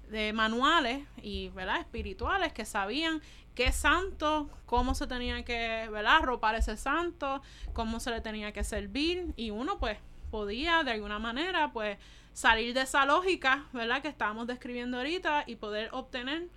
[0.09, 1.81] de manuales y, ¿verdad?
[1.81, 3.21] Espirituales que sabían
[3.55, 6.23] qué santo, cómo se tenía que, ¿verdad?
[6.23, 7.43] Ropar ese santo,
[7.73, 9.99] cómo se le tenía que servir y uno pues
[10.31, 11.99] podía de alguna manera pues
[12.33, 14.01] salir de esa lógica, ¿verdad?
[14.03, 16.49] Que estábamos describiendo ahorita y poder obtener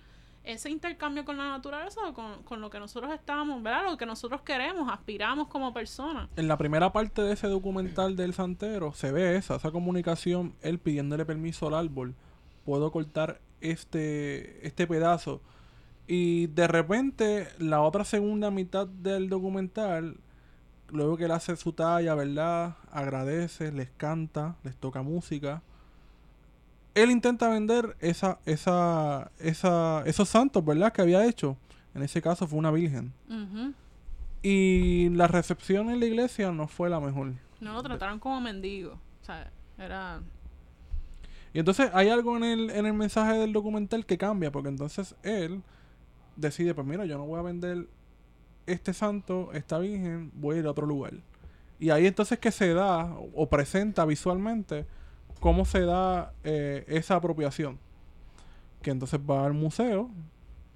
[0.44, 3.84] ese intercambio con la naturaleza, con, con lo que nosotros estamos, ¿verdad?
[3.84, 6.28] Lo que nosotros queremos, aspiramos como personas.
[6.36, 10.78] En la primera parte de ese documental del santero se ve esa, esa comunicación, él
[10.78, 12.14] pidiéndole permiso al árbol.
[12.64, 15.42] Puedo cortar este, este pedazo.
[16.06, 20.16] Y de repente, la otra segunda mitad del documental,
[20.90, 22.76] luego que él hace su talla, ¿verdad?
[22.92, 25.62] Agradece, les canta, les toca música.
[26.94, 30.92] Él intenta vender esa, esa, esa, esos santos, ¿verdad?
[30.92, 31.56] Que había hecho.
[31.94, 33.12] En ese caso fue una virgen.
[34.42, 37.32] Y la recepción en la iglesia no fue la mejor.
[37.60, 38.92] No lo trataron como mendigo.
[38.92, 40.20] O sea, era...
[41.52, 45.16] Y entonces hay algo en el, en el mensaje del documental que cambia, porque entonces
[45.22, 45.62] él
[46.36, 47.86] decide, pues mira, yo no voy a vender
[48.66, 51.14] este santo, esta virgen, voy a ir a otro lugar.
[51.78, 54.86] Y ahí entonces que se da o presenta visualmente
[55.40, 57.78] cómo se da eh, esa apropiación.
[58.82, 60.10] Que entonces va al museo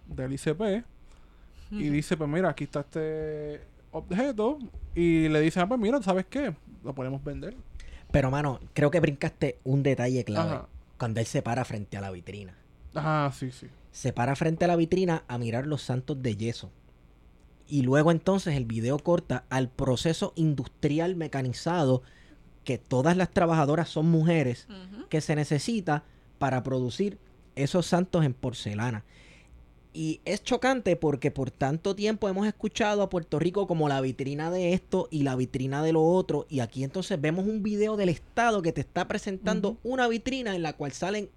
[0.07, 0.85] del ICP
[1.71, 3.61] y dice, pues mira, aquí está este
[3.93, 4.59] objeto
[4.95, 6.55] y le dice, ah, pues mira, ¿sabes qué?
[6.83, 7.57] Lo podemos vender.
[8.11, 10.51] Pero, mano, creo que brincaste un detalle clave.
[10.51, 10.69] Ajá.
[10.99, 12.55] Cuando él se para frente a la vitrina.
[12.95, 13.69] Ah, sí, sí.
[13.93, 16.71] Se para frente a la vitrina a mirar los santos de yeso.
[17.67, 22.03] Y luego entonces el video corta al proceso industrial mecanizado
[22.65, 24.67] que todas las trabajadoras son mujeres
[25.09, 26.05] que se necesita
[26.39, 27.19] para producir
[27.55, 29.05] esos santos en porcelana.
[29.93, 34.51] Y es chocante porque por tanto tiempo hemos escuchado a Puerto Rico como la vitrina
[34.51, 36.47] de esto y la vitrina de lo otro.
[36.49, 40.63] Y aquí entonces vemos un video del Estado que te está presentando una vitrina en
[40.63, 41.29] la cual salen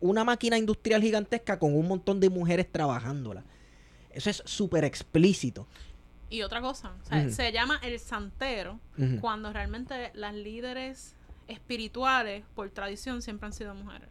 [0.00, 3.44] una máquina industrial gigantesca con un montón de mujeres trabajándola.
[4.10, 5.66] Eso es súper explícito.
[6.30, 7.30] Y otra cosa, o sea, Ujú.
[7.32, 8.78] se llama el santero
[9.20, 11.14] cuando realmente las líderes
[11.48, 14.08] espirituales por tradición siempre han sido mujeres.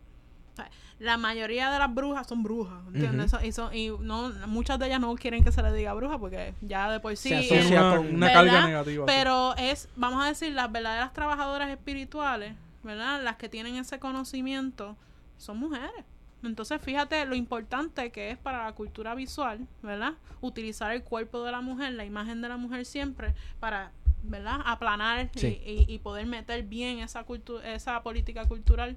[0.53, 0.69] O sea,
[0.99, 3.31] la mayoría de las brujas son brujas, ¿entiendes?
[3.43, 6.53] Y, son- y no, muchas de ellas no quieren que se les diga bruja porque
[6.61, 7.29] ya de por sí...
[7.29, 9.05] Se asocia con- una carga negativa.
[9.05, 9.13] sí.
[9.15, 13.23] Pero es, vamos a decir, las verdaderas trabajadoras espirituales, ¿verdad?
[13.23, 14.97] Las que tienen ese conocimiento
[15.39, 16.05] son mujeres.
[16.43, 20.13] Entonces, fíjate lo importante que es para la cultura visual, ¿verdad?
[20.39, 23.91] Utilizar el cuerpo de la mujer, la imagen de la mujer siempre para,
[24.23, 24.61] ¿verdad?
[24.65, 25.61] Aplanar y- Sí.
[25.65, 27.25] y, y poder meter bien esa,
[27.65, 28.95] esa política cultural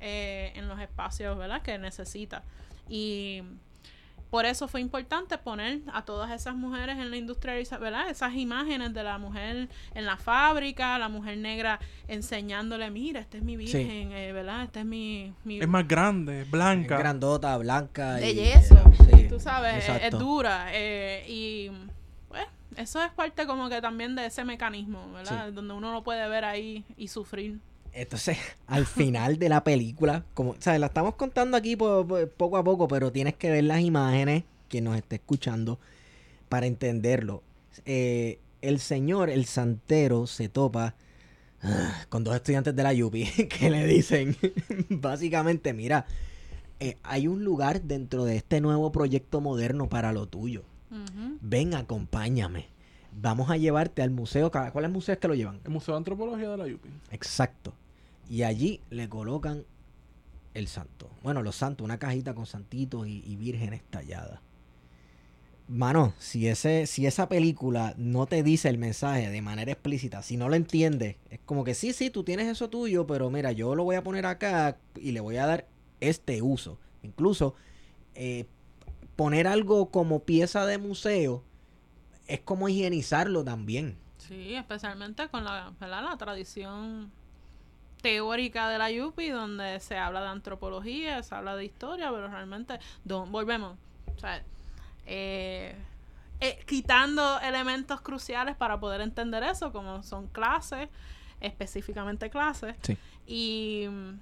[0.00, 1.60] eh, en los espacios, ¿verdad?
[1.60, 2.42] Que necesita.
[2.88, 3.42] Y
[4.30, 8.10] por eso fue importante poner a todas esas mujeres en la industria, ¿verdad?
[8.10, 13.42] Esas imágenes de la mujer en la fábrica, la mujer negra enseñándole, mira, esta es
[13.42, 13.78] mi Sí.
[13.78, 14.64] virgen, eh, ¿verdad?
[14.64, 15.32] Esta es mi...
[15.44, 16.96] mi Es más grande, blanca.
[16.96, 18.14] Es grandota, blanca.
[18.14, 18.76] de y- yeso,
[19.10, 20.66] sí, tú sabes, es- dura.
[20.72, 21.70] eh, y
[22.28, 22.44] pues
[22.76, 25.52] eso es parte como que también de ese mecanismo, ¿verdad?
[25.52, 27.60] Donde uno lo puede ver ahí y sufrir.
[28.00, 30.80] Entonces, al final de la película, como, ¿sabes?
[30.80, 34.44] La estamos contando aquí po- po- poco a poco, pero tienes que ver las imágenes,
[34.68, 35.78] quien nos esté escuchando,
[36.48, 37.42] para entenderlo.
[37.86, 40.94] Eh, el señor, el santero, se topa
[41.62, 44.36] ah, con dos estudiantes de la Yupi que le dicen,
[44.88, 46.06] básicamente, mira,
[46.80, 50.62] eh, hay un lugar dentro de este nuevo proyecto moderno para lo tuyo.
[50.90, 51.38] Ujú.
[51.40, 52.66] Ven, acompáñame.
[53.20, 54.50] Vamos a llevarte al museo.
[54.50, 55.60] ¿Cuáles museos que lo llevan?
[55.64, 56.88] El Museo de Antropología de la UPI.
[57.10, 57.74] Exacto.
[58.28, 59.64] Y allí le colocan
[60.54, 61.10] el santo.
[61.22, 64.40] Bueno, los santos, una cajita con santitos y, y vírgenes talladas.
[65.68, 70.38] Mano, si, ese, si esa película no te dice el mensaje de manera explícita, si
[70.38, 73.74] no lo entiendes, es como que sí, sí, tú tienes eso tuyo, pero mira, yo
[73.74, 75.68] lo voy a poner acá y le voy a dar
[76.00, 76.78] este uso.
[77.02, 77.54] Incluso
[78.14, 78.46] eh,
[79.14, 81.44] poner algo como pieza de museo
[82.28, 83.98] es como higienizarlo también.
[84.16, 87.12] Sí, especialmente con la, la tradición
[88.02, 92.78] teórica de la Yupi, donde se habla de antropología, se habla de historia, pero realmente
[93.04, 93.76] don- volvemos.
[94.16, 94.42] O sea,
[95.06, 95.74] eh,
[96.40, 100.88] eh, quitando elementos cruciales para poder entender eso, como son clases,
[101.40, 102.96] específicamente clases, Sí.
[103.26, 104.18] y mm,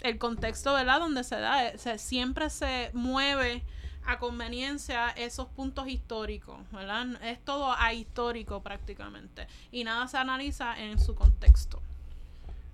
[0.00, 0.98] el contexto, ¿verdad?
[1.00, 3.62] Donde se da, eh, se- siempre se mueve
[4.04, 7.06] a conveniencia esos puntos históricos, ¿verdad?
[7.22, 11.80] Es todo ahistórico prácticamente y nada se analiza en su contexto.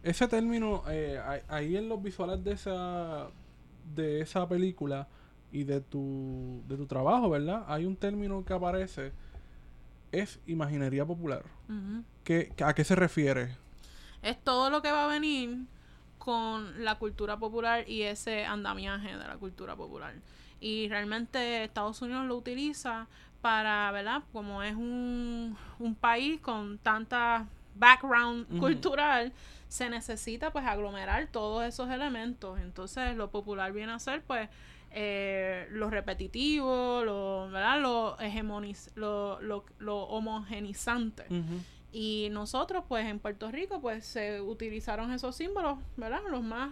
[0.03, 3.28] Ese término, eh, ahí- en los visuales de esa,
[3.94, 5.09] de esa película
[5.51, 7.64] y de tu, de tu trabajo, ¿verdad?
[7.68, 9.12] Hay un término que aparece,
[10.12, 11.42] es imaginería popular.
[11.68, 12.05] Ujú.
[12.24, 13.57] ¿Qué, ¿A qué se refiere?
[14.22, 15.64] Es todo lo que va a venir
[16.18, 20.14] con la cultura popular y ese andamiaje de la cultura popular.
[20.61, 23.07] Y realmente Estados Unidos lo utiliza
[23.40, 24.22] para, ¿verdad?
[24.32, 27.46] Como es un, un país con tanta
[27.76, 29.32] background cultural,
[29.69, 32.59] se necesita pues aglomerar todos esos elementos.
[32.61, 34.49] Entonces lo popular viene a ser pues
[34.91, 37.81] eh, lo repetitivo, lo, ¿verdad?
[37.81, 41.27] Lo, hegemoniz lo, lo, lo homogenizante.
[41.93, 46.21] Y nosotros, pues, en Puerto Rico, pues, se utilizaron esos símbolos, ¿verdad?
[46.31, 46.71] Los más,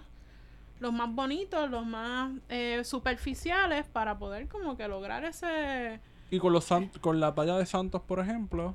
[0.78, 6.00] los más bonitos, los más eh, superficiales para poder como que lograr ese...
[6.30, 6.68] Y con los
[7.00, 8.74] con la talla de santos, por ejemplo,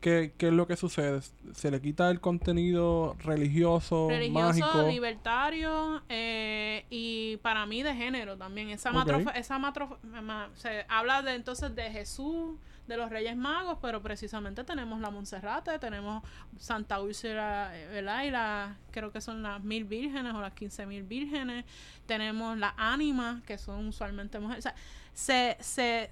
[0.00, 1.20] ¿qué, qué es lo que sucede?
[1.54, 4.88] ¿Se le quita el contenido religioso, religioso, mágico?
[4.88, 8.70] libertario eh, y para mí de género también.
[8.70, 8.96] Esa Ok.
[8.96, 14.02] matrofa- esa matrofa- ma- se habla de entonces de Jesús, de los Reyes Magos, pero
[14.02, 16.24] precisamente tenemos la Monserrate, tenemos
[16.58, 18.24] Santa Úrsula, eh, ¿verdad?
[18.24, 21.64] Y la, creo que son las mil vírgenes o las quince mil vírgenes,
[22.06, 24.74] tenemos la ánimas, que son usualmente mujeres, o sea,
[25.12, 26.10] se, se,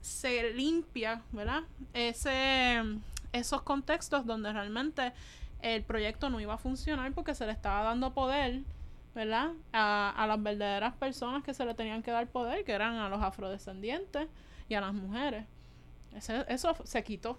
[0.00, 1.62] se limpia, ¿verdad?
[1.92, 2.82] Ese,
[3.32, 5.12] esos contextos donde realmente
[5.62, 8.60] el proyecto no iba a funcionar porque se le estaba dando poder,
[9.14, 9.50] ¿verdad?
[9.72, 13.08] A, a las verdaderas personas que se le tenían que dar poder, que eran a
[13.08, 14.28] los afrodescendientes
[14.68, 15.44] y a las mujeres.
[16.14, 17.38] Ese- eso se quitó.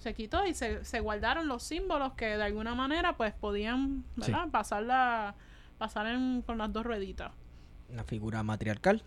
[0.00, 4.50] Se quitó y se, se guardaron los símbolos que de alguna manera pues podían, ¿verdad?
[4.50, 5.34] Pasar, la,
[5.78, 7.32] pasar en, con las dos rueditas.
[7.88, 9.02] Una figura matriarcal,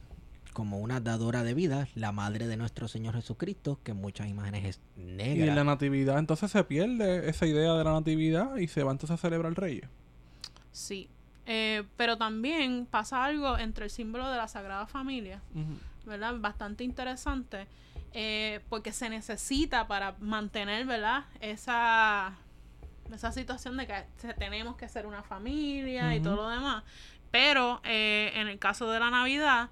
[0.58, 4.66] como una dadora de vida, la madre de nuestro Señor Jesucristo, que en muchas imágenes
[4.66, 5.54] es Y en negra.
[5.54, 9.18] la natividad entonces se pierde esa idea de la natividad y se va entonces a
[9.22, 9.88] celebrar Reyes.
[10.72, 11.10] Sí.
[11.46, 15.44] Eh, pero también pasa algo entre el símbolo de la Sagrada Familia.
[16.06, 16.34] ¿verdad?
[16.40, 17.68] Bastante interesante,
[18.14, 21.26] eh, porque se necesita para mantener, ¿verdad?
[21.40, 22.34] Esa,
[23.14, 26.84] esa situación de que tenemos que ser una familia y todo lo demás.
[27.30, 29.70] Pero eh, en el caso de la Navidad,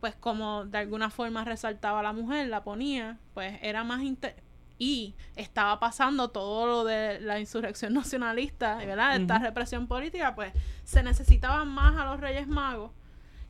[0.00, 4.02] pues como de alguna forma resaltaba la mujer, la ponía, pues era más...
[4.78, 9.16] y estaba pasando todo lo de la insurrección nacionalista, ¿verdad?
[9.16, 10.52] Esta represión política, pues
[10.84, 12.92] se necesitaban más a los Reyes Magos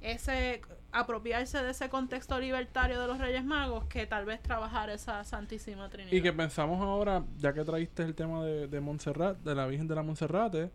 [0.01, 0.61] ese
[0.93, 5.89] apropiarse de ese contexto libertario de los Reyes Magos que tal vez trabajar esa Santísima
[5.89, 6.13] Trinidad.
[6.13, 9.89] Y que pensamos ahora, ya que traíste el tema de, de Montserrat, de la Virgen
[9.89, 10.71] de la Monserrate,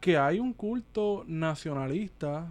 [0.00, 2.48] que hay un culto nacionalista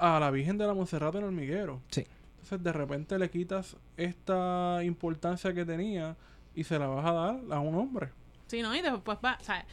[0.00, 1.82] a la Virgen de la Monserrate en Hormiguero.
[1.90, 2.06] Sí.
[2.32, 6.16] Entonces de repente le quitas esta importancia que tenía
[6.54, 8.08] y se la vas a dar a un hombre.
[8.46, 8.74] Sí, ¿no?
[8.74, 9.64] Y después va, o sea,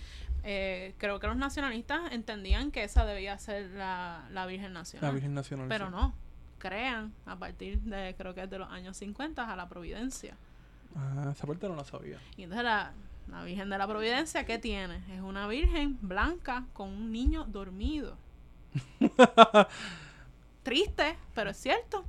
[0.44, 5.10] eh, creo que los nacionalistas entendían que esa debía ser la, la Virgen Nacional.
[5.10, 5.68] La Virgen Nacional.
[5.70, 5.92] pero sí.
[5.92, 6.14] no,
[6.60, 10.36] crean a partir de, creo que es de los años 50 a la Providencia.
[10.96, 12.20] Ah, esa parte no la sabía.
[12.36, 12.92] Y entonces la,
[13.30, 14.98] la Virgen de la Providencia, ¿qué tiene?
[15.10, 18.18] Es una Virgen blanca con un niño dormido.
[20.68, 22.04] Triste, pero es cierto.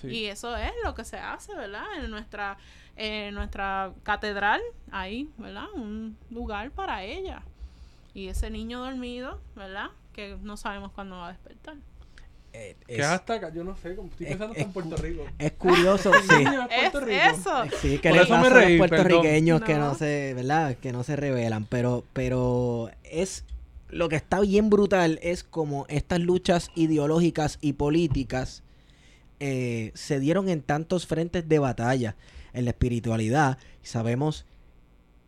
[0.00, 0.08] Sí.
[0.08, 1.84] Y eso es lo que se hace, ¿verdad?
[2.02, 2.56] En nuestra,
[2.96, 5.66] en nuestra catedral hay, ¿verdad?
[5.74, 7.42] Un lugar para ella.
[8.14, 9.90] Y ese niño dormido, ¿verdad?
[10.12, 11.76] Que no sabemos cuándo va a despertar.
[12.52, 14.72] Eh, Que es, es hasta acá, yo no sé, como estoy es- pensando es en
[14.72, 15.24] Puerto Rico.
[15.38, 16.44] es curioso, sí.
[16.70, 17.20] Es Puerto Rico.
[17.32, 17.64] eso.
[17.80, 20.76] Sí, que Por eso me los puertorriqueños que no se, ¿verdad?
[20.78, 23.44] Que no se revelan, pero pero es
[23.88, 28.62] lo que está bien brutal es como estas luchas ideológicas y políticas
[29.40, 32.16] eh, se dieron en tantos frentes de batalla
[32.52, 33.58] en la espiritualidad.
[33.82, 34.46] Sabemos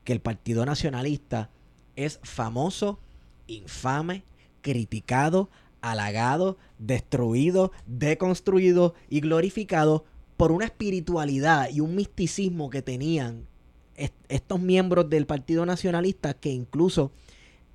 [0.04, 1.50] que el Partido Nacionalista
[1.96, 2.98] es famoso,
[3.46, 4.22] infame,
[4.62, 5.50] criticado,
[5.80, 10.04] halagado, destruido, deconstruido y glorificado
[10.36, 13.46] por una espiritualidad y un misticismo que tenían
[13.96, 17.12] est- estos miembros del Partido Nacionalista que incluso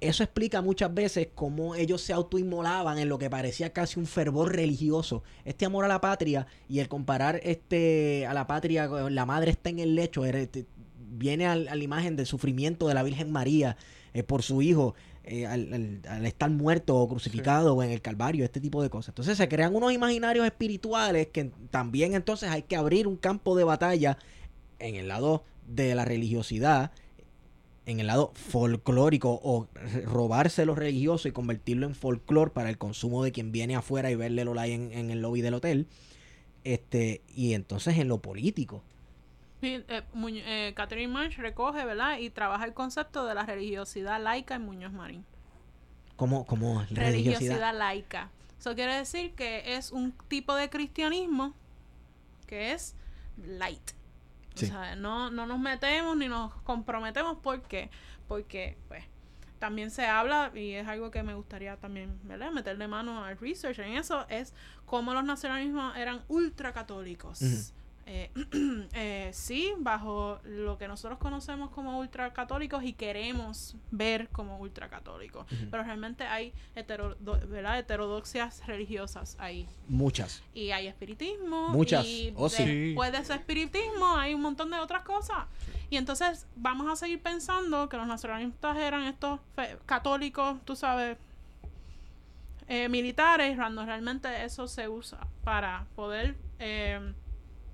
[0.01, 4.53] eso explica muchas veces cómo ellos se autoinmolaban en lo que parecía casi un fervor
[4.55, 5.23] religioso.
[5.45, 9.69] Este amor a la patria y el comparar este a la patria, la madre está
[9.69, 10.65] en el lecho, este,
[10.97, 13.77] viene al- a la imagen del sufrimiento de la Virgen María
[14.13, 18.01] eh, por su hijo eh, al, al- al estar muerto o crucificado o en el
[18.01, 19.09] Calvario, este tipo de cosas.
[19.09, 23.63] Entonces se crean unos imaginarios espirituales que también entonces hay que abrir un campo de
[23.63, 24.17] batalla
[24.79, 26.91] en el lado de la religiosidad,
[27.85, 29.67] en el lado folclórico o
[30.05, 34.15] robarse lo religioso y convertirlo en folclore para el consumo de quien viene afuera y
[34.15, 35.87] verle lo en, en el lobby del hotel.
[36.63, 38.83] Este, y entonces en lo político.
[39.61, 42.17] Sí, eh, eh, Catherine Marsh recoge, ¿verdad?
[42.19, 45.25] Y trabaja el concepto de la religiosidad laica en Muñoz Marín.
[46.15, 47.11] como como religiosidad.
[47.11, 48.29] religiosidad laica.
[48.59, 51.55] Eso quiere decir que es un tipo de cristianismo
[52.45, 52.95] que es
[53.43, 53.81] light.
[54.55, 54.65] Sí.
[54.65, 57.37] O sea, no, no nos metemos ni nos comprometemos.
[57.37, 57.89] ¿Por qué?
[58.27, 59.03] Porque, pues,
[59.59, 62.51] también se habla, y es algo que me gustaría también, ¿verdad?
[62.51, 67.41] Meterle mano al research en eso, es cómo los nacionalismos eran ultracatólicos.
[67.41, 67.80] Ujú.
[68.13, 68.29] Eh,
[68.93, 75.49] eh, sí, bajo lo que nosotros conocemos como ultracatólicos y queremos ver como ultracatólicos.
[75.49, 75.67] Ujú.
[75.71, 77.79] Pero realmente hay hetero, do- ¿verdad?
[77.79, 79.65] heterodoxias religiosas ahí.
[79.87, 80.43] Muchas.
[80.53, 81.69] Y hay espiritismo.
[81.69, 82.05] Muchas.
[82.05, 82.65] Y Oh, sí.
[82.87, 85.45] después de ese espiritismo hay un montón de otras cosas.
[85.89, 91.17] Y entonces vamos a seguir pensando que los nacionalistas eran estos fe- católicos, tú sabes,
[92.67, 97.13] eh, militares, cuando realmente eso se usa para poder eh,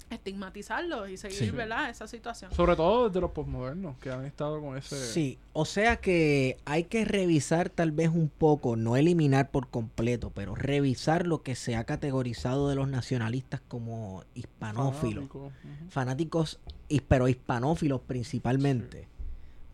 [0.10, 1.52] estigmatizarlos y seguir, Sí.
[1.52, 1.90] ¿verdad?
[1.90, 2.52] Esa situación.
[2.54, 4.96] Sobre todo desde los posmodernos, que han estado con ese...
[4.98, 10.32] Sí, o sea que hay que revisar tal vez un poco, no eliminar por completo,
[10.34, 15.26] pero revisar lo que se ha categorizado de los nacionalistas como hispanófilos.
[15.28, 15.40] fanático.
[15.48, 15.90] Ujú.
[15.90, 19.08] fanáticos, his- pero hispanófilos principalmente.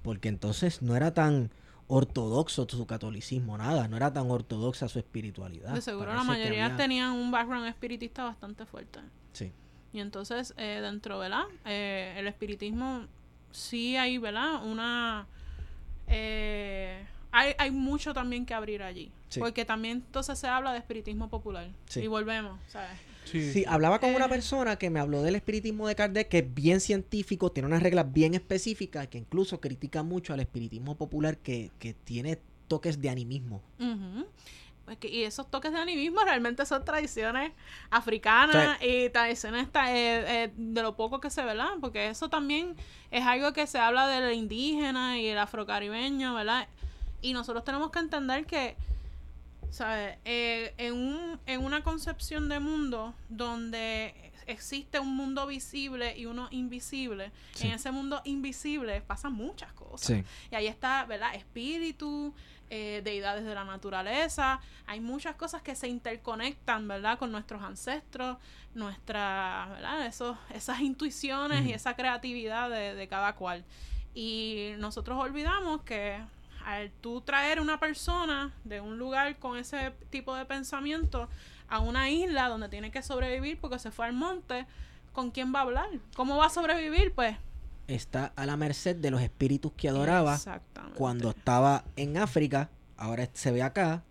[0.01, 1.49] Porque entonces no era tan
[1.87, 5.73] ortodoxo su catolicismo, nada, no era tan ortodoxa su espiritualidad.
[5.73, 8.99] De seguro la Parece mayoría había- tenían un background espiritista bastante fuerte.
[9.33, 9.51] Sí,
[9.93, 11.43] Y entonces, eh, dentro, ¿verdad?
[11.65, 13.05] Eh, el espiritismo,
[13.51, 14.65] sí hay, ¿verdad?
[14.65, 15.27] Una...
[16.07, 19.11] eh, hay, hay mucho también que abrir allí.
[19.29, 19.39] Sí.
[19.39, 21.67] Porque también entonces se habla de espiritismo popular.
[21.87, 22.01] Sí.
[22.01, 22.91] Y volvemos, ¿sabes?
[23.25, 23.51] Sí.
[23.51, 24.29] Sí, hablaba con una Eh.
[24.29, 28.11] persona que me habló del espiritismo de Kardec, que es bien científico, tiene unas reglas
[28.11, 32.37] bien específicas, que incluso critica mucho al espiritismo popular que, que tiene
[32.67, 33.61] toques de animismo.
[33.77, 34.25] Que-
[35.01, 37.51] y esos toques de animismo realmente son tradiciones
[37.89, 39.71] africanas y tradiciones eh,
[40.27, 41.69] eh, de lo poco que se ve, ¿verdad?
[41.81, 42.75] Porque eso también
[43.11, 46.67] es algo que se habla del indígena y el afrocaribeño, ¿verdad?
[47.21, 48.75] Y nosotros tenemos que entender que,
[49.69, 50.17] ¿sabes?
[50.25, 54.13] Eh, en, un, en una concepción de mundo donde
[54.45, 57.67] existe un mundo visible y uno invisible, Sí.
[57.67, 60.21] en ese mundo invisible pasan muchas cosas.
[60.51, 61.33] Y ahí está, ¿verdad?
[61.35, 62.33] Espíritu,
[62.75, 64.59] eh, deidades de la naturaleza.
[64.87, 67.19] Hay muchas cosas que se interconectan, ¿verdad?
[67.19, 68.37] Con nuestros ancestros,
[68.73, 70.07] nuestra, ¿verdad?
[70.07, 73.63] Esos, esas intuiciones y esa creatividad de, de cada cual.
[74.15, 76.19] Y nosotros olvidamos que
[76.65, 81.29] al tú traer una persona de un lugar con ese tipo de pensamiento
[81.69, 84.65] a una isla donde tiene que sobrevivir porque se fue al monte,
[85.11, 85.89] ¿con quién va a hablar?
[86.15, 87.13] ¿Cómo va a sobrevivir?
[87.13, 87.37] Pues
[87.87, 90.39] Está a la merced de los espíritus que adoraba
[90.95, 94.03] cuando estaba en África, ahora se ve acá.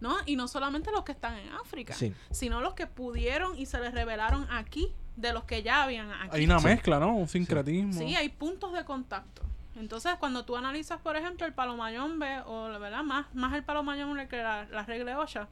[0.00, 2.12] No, y no solamente los que están en África, Sí.
[2.30, 6.38] sino los que pudieron y se les revelaron aquí, de los que ya habían aquí.
[6.38, 6.64] Hay una Sí.
[6.66, 7.14] mezcla, ¿no?
[7.14, 7.92] Un sincretismo.
[7.92, 9.42] Sí, hay puntos de contacto.
[9.76, 14.26] Entonces, cuando tú analizas, por ejemplo, el palomayombe, o la verdad, más, más el palomayombe
[14.28, 15.48] que la, la regla olla,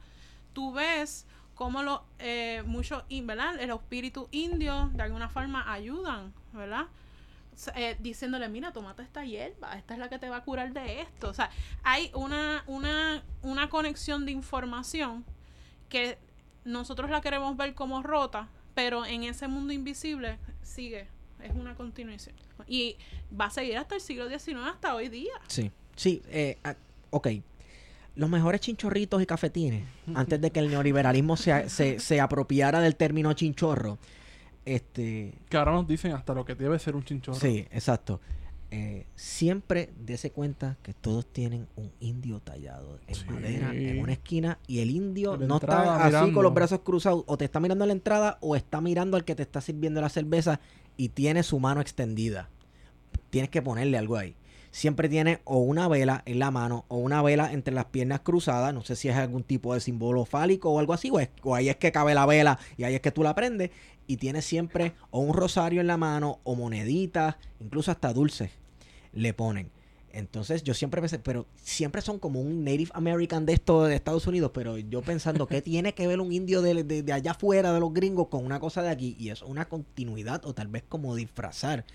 [0.53, 3.59] tú ves cómo los eh, muchos, ¿verdad?
[3.59, 6.87] El espíritu indio de alguna forma ayudan, ¿verdad?
[7.75, 11.01] Eh, diciéndole, mira, tomate esta hierba, esta es la que te va a curar de
[11.01, 11.29] esto.
[11.29, 11.49] O sea,
[11.83, 15.25] hay una, una, una conexión de información
[15.89, 16.17] que
[16.65, 21.07] nosotros la queremos ver como rota, pero en ese mundo invisible sigue,
[21.43, 22.35] es una continuación.
[22.67, 22.95] Y
[23.39, 25.33] va a seguir hasta el siglo XIX, hasta hoy día.
[25.47, 25.71] Sí.
[25.95, 26.75] Sí, eh, ah,
[27.09, 27.27] ok.
[28.15, 29.83] Los mejores chinchorritos y cafetines,
[30.15, 33.97] antes de que el neoliberalismo se, se, se apropiara del término chinchorro,
[34.65, 37.37] este, Que ahora nos dicen hasta lo que debe ser un chinchorro.
[37.39, 38.19] Sí, exacto.
[38.73, 43.25] Eh, siempre dése cuenta que todos tienen un indio tallado en Sí.
[43.29, 46.33] madera en una esquina y el indio la no está así mirando.
[46.35, 49.25] con los brazos cruzados o te está mirando a la entrada o está mirando al
[49.25, 50.61] que te está sirviendo la cerveza
[50.95, 52.49] y tiene su mano extendida.
[53.29, 54.35] Tienes que ponerle algo ahí.
[54.71, 58.73] Siempre tiene o una vela en la mano o una vela entre las piernas cruzadas.
[58.73, 61.09] No sé si es algún tipo de símbolo fálico o algo así.
[61.11, 63.35] O, es- o ahí es que cabe la vela y ahí es que tú la
[63.35, 63.71] prendes.
[64.07, 68.49] Y tiene siempre o un rosario en la mano o moneditas, incluso hasta dulces
[69.13, 69.69] le ponen.
[70.13, 74.27] Entonces yo siempre pensé, pero siempre son como un Native American de esto de Estados
[74.27, 77.71] Unidos, pero yo pensando, ¿qué tiene que ver un indio de, de- de allá afuera
[77.73, 79.15] de los gringos con una cosa de aquí?
[79.19, 81.85] Y es una continuidad o tal vez como disfrazar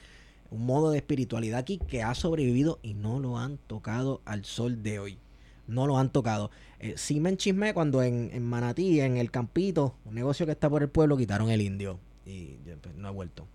[0.50, 4.82] un modo de espiritualidad aquí que ha sobrevivido y no lo han tocado al sol
[4.82, 5.18] de hoy.
[5.66, 6.50] No lo han tocado.
[6.78, 10.70] Eh, sí me enchismé cuando en, en Manatí, en el Campito, un negocio que está
[10.70, 11.98] por el pueblo, quitaron el indio.
[12.24, 13.46] Y pues, no he vuelto.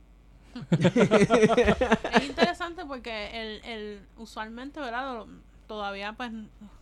[0.72, 5.26] es interesante porque el, el usualmente, ¿verdad?
[5.68, 6.32] Todavía pues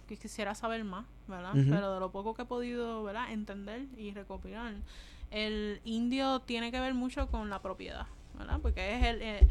[0.07, 1.51] quisiera saber más, ¿verdad?
[1.53, 3.31] Pero de lo poco que he podido, ¿verdad?
[3.31, 4.73] Entender y recopilar,
[5.29, 8.07] el indio tiene que ver mucho con la propiedad,
[8.37, 8.59] ¿verdad?
[8.61, 9.21] Porque es el...
[9.21, 9.47] eh,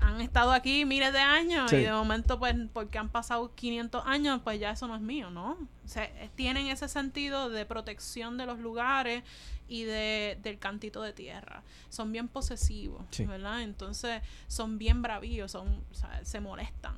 [0.00, 1.76] han estado aquí miles de años Sí.
[1.76, 5.30] y de momento pues porque han pasado 500 años pues ya eso no es mío,
[5.30, 5.52] ¿no?
[5.84, 9.24] O sea, eh, tienen ese sentido de protección de los lugares
[9.68, 11.62] y de, del cantito de tierra.
[11.88, 13.24] Son bien posesivos, Sí.
[13.24, 13.62] ¿verdad?
[13.62, 16.94] Entonces son bien bravíos, son, o sea, se molestan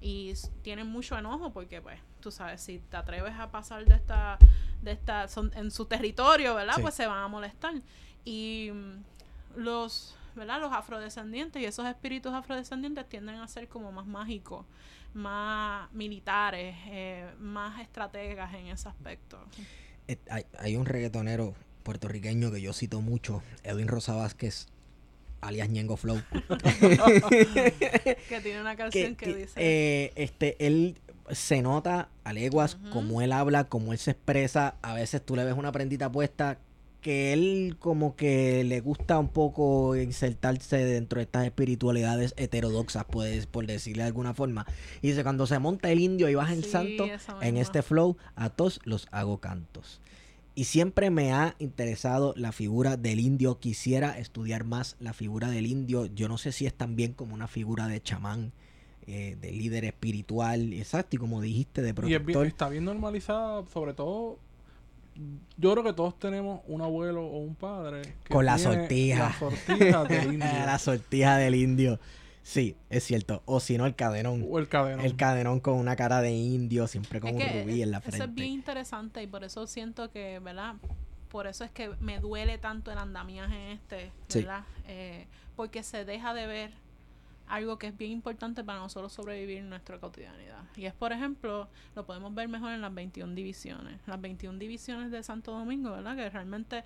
[0.00, 0.32] y
[0.62, 4.38] tienen mucho enojo porque pues tú sabes si te atreves a pasar de esta
[4.82, 6.74] de esta son en su territorio, ¿verdad?
[6.76, 6.82] Sí.
[6.82, 7.72] Pues se van a molestar
[8.24, 9.02] y mm,
[9.60, 10.60] los ¿verdad?
[10.60, 14.66] Los afrodescendientes y esos espíritus afrodescendientes tienden a ser como más mágicos,
[15.14, 19.38] más militares, eh, más estrategas en ese aspecto.
[20.28, 24.66] Hay, hay un reggaetonero puertorriqueño que yo cito mucho, Edwin Rosa Vázquez,
[25.40, 26.20] alias Ñengo Flow.
[27.30, 29.52] Que tiene una canción que, que- dice...
[29.56, 30.98] eh, este, él
[31.30, 34.76] se nota a leguas como él habla, como él se expresa.
[34.82, 36.58] A veces tú le ves una prendita puesta
[37.04, 43.46] que él como que le gusta un poco insertarse dentro de estas espiritualidades heterodoxas, pues,
[43.46, 44.64] por decirle de alguna forma.
[45.02, 47.06] Y dice, cuando se monta el indio y baja el Sí, santo,
[47.42, 50.00] en este flow, a todos los hago cantos.
[50.54, 53.58] Y siempre me ha interesado la figura del indio.
[53.58, 56.06] Quisiera estudiar más la figura del indio.
[56.06, 58.52] Yo no sé si es también como una figura de chamán,
[59.06, 62.26] eh, de líder espiritual, exacto, y como dijiste, de Y es protector.
[62.42, 64.38] bien- está bien normalizada, sobre todo.
[65.56, 69.18] Yo creo que todos tenemos un abuelo o un padre que Con la tiene sortija.
[69.28, 70.48] La sortija del indio.
[70.66, 72.00] la sortija del indio.
[72.42, 73.42] Sí, es cierto.
[73.46, 74.44] O si no, el cadenón.
[74.50, 75.04] o el cadenón.
[75.04, 78.08] El cadenón con una cara de indio, siempre con Es un rubí en la Eso
[78.10, 78.34] es frente.
[78.40, 80.74] bien interesante y por eso siento que, ¿verdad?
[81.30, 84.40] Por eso es que me duele tanto el andamiaje este, Sí.
[84.40, 84.64] ¿verdad?
[84.88, 86.70] Eh, porque se deja de ver
[87.48, 90.62] algo que es bien importante para nosotros sobrevivir en nuestra cotidianidad.
[90.76, 94.00] Y es, por ejemplo, lo podemos ver mejor en las 21 divisiones.
[94.06, 96.16] Las 21 divisiones de Santo Domingo, ¿verdad?
[96.16, 96.84] Que realmente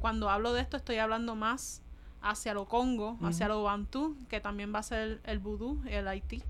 [0.00, 1.82] cuando hablo de esto estoy hablando más
[2.20, 6.42] hacia lo Congo, hacia lo Bantú, que también va a ser el vudú, el Haití.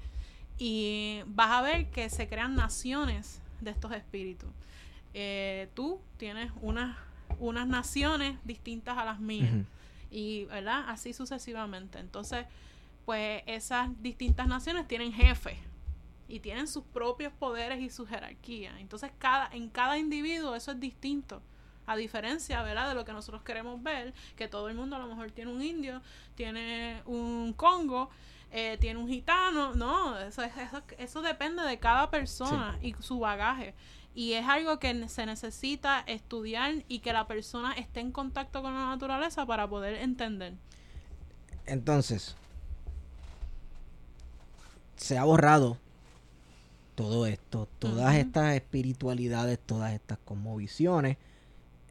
[0.59, 4.51] Y vas a ver que se crean naciones de estos espíritus.
[5.15, 6.97] Eh, tú tienes unas,
[7.39, 9.53] unas naciones distintas a las mías
[10.11, 12.47] y verdad así sucesivamente entonces
[13.05, 15.59] pues esas distintas naciones tienen jefes
[16.29, 18.79] y tienen sus propios poderes y su jerarquía.
[18.81, 21.43] Entonces cada en cada individuo eso es distinto
[21.85, 25.09] a diferencia verdad de lo que nosotros queremos ver que todo el mundo a lo
[25.09, 26.01] mejor tiene un indio
[26.37, 28.09] tiene un congo
[28.53, 33.19] eh, tiene un gitano no eso es- eso, eso depende de cada persona y su
[33.19, 33.75] bagaje.
[34.15, 38.75] Y es algo que se necesita estudiar y que la persona esté en contacto con
[38.75, 40.53] la naturaleza para poder entender.
[41.67, 42.37] Entonces,
[44.97, 45.79] se ha borrado
[46.95, 51.17] todo esto, todas estas espiritualidades, todas estas conmovisiones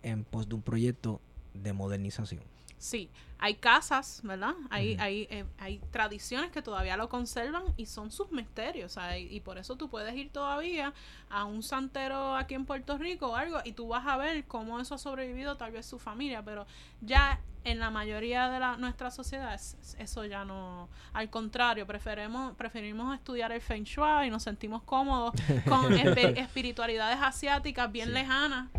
[0.04, 1.20] en pos de un proyecto
[1.54, 2.51] de modernización.
[2.82, 4.56] Sí, hay casas, ¿verdad?
[4.72, 8.98] Hay, hay, eh, hay tradiciones que todavía lo conservan y son sus misterios.
[9.20, 10.92] y, por eso tú puedes ir todavía
[11.30, 14.80] a un santero aquí en Puerto Rico o algo y tú vas a ver cómo
[14.80, 16.66] eso ha sobrevivido tal vez su familia, pero
[17.02, 20.90] ya en la mayoría de la, nuestra sociedad es- eso ya no...
[21.14, 25.36] Al contrario, preferimos, preferimos estudiar el Feng Shui y nos sentimos cómodos
[25.68, 28.14] con espi- espiritualidades asiáticas bien Sí.
[28.16, 28.70] lejanas,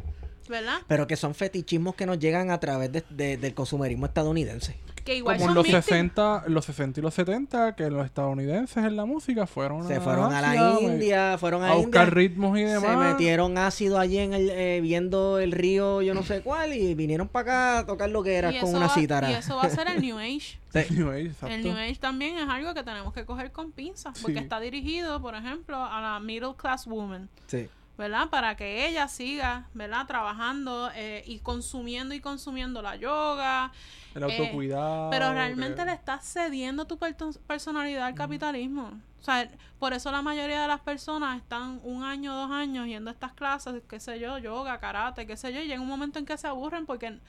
[0.48, 0.78] ¿verdad?
[0.86, 4.76] Pero que son fetichismos que nos llegan a través de- de- del consumerismo estadounidense.
[5.04, 5.84] Que igual Como en son los místicos.
[5.86, 10.32] 60, los 60 y los 70, que los estadounidenses en la música fueron Se fueron
[10.32, 12.82] a la India, fueron a, a buscar India, ritmos y demás.
[12.90, 16.94] se metieron ácido allí en el, eh, viendo el río yo no sé cuál y
[16.94, 19.30] vinieron para acá a tocar lo que era Y con una va- cítara.
[19.32, 20.60] Y eso va a ser el New Age.
[20.90, 21.48] New Age, exacto.
[21.54, 24.42] El New Age también es algo que tenemos que coger con pinzas, porque Sí.
[24.44, 27.68] está dirigido, por ejemplo, a la middle class woman, Sí.
[28.02, 28.28] ¿Verdad?
[28.30, 30.06] Para que ella siga, ¿verdad?
[30.06, 33.70] Trabajando eh, y consumiendo y consumiendo la yoga,
[34.14, 35.08] El autocuidado.
[35.10, 36.98] pero realmente que- le estás cediendo tu
[37.46, 38.90] personalidad al capitalismo.
[39.20, 39.48] O sea,
[39.78, 43.32] por eso la mayoría de las personas están un año, dos años yendo a estas
[43.34, 46.36] clases, qué sé yo, yoga, karate, qué sé yo, y llega un momento en que
[46.36, 47.20] se aburren porque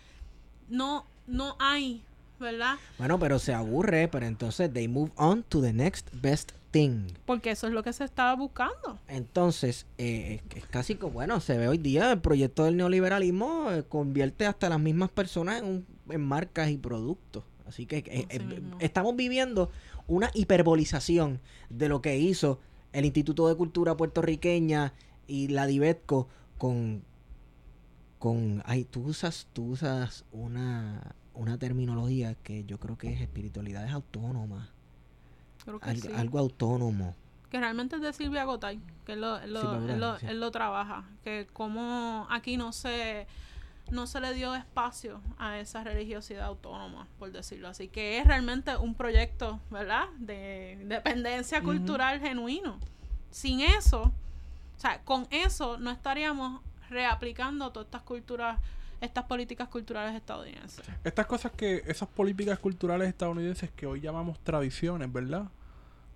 [0.70, 2.04] no, no hay,
[2.40, 2.78] ¿verdad?
[2.98, 6.52] Bueno, pero se aburre, pero entonces they move on to the next best
[7.26, 9.00] Porque eso es lo que se estaba buscando.
[9.08, 13.84] Entonces, eh, es- casi como, bueno, se ve hoy día el proyecto del neoliberalismo eh,
[13.84, 17.44] convierte hasta las mismas personas en, un- en marcas y productos.
[17.66, 19.72] Así que eh, estamos viviendo
[20.08, 22.60] una hiperbolización de lo que hizo
[22.92, 24.94] el Instituto de Cultura puertorriqueña
[25.28, 27.04] y la Divetco con
[28.20, 33.92] con ay tú usas tú usas una una terminología que yo creo que es espiritualidades
[33.92, 34.70] autónomas
[35.64, 36.14] Creo que algo, sí.
[36.16, 37.16] algo autónomo
[37.50, 40.26] Que realmente es de Silvia Gotay, que él lo, él lo, él lo- sí.
[40.28, 41.04] él lo trabaja.
[41.24, 43.28] Que como aquí no se,
[43.92, 47.88] no se le dio espacio a esa religiosidad autónoma, por decirlo así.
[47.90, 50.06] Que es realmente un proyecto, ¿verdad?
[50.18, 51.68] De dependencia Ujú.
[51.68, 52.80] cultural genuino.
[53.32, 54.02] Sin eso,
[54.76, 58.60] o sea, con eso no estaríamos reaplicando todas estas culturas,
[59.04, 60.86] estas políticas culturales estadounidenses.
[61.04, 65.46] Estas cosas que, esas políticas culturales estadounidenses que hoy llamamos tradiciones, ¿verdad?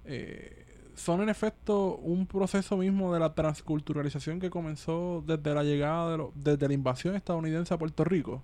[0.05, 0.65] Eh,
[0.95, 6.17] son en efecto un proceso mismo de la transculturalización que comenzó desde la llegada, de
[6.17, 8.41] lo- desde la invasión estadounidense a Puerto Rico,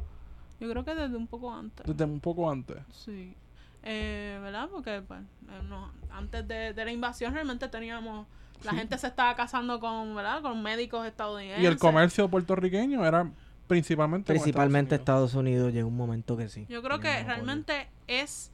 [0.59, 1.85] Yo creo que desde un poco antes.
[1.85, 2.77] desde un poco antes.
[2.91, 3.35] Sí.
[3.81, 4.69] Eh, ¿Verdad?
[4.71, 8.27] Porque pues, eh, no, antes de, de la invasión realmente teníamos...
[8.63, 8.77] La Sí.
[8.77, 10.41] gente se estaba casando con, ¿verdad?
[10.41, 11.61] Con médicos estadounidenses.
[11.61, 13.29] Y el comercio puertorriqueño era
[13.67, 18.51] principalmente Estados Estados Unidos llegó un momento que sí Yo creo que realmente es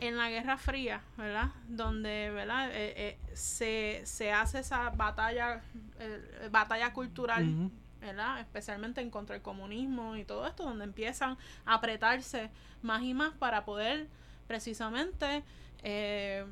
[0.00, 1.50] en la Guerra Fría, ¿verdad?
[1.68, 2.70] Donde, ¿verdad?
[2.70, 5.62] Eh, eh, se, se hace esa batalla,
[5.98, 7.70] eh, batalla cultural.
[8.00, 8.40] ¿verdad?
[8.40, 12.50] Especialmente en contra del comunismo y todo esto, donde empiezan a apretarse
[12.82, 14.08] más y más para poder
[14.46, 15.44] precisamente
[15.82, 16.44] eh,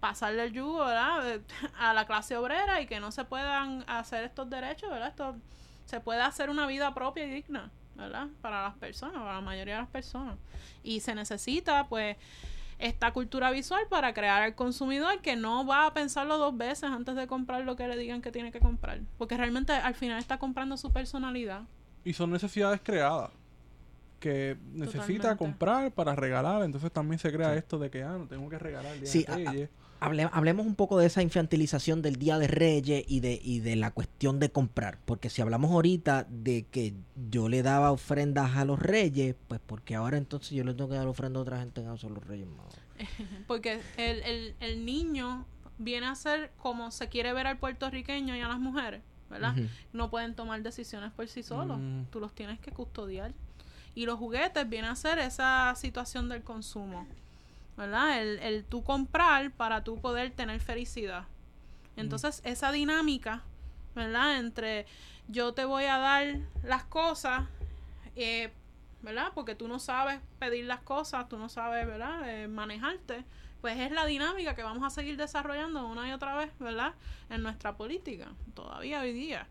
[0.00, 1.40] pasarle el yugo, ¿verdad?
[1.78, 5.08] A la clase obrera y que no se puedan hacer estos derechos, ¿verdad?
[5.08, 5.36] Esto,
[5.86, 8.28] se puede hacer una vida propia y digna, ¿verdad?
[8.40, 10.36] Para las personas, para la mayoría de las personas.
[10.82, 12.16] Y se necesita, pues,
[12.78, 17.14] esta cultura visual para crear al consumidor que no va a pensarlo dos veces antes
[17.14, 19.00] de comprar lo que le digan que tiene que comprar.
[19.16, 21.62] Porque realmente al final está comprando su personalidad.
[22.04, 23.30] Y son necesidades creadas
[24.20, 26.62] que necesita comprar para regalar.
[26.62, 29.24] Entonces también se crea esto de que, ah, no tengo que regalar el Día Sí,
[29.24, 29.83] de a-.
[30.04, 33.76] Hable- hablemos un poco de esa infantilización del Día de Reyes y de, y de
[33.76, 34.98] la cuestión de comprar.
[35.04, 36.94] Porque si hablamos ahorita de que
[37.30, 40.96] yo le daba ofrendas a los reyes, pues porque ahora entonces yo le tengo que
[40.96, 42.74] dar ofrenda a otra gente que no son los reyes magos.
[43.48, 45.46] Porque el, el, el niño
[45.78, 49.54] viene a ser como se quiere ver al puertorriqueño y a las mujeres, ¿verdad?
[49.92, 51.78] No pueden tomar decisiones por sí solos.
[51.80, 52.04] Mm.
[52.10, 53.32] Tú los tienes que custodiar.
[53.96, 57.06] Y los juguetes vienen a ser esa situación del consumo,
[57.76, 58.20] ¿verdad?
[58.20, 61.24] El, el tú comprar para tú poder tener felicidad.
[61.96, 63.42] Entonces, esa dinámica,
[63.94, 64.38] ¿verdad?
[64.38, 64.86] Entre
[65.28, 67.44] yo te voy a dar las cosas,
[68.16, 68.52] eh,
[69.02, 69.32] ¿verdad?
[69.34, 72.28] Porque tú no sabes pedir las cosas, tú no sabes, ¿verdad?
[72.28, 73.24] Eh, manejarte.
[73.60, 76.94] Pues es la dinámica que vamos a seguir desarrollando una y otra vez, ¿verdad?
[77.30, 79.46] En nuestra política, todavía hoy día.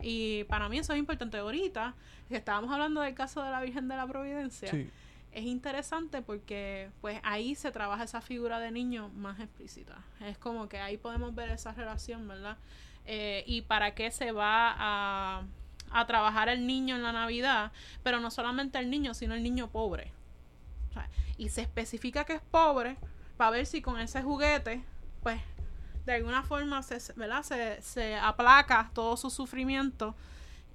[0.00, 1.38] Y para mí eso es importante.
[1.38, 1.94] Ahorita,
[2.28, 4.90] que estábamos hablando del caso de la Virgen de la Providencia, Sí.
[5.34, 9.98] Es interesante porque pues ahí se trabaja esa figura de niño más explícita.
[10.20, 12.56] Es como que ahí podemos ver esa relación, ¿verdad?
[13.04, 15.42] Eh, y para qué se va a,
[15.90, 17.72] a trabajar el niño en la Navidad,
[18.04, 20.12] pero no solamente el niño, sino el niño pobre.
[21.36, 22.96] Y se especifica que es pobre
[23.36, 24.84] para ver si con ese juguete,
[25.24, 25.40] pues
[26.06, 27.42] de alguna forma se, ¿verdad?
[27.42, 30.14] se, se aplaca todo su sufrimiento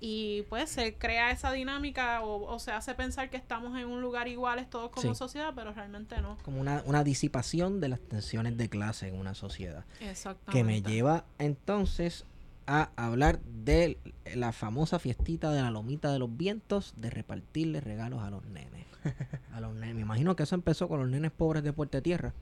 [0.01, 4.01] y pues se crea esa dinámica o, o se hace pensar que estamos en un
[4.01, 5.17] lugar iguales todos como Sí.
[5.17, 6.37] sociedad, pero realmente no.
[6.43, 9.83] Como una, una disipación de las tensiones de clase en una sociedad.
[9.99, 10.51] Exactamente.
[10.57, 12.25] Que me lleva entonces
[12.65, 13.97] a hablar de
[14.35, 18.85] la famosa fiestita de la lomita de los vientos de repartirle regalos a los nenes.
[19.53, 19.95] A los nenes.
[19.95, 22.33] Me imagino que eso empezó con los nenes pobres de Puerta Tierra.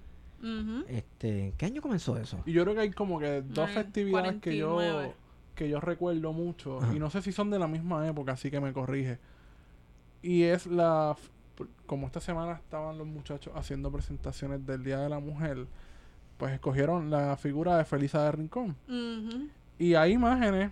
[0.87, 2.41] Este, ¿Qué año comenzó eso?
[2.45, 5.13] Y yo creo que hay como que dos Ay, festividades que yo 49.
[5.57, 6.95] Que yo recuerdo mucho Ajá.
[6.95, 9.17] y no sé si son de la misma época, así que me corrige.
[10.21, 11.17] Y es la
[11.87, 15.65] como esta semana estaban los muchachos haciendo presentaciones del Día de la Mujer,
[16.37, 18.75] pues escogieron la figura de Felisa de Rincón.
[19.79, 20.71] Y hay imágenes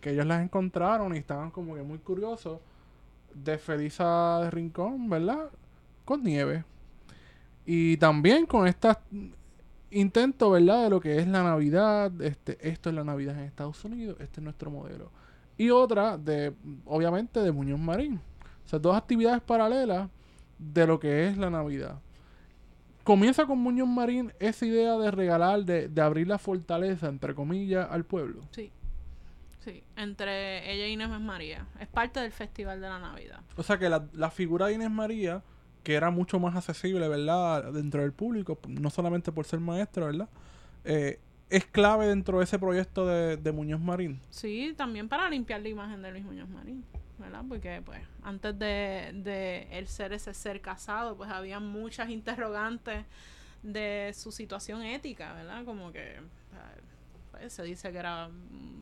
[0.00, 2.60] que ellos las encontraron y estaban como que muy curiosos
[3.34, 5.50] de Felisa de Rincón, ¿verdad?
[6.04, 6.62] Con nieve.
[7.66, 8.98] Y también con estas
[9.90, 10.84] intento, ¿verdad?
[10.84, 12.12] De lo que es la Navidad.
[12.20, 14.16] Este, esto es la Navidad en Estados Unidos.
[14.20, 15.10] Este es nuestro modelo.
[15.56, 16.54] Y otra de,
[16.84, 18.20] obviamente, de Muñoz Marín.
[18.64, 20.08] O sea, dos actividades paralelas
[20.58, 22.00] de lo que es la Navidad.
[23.04, 27.86] Comienza con Muñoz Marín esa idea de regalar, de, de abrir la fortaleza, entre comillas,
[27.90, 28.40] al pueblo.
[28.50, 28.72] Sí.
[29.64, 31.66] Sí, entre ella y Inés María.
[31.80, 33.40] Es parte del Festival de la Navidad.
[33.56, 35.42] O sea que la, la figura de Inés María,
[35.84, 37.72] que era mucho más accesible, ¿verdad?
[37.72, 40.28] Dentro del público, no solamente por ser maestra, ¿verdad?
[40.84, 41.20] Eh,
[41.50, 44.20] es clave dentro de ese proyecto de, de Muñoz Marín.
[44.30, 46.84] Sí, también para limpiar la imagen de Luis Muñoz Marín,
[47.18, 47.44] ¿verdad?
[47.48, 53.04] Porque, pues, antes de, de él ser ese ser casado, pues había muchas interrogantes
[53.62, 55.64] de su situación ética, ¿verdad?
[55.64, 56.16] Como que
[57.38, 58.28] pues, se dice que era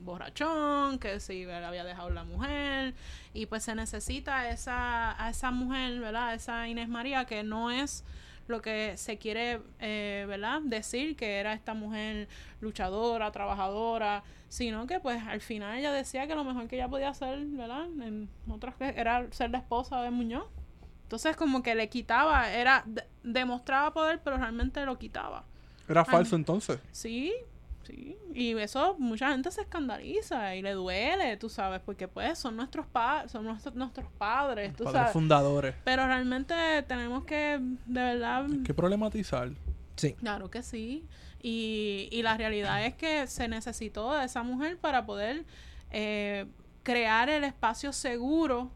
[0.04, 2.94] borrachón, que si él había dejado la mujer,
[3.34, 6.34] y pues se necesita esa, a esa mujer, ¿verdad?
[6.34, 8.04] Esa Inés María, que no es
[8.48, 10.60] lo que se quiere, eh, ¿verdad?
[10.64, 12.28] Decir que era esta mujer
[12.60, 17.10] luchadora, trabajadora, sino que pues al final ella decía que lo mejor que ella podía
[17.10, 17.84] hacer, ¿verdad?
[18.02, 20.44] En otras era ser la esposa de Muñoz.
[21.04, 25.44] Entonces como que le quitaba, era de- demostraba poder, pero realmente lo quitaba.
[25.88, 26.80] Era falso entonces.
[26.90, 27.32] Sí,
[27.84, 28.16] sí.
[28.34, 32.86] Y eso mucha gente se escandaliza y le duele, tú sabes, porque pues son nuestros
[32.86, 35.12] pa son nuestros, nuestros padres, tú Padres sabes.
[35.12, 35.74] fundadores.
[35.84, 36.54] Pero realmente
[36.88, 39.50] tenemos que, de verdad, Hay que problematizar.
[39.96, 40.14] Sí.
[40.14, 41.04] Claro que sí.
[41.42, 45.44] Y, y la realidad es que se necesitó de esa mujer para poder
[45.90, 46.46] eh,
[46.82, 48.70] crear el espacio seguro,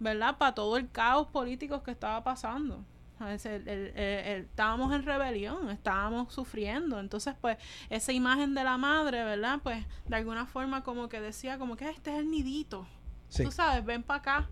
[0.00, 0.36] ¿verdad?
[0.38, 2.84] Para todo el caos político que estaba pasando.
[3.20, 7.00] El- el- el- estábamos en rebelión, estábamos sufriendo.
[7.00, 7.56] Entonces, pues,
[7.88, 9.60] esa imagen de la madre, ¿verdad?
[9.62, 12.86] Pues, de alguna forma como que decía, como que este es el nidito.
[13.28, 13.42] Sí.
[13.44, 14.50] Tú sabes, ven para acá.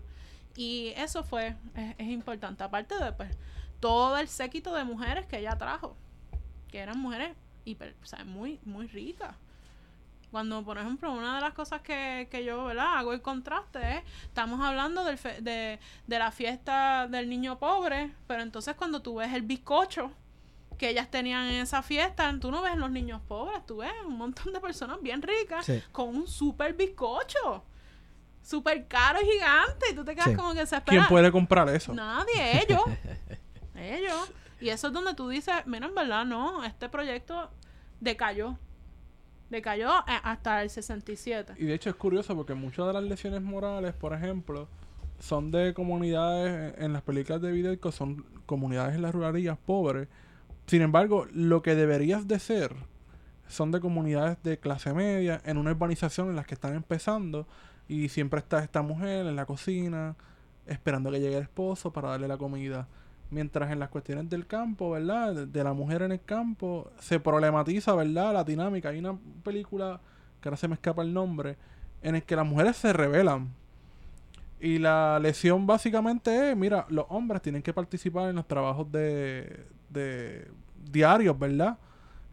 [0.55, 2.63] Y eso fue, es, es importante.
[2.63, 3.37] Aparte de, pues,
[3.79, 5.95] todo el séquito de mujeres que ella trajo.
[6.69, 7.35] Que eran mujeres
[7.65, 9.35] hiper, o sea, muy, muy ricas.
[10.35, 12.97] Cuando, por ejemplo, una de las cosas que, que yo, ¿verdad?
[12.97, 18.11] Hago el contraste es, estamos hablando del fe- de, de la fiesta del niño pobre,
[18.27, 20.11] pero entonces cuando tú ves el bizcocho
[20.77, 24.17] que ellas tenían en esa fiesta, tú no ves los niños pobres, tú ves un
[24.17, 25.81] montón de personas bien ricas Sí.
[25.93, 27.63] con un super bizcocho.
[28.41, 29.85] Súper caro y gigante.
[29.91, 30.35] Y tú te quedas Sí.
[30.35, 30.97] como que se espera.
[30.97, 31.93] ¿Quién puede comprar eso?
[31.93, 32.81] Nadie, ellos.
[33.73, 34.31] ellos.
[34.59, 37.49] Y eso es donde tú dices, mira, en verdad, no, este proyecto
[38.01, 38.57] decayó.
[39.49, 41.53] Decayó hasta el 67.
[41.57, 44.67] Y de hecho es curioso porque muchas de las lesiones morales, por ejemplo,
[45.19, 50.07] son de comunidades, en las películas de Videco son comunidades en las ruralías pobres.
[50.65, 52.75] Sin embargo, lo que deberías de ser
[53.47, 57.47] son de comunidades de clase media, en una urbanización en las que están empezando,
[57.87, 60.15] y siempre está esta mujer en la cocina,
[60.65, 62.87] esperando que llegue el esposo para darle la comida.
[63.31, 65.47] Mientras en las cuestiones del campo, ¿verdad?
[65.47, 68.33] De, la mujer en el campo, se problematiza, ¿verdad?
[68.33, 68.89] La dinámica.
[68.89, 69.99] Hay una película,
[70.41, 71.57] que ahora se me escapa el nombre,
[72.01, 73.49] en el que las mujeres se rebelan.
[74.59, 79.65] Y la lesión básicamente es, mira, los hombres tienen que participar en los trabajos de,
[79.89, 80.47] de
[80.91, 81.77] diarios, ¿verdad?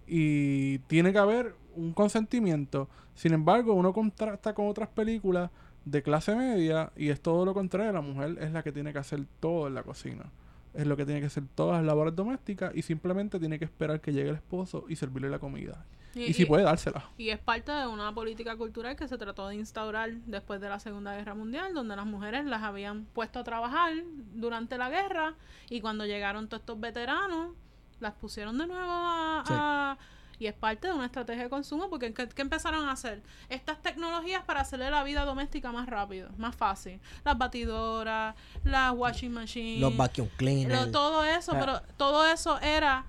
[0.06, 2.88] Y tiene que haber un consentimiento.
[3.14, 5.50] Sin embargo, uno contrasta con otras películas
[5.84, 7.92] de clase media y es todo lo contrario.
[7.92, 10.24] La mujer es la que tiene que hacer todo en la cocina.
[10.74, 14.00] Es lo que tiene que hacer todas las labores domésticas y simplemente tiene que esperar
[14.00, 15.84] que llegue el esposo y servirle la comida.
[16.14, 17.08] Y, si puede dársela.
[17.16, 20.78] y es parte de una política cultural que se trató de instaurar después de la
[20.78, 23.92] Segunda Guerra Mundial, donde las mujeres las habían puesto a trabajar
[24.34, 25.34] durante la guerra
[25.70, 27.54] y cuando llegaron todos estos veteranos,
[28.00, 29.44] las pusieron de nuevo a...
[29.46, 29.52] Sí.
[29.56, 29.98] a-
[30.42, 33.22] y es parte de una estrategia de consumo porque ¿qué, qué empezaron a hacer?
[33.48, 37.00] Estas tecnologías para hacerle la vida doméstica más rápido, más fácil.
[37.24, 39.80] Las batidoras, las washing machines.
[39.80, 40.86] Los vacuum cleaners.
[40.86, 41.58] Lo- todo eso, Ah.
[41.60, 43.04] pero todo eso era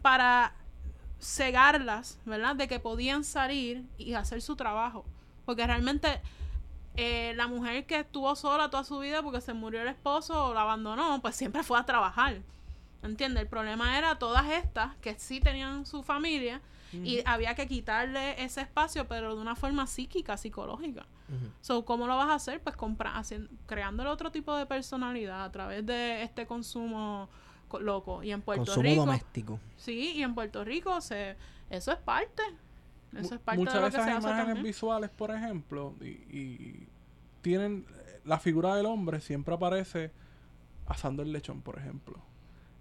[0.00, 0.54] para
[1.20, 2.56] cegarlas, ¿verdad?
[2.56, 5.04] De que podían salir y hacer su trabajo.
[5.44, 6.20] Porque realmente
[6.96, 10.54] eh, la mujer que estuvo sola toda su vida porque se murió el esposo o
[10.54, 12.38] la abandonó, pues siempre fue a trabajar.
[13.02, 13.42] ¿Entiendes?
[13.42, 16.60] El problema era todas estas que sí tenían su familia
[16.92, 21.06] y había que quitarle ese espacio, pero de una forma psíquica, psicológica.
[21.30, 21.46] Ujú.
[21.62, 22.60] So, ¿cómo lo vas a hacer?
[22.60, 27.30] Pues compra, hacien- creándole otro tipo de personalidad a través de este consumo
[27.68, 28.22] co- loco.
[28.22, 29.58] Y en Puerto Consumo Rico, doméstico.
[29.78, 31.34] sí, y en Puerto Rico se,
[31.70, 32.42] eso es parte.
[33.16, 34.64] Eso es parte Muchas de de lo que se esas hace imágenes también.
[34.64, 36.88] visuales, por ejemplo, y, y
[37.40, 37.86] tienen
[38.26, 40.12] la figura del hombre siempre aparece
[40.86, 42.18] asando el lechón, por ejemplo.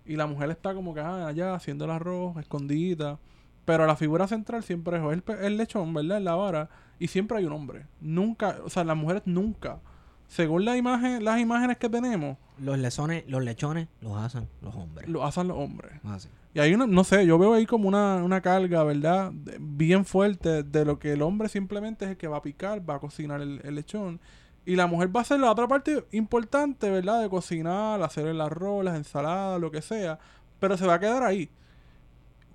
[0.06, 3.20] Y la mujer está como que ah, allá haciendo el arroz, escondida.
[3.66, 6.18] Pero la figura central siempre es el, el lechón, ¿verdad?
[6.18, 6.70] En la vara.
[7.00, 7.86] Y siempre hay un hombre.
[8.00, 9.80] Nunca, o sea, las mujeres nunca.
[10.28, 15.10] Según la imagen, las imágenes que tenemos, Los lechones, los lechones los hacen los hombres.
[15.10, 15.92] lo hacen los hombres.
[16.06, 16.30] Así.
[16.54, 19.32] Y hay una, no sé, yo veo ahí como una, una carga, ¿verdad?
[19.34, 22.88] De- bien fuerte de lo que el hombre simplemente es el que va a picar,
[22.90, 24.20] va a cocinar el, el lechón.
[24.66, 27.22] Y la mujer va a hacer la otra parte importante, ¿verdad?
[27.22, 30.20] De cocinar, hacer el arroz, las ensaladas, lo que sea.
[30.60, 31.50] Pero se va a quedar ahí.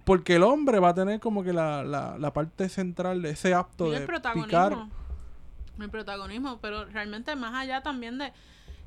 [0.05, 3.55] Porque el hombre va a tener como que la, la, la parte central de ese
[3.55, 4.47] acto Y de el protagonismo.
[4.47, 4.77] picar.
[5.81, 8.33] El protagonismo, pero realmente más allá también de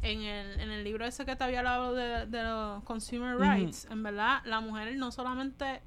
[0.02, 3.86] en el, en el libro ese que te había hablado de, de los consumer rights,
[3.92, 5.82] en verdad la mujer no solamente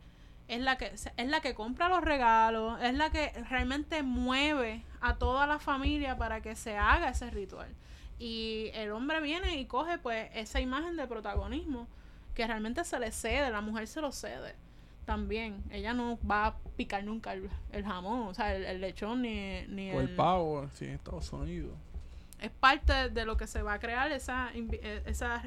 [0.55, 5.17] es la que es la que compra los regalos, es la que realmente mueve a
[5.17, 7.69] toda la familia para que se haga ese ritual.
[8.19, 11.89] Y el hombre viene y coge pues esa imagen de protagonismo
[12.35, 14.55] que realmente se le cede, la mujer se lo cede
[15.07, 15.65] también.
[15.71, 19.67] Ella no va a picar nunca el, el jamón, o sea, el, el lechón ni,
[19.69, 21.75] ni O el pavo, sí, en Estados Unidos.
[22.41, 24.51] es parte de lo que se va a crear esa
[25.07, 25.43] esa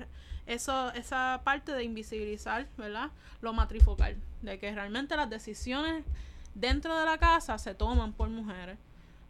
[0.47, 3.09] eso, esa parte de invisibilizar verdad
[3.41, 6.03] lo matrifocal de que realmente las decisiones
[6.53, 8.77] dentro de la casa se toman por mujeres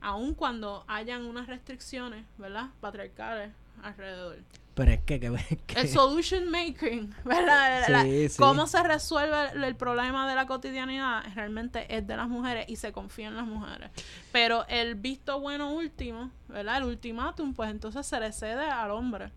[0.02, 3.52] aun cuando hayan unas restricciones verdad patriarcales
[3.82, 4.38] alrededor.
[4.76, 5.32] Pero es que, que,
[5.68, 8.38] que- el solution making verdad La- Sí, sí.
[8.38, 12.76] cómo se resuelve el, el problema de la cotidianidad realmente es de las mujeres y
[12.76, 13.90] se confía en las mujeres.
[14.34, 19.32] Pero el visto bueno último verdad el ultimátum pues entonces se le cede al hombre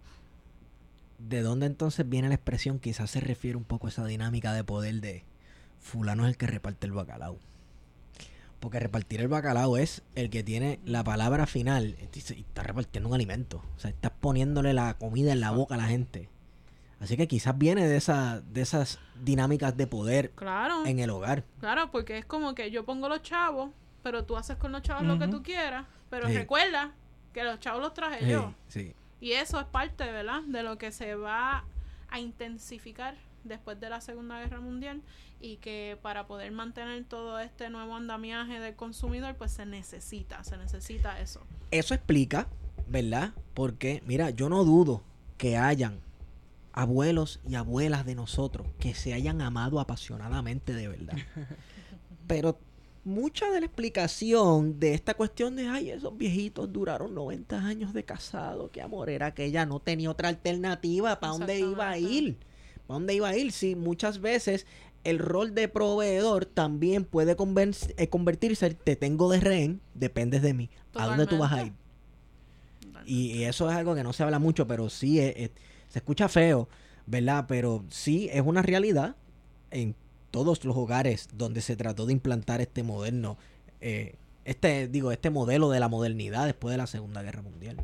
[1.19, 2.79] ¿De dónde entonces viene la expresión?
[2.79, 5.25] Quizás se refiere un poco a esa dinámica de poder de
[5.81, 7.39] fulano es el que reparte el bacalao.
[8.61, 11.97] Porque repartir el bacalao es el que tiene la palabra final.
[12.13, 13.63] Y está repartiendo un alimento.
[13.77, 16.29] O sea, estás poniéndole la comida en la boca a la gente.
[17.01, 21.45] Así que quizás viene de, esa, de esas dinámicas de poder claro en el hogar.
[21.61, 23.71] claro porque es como que yo pongo los chavos
[24.03, 26.35] pero tú haces con los chavos lo que tú quieras pero Sí.
[26.35, 26.93] recuerda
[27.33, 28.95] que los chavos los traje Sí, yo sí.
[29.21, 31.65] Y eso es parte verdad de lo que se va
[32.09, 35.03] a intensificar después de la Segunda Guerra Mundial
[35.41, 40.57] y que para poder mantener todo este nuevo andamiaje del consumidor, pues se necesita, se
[40.57, 41.47] necesita eso.
[41.71, 42.49] Eso explica,
[42.89, 43.33] ¿verdad?
[43.55, 45.03] Porque, mira, yo no dudo
[45.37, 46.01] que hayan
[46.73, 51.17] abuelos y abuelas de nosotros que se hayan amado apasionadamente de verdad.
[52.27, 52.59] Pero
[53.05, 58.05] mucha de la explicación de esta cuestión de, ay, esos viejitos duraron 90 años de
[58.05, 62.37] casado, qué amor era que ella no tenía otra alternativa, ¿para dónde iba a ir?
[62.87, 63.53] ¿Para dónde iba a ir?
[63.53, 64.67] Si muchas veces
[65.05, 67.33] el rol de proveedor también puede
[67.97, 70.71] eh, convertirse, te tengo de rehén, dependes de mí.
[70.95, 71.73] ¿A dónde tú vas a ir?
[73.07, 75.51] Y, y eso es algo que no se habla mucho, pero sí, es- es-
[75.89, 76.69] se escucha feo,
[77.07, 77.47] ¿verdad?
[77.49, 79.17] Pero sí es una realidad
[79.71, 79.95] en
[80.31, 83.37] todos los hogares donde se trató de implantar este moderno,
[83.81, 87.77] eh, este, digo, este modelo de la modernidad después de la Segunda Guerra Mundial.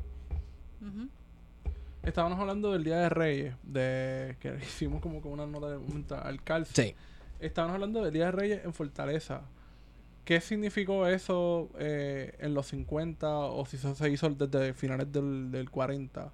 [2.02, 6.42] Estábamos hablando del Día de Reyes, de que hicimos como con una nota de al
[6.42, 6.82] calce.
[6.82, 6.94] Sí.
[7.40, 9.42] Estábamos hablando del Día de Reyes en Fortaleza.
[10.24, 15.50] ¿Qué significó eso eh, en los 50 o si eso se hizo desde finales del,
[15.50, 16.32] del 40?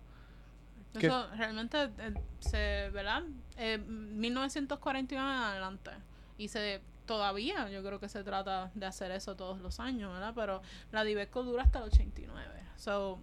[1.07, 3.23] Eso realmente eh, se, ¿verdad?
[3.57, 5.91] Eh, 1941 en adelante.
[6.39, 10.33] Y se todavía yo creo que se trata de hacer eso todos los años, ¿verdad?
[10.35, 10.63] Pero
[10.93, 12.45] la Diveco dura hasta el 89.
[12.77, 13.21] So,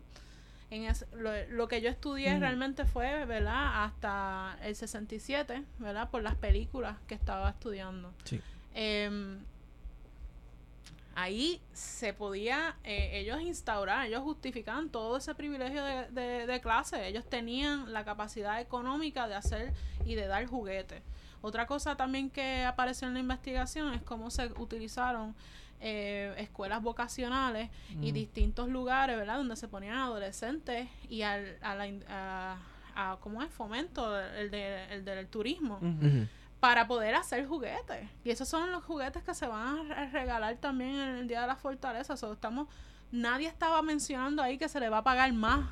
[0.70, 3.86] en es- lo, lo que yo estudié realmente fue, ¿verdad?
[3.86, 6.10] Hasta el 67, ¿verdad?
[6.10, 8.14] Por las películas que estaba estudiando.
[8.26, 8.42] Sí.
[8.74, 9.40] Em,
[11.20, 17.08] ahí se podía, eh, ellos instaurar, ellos justificaban todo ese privilegio de, de- de clase.
[17.08, 19.74] Ellos tenían la capacidad económica de hacer
[20.06, 21.02] y de dar juguetes.
[21.42, 25.34] Otra cosa también que apareció en la investigación es cómo se utilizaron
[25.80, 27.70] eh, escuelas vocacionales
[28.02, 28.14] y Mm.
[28.14, 29.38] distintos lugares, ¿verdad?
[29.38, 32.58] Donde se ponían adolescentes y al, a la, a,
[32.96, 33.52] a- ¿cómo es?
[33.52, 35.80] Fomento, el, de, el del turismo.
[36.60, 38.10] Para poder hacer juguetes.
[38.24, 41.42] Y esos son los juguetes que se van a re- regalar también en el Día
[41.42, 42.16] de la Fortaleza.
[42.16, 42.68] Estamos,
[43.12, 45.70] nadie estaba mencionando ahí que se le va a pagar más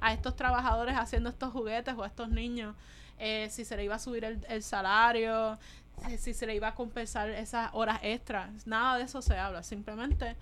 [0.00, 2.76] a estos trabajadores haciendo estos juguetes o a estos niños.
[3.18, 5.58] Eh, si se le iba a subir el, el salario,
[6.06, 8.66] si, si se le iba a compensar esas horas extras.
[8.66, 9.62] Nada de eso se habla.
[9.62, 10.36] Simplemente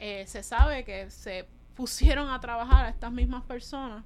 [0.00, 4.04] eh, se sabe que se pusieron a trabajar a estas mismas personas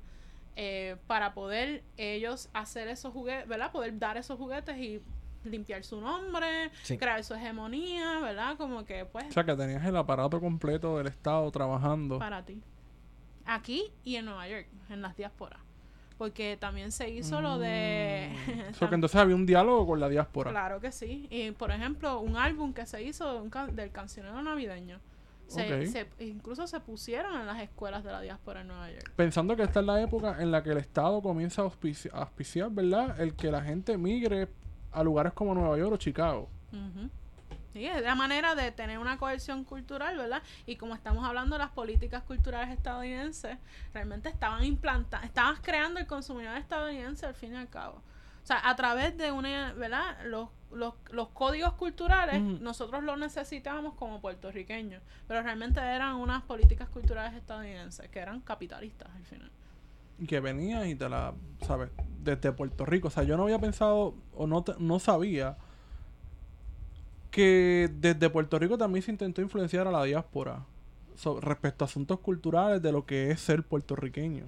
[0.56, 3.72] eh, para poder ellos hacer esos juguetes, ¿verdad?
[3.72, 5.00] Poder dar esos juguetes y
[5.44, 6.96] limpiar su nombre, Sí.
[6.98, 8.56] crear su hegemonía, ¿verdad?
[8.56, 12.18] Como que pues O sea, que tenías el aparato completo del Estado trabajando.
[12.18, 12.60] para ti.
[13.44, 15.58] Aquí y en Nueva York, en las diásporas.
[16.18, 18.30] Porque también se hizo lo de...
[18.70, 20.50] O sea, que entonces había un diálogo con la diáspora.
[20.52, 21.26] Claro que sí.
[21.30, 25.00] Y por ejemplo, un álbum que se hizo de un can- del cancionero navideño.
[25.48, 29.12] Se, incluso se pusieron en las escuelas de la diáspora en Nueva York.
[29.16, 32.20] Pensando que esta es la época en la que el Estado comienza a auspici- a
[32.20, 33.20] auspiciar, ¿verdad?
[33.20, 34.48] El que la gente migre
[34.92, 36.48] a lugares como Nueva York o Chicago.
[36.72, 37.10] Ujú.
[37.72, 40.42] Sí, es la manera de tener una cohesión cultural, ¿verdad?
[40.66, 43.56] Y como estamos hablando las políticas culturales estadounidenses,
[43.94, 48.02] realmente estaban implantando, estabas creando el consumidor estadounidense al fin y al cabo.
[48.42, 50.26] O sea, a través de una, ¿verdad?
[50.26, 56.88] Los, los, los códigos culturales, nosotros los necesitábamos como puertorriqueños, pero realmente eran unas políticas
[56.90, 59.50] culturales estadounidenses que eran capitalistas al final.
[60.26, 61.34] Que venía y te la,
[61.66, 61.90] ¿sabes?
[62.22, 63.08] Desde Puerto Rico.
[63.08, 65.56] O sea, yo no había pensado o no, no sabía
[67.30, 70.64] que desde Puerto Rico también se intentó influenciar a la diáspora
[71.40, 74.44] respecto a asuntos culturales de lo que es ser puertorriqueño.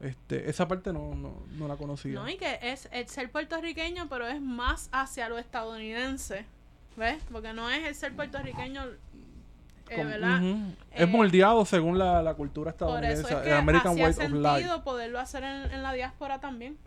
[0.00, 2.14] Este, esa parte no, no, no la conocía.
[2.14, 6.46] No, y que es el ser puertorriqueño, pero es más hacia lo estadounidense.
[6.96, 7.22] ¿Ves?
[7.30, 8.82] Porque no es el ser puertorriqueño,
[9.94, 10.42] eh, ¿verdad?
[10.42, 10.48] Ujú.
[10.92, 14.04] Eh, es moldeado según la, la cultura Por estadounidense, eso es que el American hacía
[14.04, 14.54] Way of Life.
[14.54, 16.78] sentido poderlo hacer en, en la diáspora también.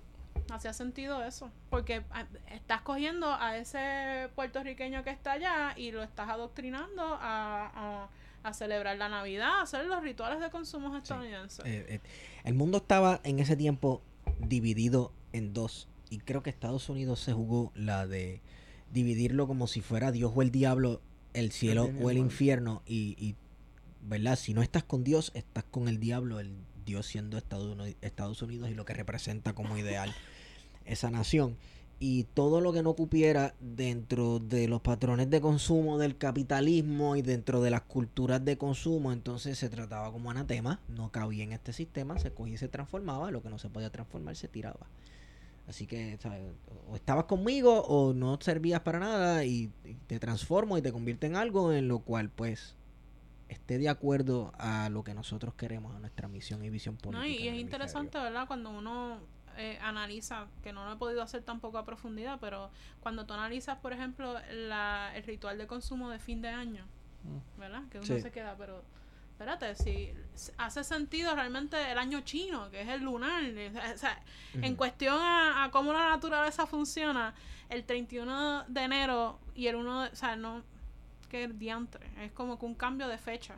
[0.51, 1.49] Hacía sentido eso.
[1.69, 7.71] Porque ah, estás cogiendo a ese puertorriqueño que está allá y lo estás adoctrinando a,
[7.73, 8.09] a,
[8.43, 11.63] a celebrar la Navidad, a hacer los rituales de consumo estadounidenses.
[11.65, 11.99] Eh, eh,
[12.43, 14.01] el mundo estaba en ese tiempo
[14.39, 15.87] dividido en dos.
[16.09, 18.41] Y creo que Estados Unidos se jugó la de
[18.91, 21.01] dividirlo como si fuera Dios o el diablo,
[21.33, 22.81] el cielo o el infierno.
[22.85, 23.35] Y, y,
[24.01, 24.37] ¿verdad?
[24.37, 26.55] Si no estás con Dios, estás con el diablo, el
[26.85, 30.13] Dios siendo Estados Unidos y lo que representa como ideal
[30.85, 31.57] esa nación.
[31.99, 37.21] Y todo lo que no cupiera dentro de los patrones de consumo del capitalismo y
[37.21, 41.71] dentro de las culturas de consumo, entonces se trataba como anatema, no cabía en este
[41.71, 44.87] sistema, se cogía y se transformaba, lo que no se podía transformar se tiraba.
[45.67, 46.41] Así que ¿sabes?
[46.89, 51.27] o estabas conmigo o no servías para nada y, y te transformo y te convierte
[51.27, 52.75] en algo en lo cual pues
[53.47, 57.25] esté de acuerdo a lo que nosotros queremos, a nuestra misión y visión política.
[57.25, 58.17] No, y, es interesante.
[58.17, 58.45] ¿verdad?
[58.47, 59.19] Cuando uno
[59.57, 62.69] eh, analiza, que no lo he podido hacer tampoco a profundidad, pero
[63.01, 66.85] cuando tú analizas, por ejemplo, la, el ritual de consumo de fin de año,
[67.23, 67.59] Mm.
[67.59, 67.83] ¿verdad?
[67.89, 68.19] Que uno Sí.
[68.19, 68.81] se queda, pero
[69.43, 70.11] espérate, si
[70.57, 74.19] hace sentido realmente el año chino, que es el lunar, o sea,
[74.53, 77.33] en cuestión a, a cómo la naturaleza funciona,
[77.69, 80.63] el 31 de enero y el 1 de, o sea, no,
[81.29, 83.55] que diantre, es como que un cambio de fecha.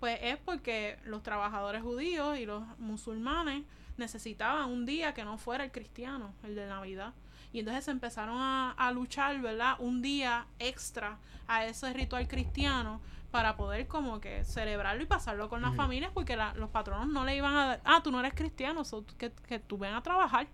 [0.00, 3.62] Pues es porque los trabajadores judíos y los musulmanes
[3.96, 7.12] necesitaban un día que no fuera el cristiano, el de Navidad.
[7.52, 9.76] Y entonces empezaron a, a luchar, ¿verdad?
[9.78, 13.00] Un día extra a ese ritual cristiano
[13.32, 17.24] para poder como que celebrarlo y pasarlo con las familias porque la- los patronos no
[17.24, 20.02] le iban a dar, ah, tú no eres cristiano, so, que, que tú ven a
[20.02, 20.46] trabajar.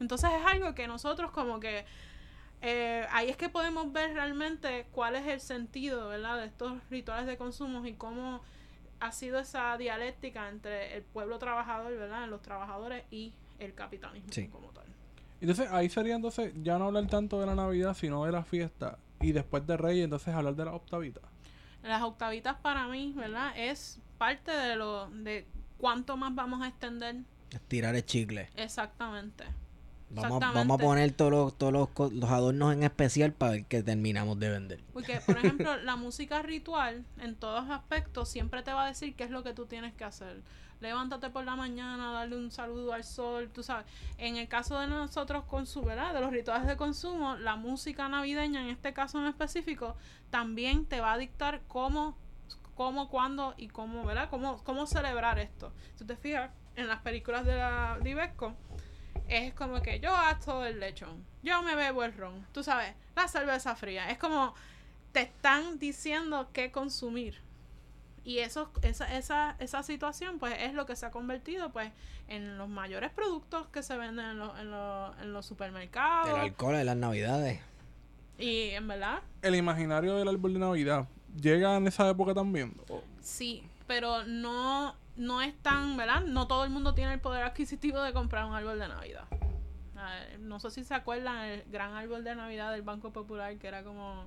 [0.00, 1.84] Entonces es algo que nosotros como que
[2.62, 6.38] eh, ahí es que podemos ver realmente cuál es el sentido, ¿verdad?
[6.38, 8.40] De estos rituales de consumo y cómo
[8.98, 12.28] ha sido esa dialéctica entre el pueblo trabajador, ¿verdad?
[12.28, 14.48] Los trabajadores y el capitalismo Sí.
[14.48, 14.84] como tal.
[15.40, 18.98] Entonces ahí sería entonces ya no hablar tanto de la Navidad, sino de la fiesta.
[19.20, 21.20] Y después de Reyes, entonces hablar de la octavita.
[21.82, 23.52] Las octavitas para mí, ¿verdad?
[23.56, 25.46] Es parte de lo de
[25.78, 27.16] cuánto más vamos a extender
[27.50, 28.48] Estirar el chicle.
[28.56, 29.44] exactamente.
[30.12, 33.82] Vamos, vamos a poner todos los, todos los, los adornos en especial para ver que
[33.82, 34.80] terminamos de vender.
[34.92, 39.22] Porque, por ejemplo, la música ritual, en todos aspectos, siempre te va a decir qué
[39.22, 40.42] es lo que tú tienes que hacer.
[40.80, 43.86] Levántate por la mañana, darle un saludo al sol, tú sabes.
[44.18, 46.14] En el caso de nosotros, con ¿verdad?
[46.14, 49.96] De los rituales de consumo, la música navideña, en este caso en específico,
[50.30, 52.16] también te va a dictar cómo,
[52.74, 54.30] cómo cuándo y cómo, ¿verdad?
[54.30, 55.72] Cómo, cómo celebrar esto.
[55.96, 58.30] Si te fijas, en las películas de la de
[59.28, 63.28] es como que yo gasto el lechón, yo me bebo el ron, tú sabes, la
[63.28, 64.10] cerveza fría.
[64.10, 64.54] Es como
[65.12, 67.40] te están diciendo qué consumir.
[68.22, 71.90] Y eso, esa, esa, esa situación, pues, es lo que se ha convertido, pues,
[72.28, 76.28] en los mayores productos que se venden en, los- en, los- en los supermercados.
[76.28, 77.60] El alcohol de las navidades.
[78.38, 81.08] Y en verdad, El imaginario del árbol de Navidad
[81.40, 82.74] llega en esa época también.
[83.20, 86.22] Sí, pero no, no es tan, ¿verdad?
[86.22, 89.24] No todo el mundo tiene el poder adquisitivo de comprar un árbol de Navidad.
[90.38, 93.82] No sé si se acuerdan el gran árbol de Navidad del Banco Popular, que era
[93.82, 94.26] como...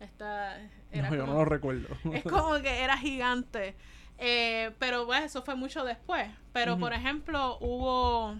[0.00, 0.58] Esta,
[0.90, 1.88] era no, yo como- no lo recuerdo.
[2.12, 3.74] es como que era gigante.
[4.18, 6.28] Eh, pero pues eso fue mucho después.
[6.52, 8.34] Pero por ejemplo, hubo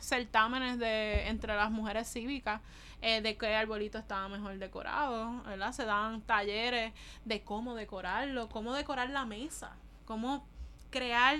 [0.00, 2.60] certámenes de entre las mujeres cívicas
[3.00, 5.72] eh, de qué arbolito estaba mejor decorado, ¿verdad?
[5.72, 6.92] Se daban talleres
[7.24, 9.72] de cómo decorarlo, cómo decorar la mesa,
[10.04, 10.46] cómo
[10.90, 11.38] crear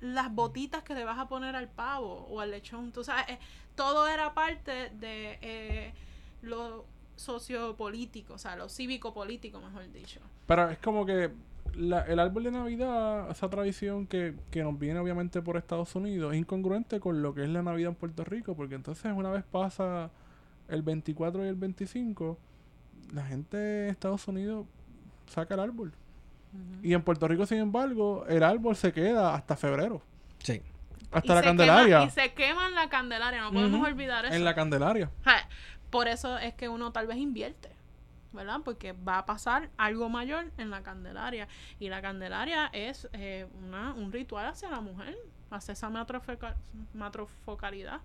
[0.00, 2.92] las botitas que le vas a poner al pavo o al lechón.
[2.92, 3.38] Tú sabes, eh,
[3.74, 5.92] todo era parte de eh,
[6.42, 6.84] lo
[7.20, 10.20] sociopolítico, o sea, lo cívico-político, mejor dicho.
[10.46, 11.30] Pero es como que
[11.74, 16.32] la- el árbol de Navidad, esa tradición que, que nos viene obviamente por Estados Unidos,
[16.34, 19.44] es incongruente con lo que es la Navidad en Puerto Rico, porque entonces una vez
[19.44, 20.10] pasa
[20.68, 22.38] el 24 y el 25,
[23.14, 24.66] la gente en Estados Unidos
[25.26, 25.92] saca el árbol.
[26.82, 30.02] Y en Puerto Rico, sin embargo, el árbol se queda hasta febrero,
[30.38, 30.60] Sí.
[31.12, 31.98] hasta Y la Candelaria.
[32.00, 34.34] quema- y se queman la Candelaria, no podemos olvidar eso.
[34.34, 35.10] En la Candelaria.
[35.20, 35.48] O sea,
[35.90, 37.70] por eso es que uno tal vez invierte,
[38.32, 38.60] ¿verdad?
[38.64, 41.48] Porque va a pasar algo mayor en la Candelaria.
[41.78, 45.16] Y la Candelaria es eh, una, un ritual hacia la mujer,
[45.50, 46.54] hacia esa matrofoca-
[46.94, 48.00] matrofocalidad,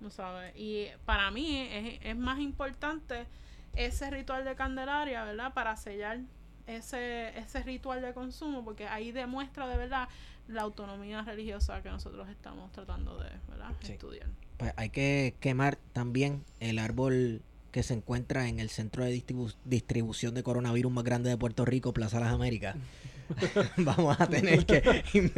[0.00, 0.52] ¿no sabes?
[0.56, 3.26] Y para mí es, es más importante
[3.74, 5.54] ese ritual de Candelaria, ¿verdad?
[5.54, 6.20] Para sellar
[6.66, 10.08] ese, ese ritual de consumo, porque ahí demuestra de verdad
[10.48, 13.70] la autonomía religiosa que nosotros estamos tratando de ¿verdad?
[13.80, 13.92] Sí.
[13.92, 14.28] estudiar.
[14.56, 17.42] Pues hay que quemar también el árbol
[17.72, 21.64] que se encuentra en el centro de distribu- distribución de coronavirus más grande de Puerto
[21.66, 22.76] Rico, Plaza Las Américas.
[23.76, 25.32] Vamos a tener que in-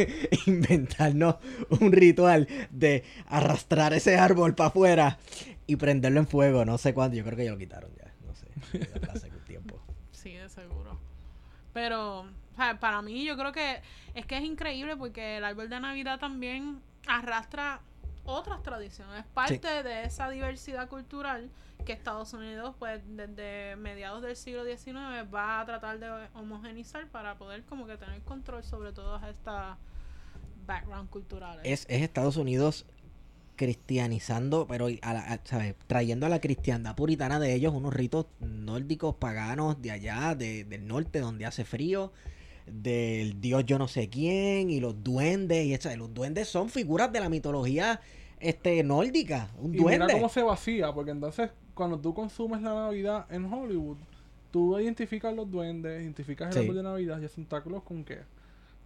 [0.47, 1.37] inventarnos
[1.81, 5.19] un ritual de arrastrar ese árbol para afuera
[5.67, 6.65] y prenderlo en fuego.
[6.65, 8.13] No sé cuándo, yo creo que ya lo quitaron ya.
[8.27, 8.47] No sé.
[9.11, 9.81] Hace un tiempo.
[10.13, 10.99] Sí, de seguro.
[11.73, 12.27] Pero,
[12.81, 13.79] para mí yo creo que
[14.15, 17.81] es que es increíble porque el árbol de Navidad también arrastra
[18.29, 19.25] otras tradiciones.
[19.35, 21.51] Parte de esa diversidad cultural
[21.85, 27.37] que Estados Unidos, pues, desde mediados del siglo XIX va a tratar de homogenizar para
[27.39, 29.77] poder como que tener control sobre todas estas
[30.67, 31.63] background culturales.
[31.65, 32.85] Es, es Estados Unidos
[33.57, 35.75] cristianizando, pero a la- a- ¿sabes?
[35.87, 40.87] trayendo a la cristiandad puritana de ellos unos ritos nórdicos paganos de allá, de- del
[40.87, 42.13] norte, donde hace frío,
[42.73, 47.13] del dios yo no sé quién, y los duendes, y esa- los duendes son figuras
[47.13, 48.01] de la mitología
[48.41, 50.13] este nórdica, un Y mira duende.
[50.15, 53.97] cómo se vacía, porque entonces cuando tú consumes la Navidad en Hollywood,
[54.51, 56.59] tú identificas los duendes, identificas el Sí.
[56.61, 58.19] árbol de Navidad y a Santa Claus con qué?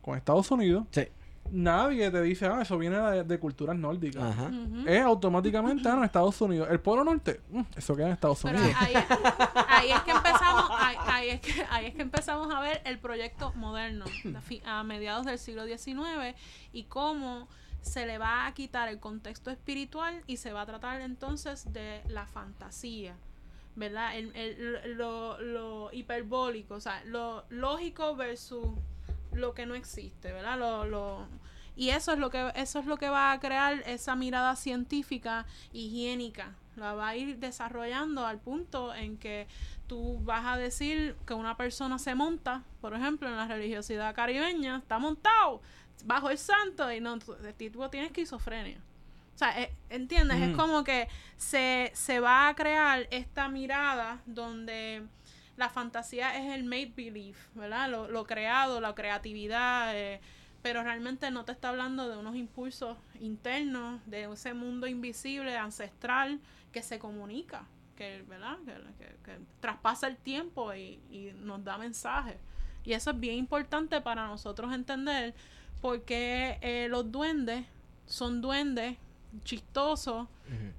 [0.01, 0.85] Con Estados Unidos.
[0.91, 1.03] Sí.
[1.51, 4.23] Nadie te dice, ah, eso viene de, de culturas nórdicas.
[4.23, 4.51] Ajá.
[4.87, 6.69] Es automáticamente ah, no, Estados Unidos.
[6.71, 8.77] El Polo Norte, mm, eso queda en Estados Pero Unidos.
[8.81, 8.95] ahí,
[9.69, 12.99] ahí es que empezamos, ahí, ahí es que, ahí es que empezamos a ver el
[12.99, 14.05] proyecto moderno
[14.65, 16.37] a mediados del siglo XIX
[16.73, 17.49] y cómo
[17.83, 22.01] se le va a quitar el contexto espiritual y se va a tratar entonces de
[22.09, 23.17] la fantasía,
[23.75, 24.17] ¿verdad?
[24.17, 28.67] El, el- lo, lo hiperbólico, o sea, lo lógico versus
[29.35, 30.59] lo que no existe, ¿verdad?
[30.59, 31.27] Lo, lo,
[31.77, 35.47] y eso es lo que eso es lo que va a crear esa mirada científica
[35.73, 36.55] higiénica.
[36.77, 39.47] La va a ir desarrollando al punto en que
[39.87, 44.79] tú vas a decir que una persona se monta, por ejemplo, en la religiosidad caribeña,
[44.79, 45.61] está montado
[46.07, 48.79] bajo el santo y no, tú- el tipo tiene esquizofrenia.
[49.35, 50.41] O sea, eh, ¿entiendes?
[50.41, 50.57] Es Mm.
[50.57, 55.03] como que se, se va a crear esta mirada donde
[55.57, 57.91] la fantasía es el make believe, ¿verdad?
[57.91, 60.21] Lo, lo creado, la creatividad, eh,
[60.63, 66.41] pero realmente no te está hablando de unos impulsos internos, de ese mundo invisible, ancestral,
[66.73, 67.65] que se comunica,
[67.97, 68.57] que, ¿verdad?
[68.65, 68.73] Que,
[69.05, 72.37] que- que traspasa el tiempo y, y nos da mensajes.
[72.85, 75.35] Y eso es bien importante para nosotros entender
[75.81, 77.65] porque eh, los duendes
[78.07, 78.97] son duendes
[79.45, 80.29] chistosos.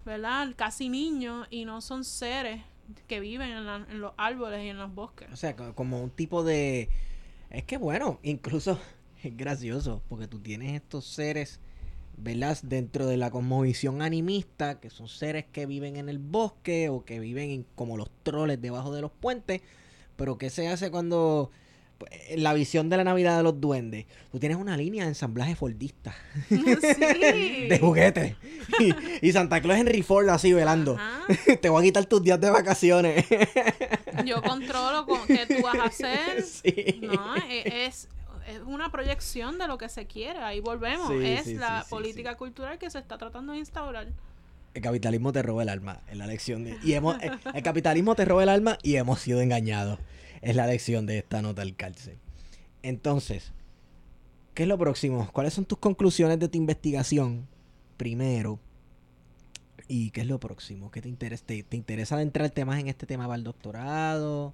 [0.06, 0.50] ¿verdad?
[0.56, 2.62] Casi niños y no son seres
[3.08, 5.28] que viven en, los árboles y en los bosques.
[5.32, 6.90] O sea, co- como un tipo de...
[7.50, 8.80] Es que bueno, incluso
[9.24, 11.60] es gracioso, porque tú tienes estos seres,
[12.18, 12.58] ¿verdad?
[12.64, 17.20] Dentro de la cosmovisión animista, que son seres que viven en el bosque o que
[17.20, 19.62] viven en- como los troles debajo de los puentes,
[20.16, 21.52] pero ¿qué se hace cuando...
[22.30, 25.56] En la visión de la Navidad de los duendes, tú tienes una línea de ensamblaje
[25.56, 26.14] fordista
[26.50, 26.58] sí.
[27.70, 28.36] de juguetes
[28.80, 30.98] y, y Santa Claus Henry Ford así velando.
[30.98, 31.24] Ajá.
[31.62, 33.26] Te voy a quitar tus días de vacaciones.
[34.26, 36.44] Yo controlo con qué tú vas a hacer.
[36.44, 37.00] Sí.
[37.02, 38.10] No, e- es,
[38.48, 40.40] es una proyección de lo que se quiere.
[40.40, 41.10] Ahí volvemos.
[41.10, 44.08] Sí, es la política cultural que se está tratando de instaurar.
[44.74, 46.76] El capitalismo te roba el alma, es la lección de...
[46.84, 50.00] Y hemos, el, el capitalismo te roba el alma y hemos sido engañados.
[50.44, 52.18] Es la lección de esta nota del cárcel.
[52.82, 53.54] Entonces,
[54.54, 55.30] ¿qué es lo próximo?
[55.32, 57.48] ¿Cuáles son tus conclusiones de tu investigación?
[57.98, 58.60] Primero.
[59.88, 60.92] ¿Y qué es lo próximo?
[60.92, 61.46] ¿Qué te interesa?
[61.46, 64.54] ¿Te, te interesa adentrarte más en este tema para el doctorado?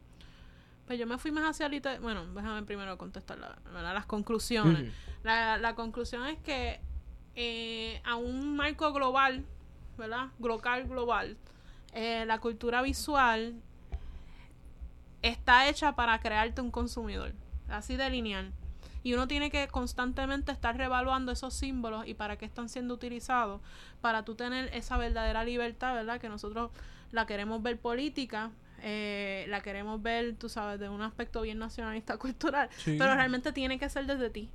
[0.88, 3.38] Pues yo me fui más hacia liter- Bueno, déjame primero contestar
[3.72, 4.92] las conclusiones.
[5.24, 6.80] La, la conclusión es que
[7.36, 9.46] eh, a un marco global,
[9.98, 10.28] ¿verdad?
[10.40, 11.38] Global, global,
[11.94, 13.62] eh, la cultura visual
[15.22, 17.34] está hecha para crearte un consumidor,
[17.68, 18.52] así de lineal.
[19.02, 23.62] Y uno tiene que constantemente estar revaluando esos símbolos y para qué están siendo utilizados,
[24.02, 26.20] para tú tener esa verdadera libertad, ¿verdad?
[26.20, 26.72] Que nosotros
[27.12, 28.52] la queremos ver política,
[28.82, 32.96] eh, la queremos ver, tú sabes, de un aspecto bien nacionalista cultural, Sí.
[33.00, 34.50] pero realmente tiene que ser desde ti.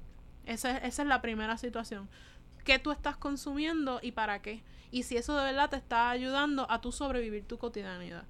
[0.44, 2.08] Esa, es- esa es la primera situación.
[2.64, 4.62] ¿Qué tú estás consumiendo y para qué?
[4.90, 8.24] Y si eso de verdad te está ayudando a tú sobrevivir tu cotidianidad.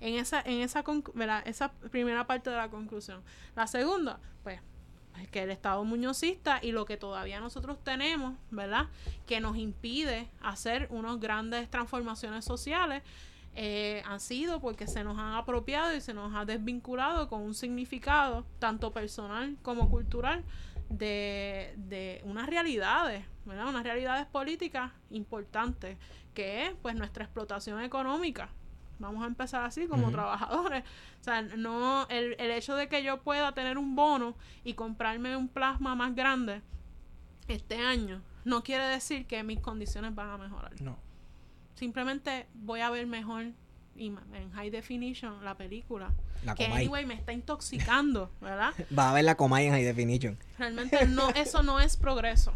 [0.00, 1.42] En esa, en esa, ¿verdad?
[1.46, 3.22] esa primera parte de la conclusión.
[3.54, 4.60] La segunda, pues,
[5.20, 8.88] es que el Estado muñozista y lo que todavía nosotros tenemos, ¿verdad?
[9.26, 13.02] Que nos impide hacer unas grandes transformaciones sociales,
[13.54, 17.54] eh, han sido porque se nos han apropiado y se nos ha desvinculado con un
[17.54, 20.44] significado, tanto personal como cultural,
[20.90, 23.68] de, de unas realidades, ¿verdad?
[23.68, 25.96] Unas realidades políticas importantes,
[26.34, 28.50] que es pues nuestra explotación económica.
[28.98, 30.84] Vamos a empezar así como trabajadores.
[31.20, 35.36] O sea, no, el, el hecho de que yo pueda tener un bono y comprarme
[35.36, 36.62] un plasma más grande
[37.48, 40.80] este año, no quiere decir que mis condiciones van a mejorar.
[40.80, 40.96] No.
[41.74, 43.46] Simplemente voy a ver mejor
[43.94, 46.12] y en high definition la película.
[46.44, 46.84] La que Comay.
[46.84, 48.72] anyway me está intoxicando, ¿verdad?
[48.98, 50.38] Va a ver la Comay en High Definition.
[50.58, 52.52] Realmente no, eso no es progreso.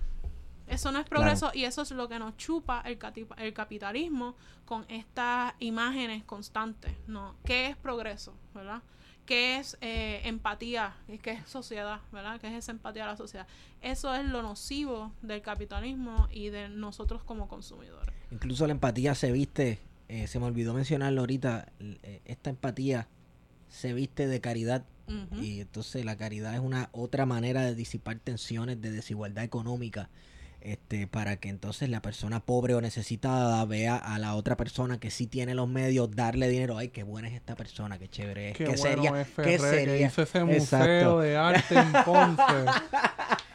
[0.71, 2.97] Eso no es progreso y eso es lo que nos chupa el,
[3.39, 6.93] el capitalismo con estas imágenes constantes.
[7.09, 7.35] ¿no?
[7.45, 8.35] ¿Qué es progreso?
[8.55, 8.81] ¿verdad?
[9.27, 10.95] ¿Qué es eh, empatía?
[11.23, 12.01] ¿Qué es sociedad?
[12.13, 12.41] ¿verdad?
[12.41, 13.49] ¿Qué es esa empatía a la sociedad?
[13.83, 18.15] Eso es lo nocivo del capitalismo y de nosotros como consumidores.
[18.31, 23.09] Incluso la empatía se viste, eh, se me olvidó mencionarlo ahorita, eh, esta empatía
[23.69, 24.85] se viste de caridad
[25.41, 30.09] y entonces la caridad es una otra manera de disipar tensiones de desigualdad económica
[30.61, 35.11] este para que entonces la persona pobre o necesitada vea a la otra persona que
[35.11, 38.57] sí tiene los medios darle dinero ay qué buena es esta persona qué chévere es
[38.57, 41.21] Qué qué bueno seria es qué Ferrer, que hizo ese museo Exacto.
[41.21, 42.43] de arte en Ponce.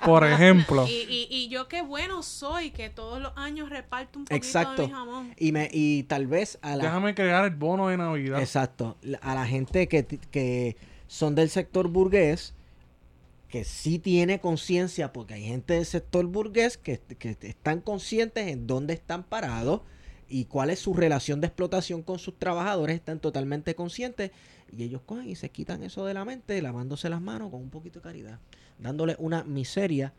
[0.04, 0.86] Por ejemplo.
[0.88, 4.82] Y, y, y yo qué bueno soy que todos los años reparto un poquito Exacto.
[4.84, 5.34] de mi jamón.
[5.38, 8.40] y me y tal vez a la Déjame crear el bono de Navidad.
[8.40, 8.98] Exacto.
[9.22, 10.76] A la gente que, que
[11.08, 12.54] son del sector burgués,
[13.56, 18.68] que sí tiene conciencia, porque hay gente del sector burgués que, que están conscientes en
[18.68, 19.80] dónde están parados
[20.28, 24.32] y cuál es su relación de explotación con sus trabajadores, están totalmente conscientes
[24.70, 27.70] y ellos cogen y se quitan eso de la mente lavándose las manos con un
[27.70, 28.40] poquito de caridad,
[28.78, 30.12] dándole una miseria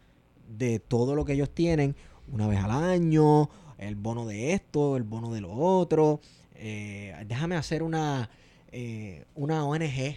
[0.49, 1.95] de todo lo que ellos tienen
[2.33, 6.21] una vez al año, el bono de esto, el bono de lo otro.
[6.55, 8.31] Eh, déjame hacer una,
[8.73, 10.17] eh, una ONG,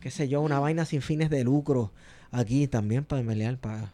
[0.00, 1.92] qué sé yo, una vaina sin fines de lucro
[2.30, 3.92] aquí también para pelear, para,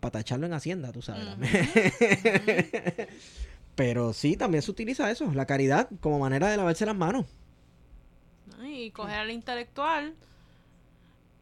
[0.00, 1.26] para tacharlo en Hacienda, tú sabes.
[3.74, 7.26] Pero sí, también se utiliza eso, la caridad, como manera de lavarse las manos.
[8.64, 10.14] Y coger al intelectual,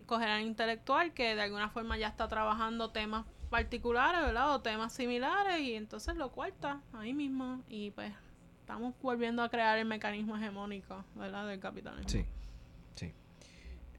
[0.07, 4.53] coger al intelectual que de alguna forma ya está trabajando temas particulares, ¿verdad?
[4.53, 8.13] O temas similares y entonces lo cuarta ahí mismo y pues
[8.61, 11.47] estamos volviendo a crear el mecanismo hegemónico, ¿verdad?
[11.47, 12.09] Del capitalismo.
[12.09, 12.25] Sí.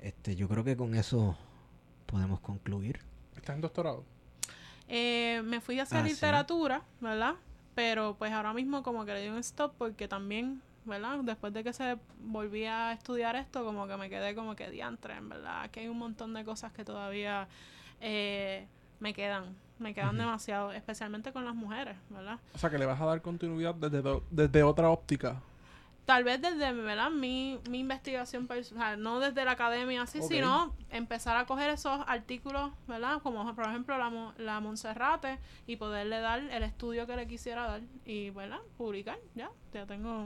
[0.06, 1.36] Este, yo creo que con eso
[2.06, 2.99] podemos concluir.
[3.36, 4.03] ¿Estás en doctorado?
[4.88, 6.10] Eh, me fui a hacer Ah, ¿sí?
[6.10, 7.34] literatura, ¿verdad?
[7.73, 11.18] Pero pues ahora mismo como que le di un stop porque también, ¿verdad?
[11.23, 15.15] Después de que se volví a estudiar esto, como que me quedé como que diantre,
[15.15, 15.72] en verdad.
[15.72, 17.48] Que hay un montón de cosas que todavía
[17.99, 18.68] eh,
[18.99, 22.38] me quedan, me quedan demasiado, especialmente con las mujeres, ¿verdad?
[22.53, 25.41] O sea, que le vas a dar continuidad desde, desde otra óptica.
[26.06, 27.10] Tal vez desde, ¿verdad?
[27.10, 32.72] Mi, mi investigación personal, no desde la academia así, sino empezar a coger esos artículos,
[32.88, 33.22] ¿verdad?
[33.23, 37.65] Como por ejemplo la, Mo- la Monserrate y poderle dar el estudio que le quisiera
[37.68, 38.60] dar y, ¿verdad?
[38.77, 40.26] Publicar, ya, ya tengo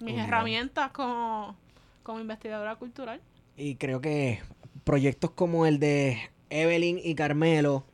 [0.00, 1.54] mis herramientas como,
[2.02, 3.20] como investigadora cultural.
[3.56, 4.40] Y creo que
[4.82, 6.18] proyectos como el de
[6.48, 7.84] Evelyn y Carmelo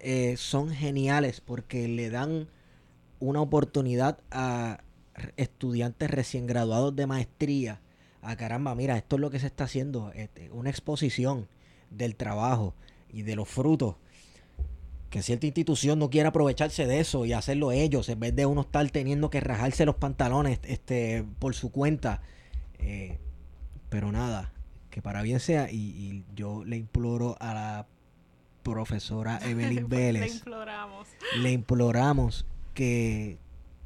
[0.00, 2.46] eh, son geniales porque le dan
[3.18, 4.78] una oportunidad a
[5.36, 7.80] estudiantes recién graduados de maestría.
[8.22, 11.48] A caramba, mira, esto es lo que se está haciendo, este, una exposición
[11.90, 12.74] del trabajo
[13.12, 13.96] y de los frutos.
[15.08, 18.60] Que cierta institución no quiera aprovecharse de eso y hacerlo ellos, en vez de uno
[18.60, 22.22] estar teniendo que rajarse los pantalones este, por su cuenta.
[22.78, 23.18] Eh,
[23.88, 24.52] pero nada,
[24.90, 27.86] que para bien sea, y, y yo le imploro a la
[28.62, 31.08] profesora Evelyn Le Vélez, imploramos.
[31.38, 33.38] le imploramos que,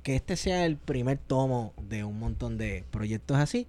[0.04, 3.66] que este sea el primer tomo de un montón de proyectos así.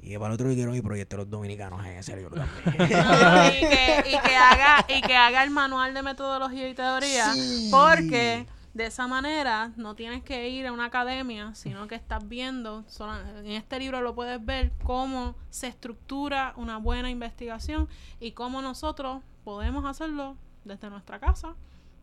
[0.00, 2.90] Y para el otro yo quiero mi proyecto de los dominicanos en ese libro también.
[2.92, 7.32] No, y, que, y que haga y que haga el manual de metodología y teoría
[7.34, 7.68] Sí.
[7.72, 12.84] porque de esa manera no tienes que ir a una academia sino que estás viendo
[12.86, 17.88] sola- en este libro lo puedes ver cómo se estructura una buena investigación
[18.20, 21.54] y cómo nosotros podemos hacerlo desde nuestra casa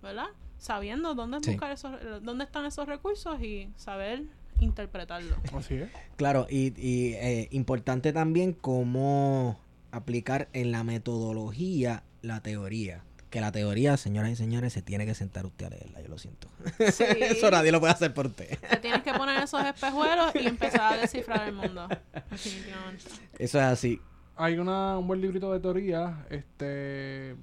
[0.01, 0.27] verdad
[0.65, 1.51] sabiendo dónde Sí.
[1.51, 1.91] buscar esos
[2.23, 4.23] dónde están esos recursos y saber
[4.59, 5.89] interpretarlo Así es.
[6.15, 9.59] Claro, y, y, eh, importante también cómo
[9.91, 13.03] aplicar en la metodología la teoría.
[13.29, 16.17] Que la teoría, señoras y señores, se tiene que sentar usted a leerla, yo lo
[16.17, 16.47] siento.
[16.91, 17.03] Sí.
[17.19, 18.57] Eso nadie lo puede hacer por usted.
[18.59, 21.87] Te tienes que poner esos espejuelos y empezar a descifrar el mundo
[22.31, 23.03] definitivamente
[23.37, 23.99] Eso es así.
[24.37, 27.35] Hay una, un buen librito de teoría este,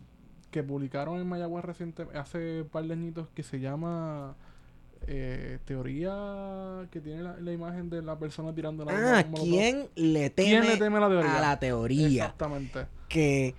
[0.53, 4.37] que publicaron en Mayagüez reciente, hace un par de añitos que se llama
[5.09, 9.25] eh, Teoría que tiene la, la imagen de la persona tirando la bomba Ah.
[9.35, 11.37] ¿quién le teme, ¿Quién le teme a la teoría?
[11.37, 12.25] a la teoría?
[12.27, 12.87] Exactamente.
[13.09, 13.57] que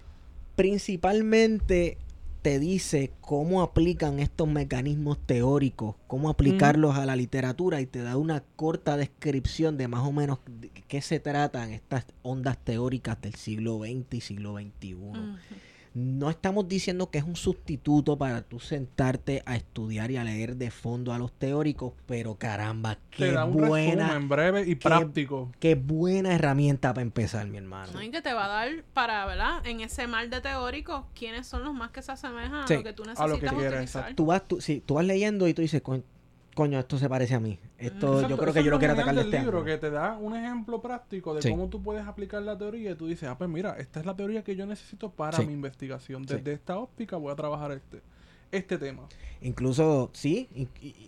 [0.55, 1.97] principalmente
[2.43, 8.17] te dice cómo aplican estos mecanismos teóricos, cómo aplicarlos a la literatura y te da
[8.17, 13.35] una corta descripción de más o menos de qué se tratan estas ondas teóricas del
[13.35, 14.93] siglo XX y siglo XXI.
[14.95, 15.17] Ujú.
[15.95, 20.55] No estamos diciendo que es un sustituto para tú sentarte a estudiar y a leer
[20.55, 24.73] de fondo a los teóricos, pero caramba, Te qué da un buena, resumen breve y
[24.73, 25.51] práctico.
[25.59, 27.93] qué buena herramienta para empezar, mi hermano.
[27.93, 29.63] No, y que te va a dar para, ¿verdad?
[29.67, 32.83] En ese mar de teóricos, ¿quiénes son los más que se asemejan Sí, a lo
[32.83, 34.15] que tú a necesitas lo que quieres, utilizar?
[34.15, 36.01] tú vas, tú, sí, tú vas leyendo y tú dices, "Co-
[36.55, 37.59] coño, esto se parece a mí.
[37.77, 39.89] Esto Exacto, yo creo que yo lo quiero atacar de del este libro, que te
[39.89, 41.49] da un ejemplo práctico de Sí.
[41.49, 44.15] cómo tú puedes aplicar la teoría y tú dices, ah, pues mira, esta es la
[44.15, 45.45] teoría que yo necesito para Sí.
[45.45, 46.27] mi investigación.
[46.27, 46.35] Sí.
[46.35, 48.01] Desde esta óptica voy a trabajar este,
[48.53, 49.07] este tema.
[49.43, 50.47] Incluso, sí,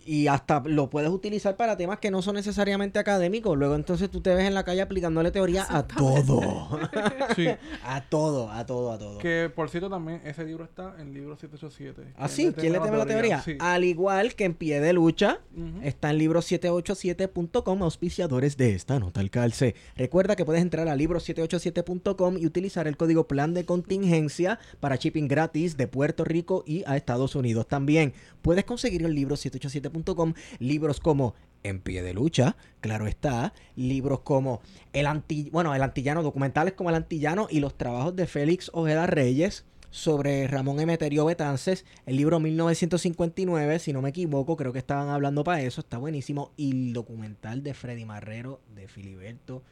[0.04, 3.56] y, hasta lo puedes utilizar para temas que no son necesariamente académicos.
[3.56, 6.78] Luego entonces tú te ves en la calle aplicándole teoría a todo.
[7.34, 7.48] Sí.
[7.84, 9.18] a todo, a todo, a todo.
[9.18, 12.14] que por cierto también ese libro está en libro 787.
[12.16, 12.52] ¿Ah, sí?
[12.56, 13.42] ¿Quién le teme la teoría?
[13.42, 13.56] Sí.
[13.58, 15.40] Al igual que en pie de lucha,
[15.82, 19.74] está en libro787.com, auspiciadores de esta nota al calce.
[19.96, 25.28] Recuerda que puedes entrar a libro787.com y utilizar el código plan de contingencia para shipping
[25.28, 27.35] gratis de Puerto Rico y a Estados Unidos
[27.66, 28.12] también.
[28.42, 34.60] Puedes conseguir el libro787.com libros como En pie de lucha, claro está, libros como
[34.92, 39.64] El El antillano, documentales como El antillano y los trabajos de Félix Ojeda Reyes.
[39.90, 45.42] sobre Ramón Emeterio Betances, el libro 1959, si no me equivoco, creo que estaban hablando
[45.42, 49.62] para eso, está buenísimo, y el documental de Freddy Marrero de Filiberto,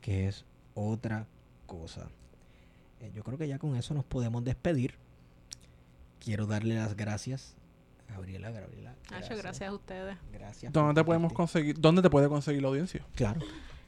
[0.00, 1.26] que es otra
[1.66, 2.08] cosa.
[3.00, 4.94] Eh, yo creo que ya con eso nos podemos despedir.
[6.24, 7.54] Quiero darle las gracias
[8.08, 8.94] a Gabriela, Gabriela.
[9.12, 10.16] Hacho, gracias a ustedes.
[10.32, 10.72] Gracias.
[10.72, 11.78] ¿Dónde te podemos conseguir?
[11.78, 13.04] ¿Dónde te puede conseguir la audiencia?
[13.14, 13.40] Claro.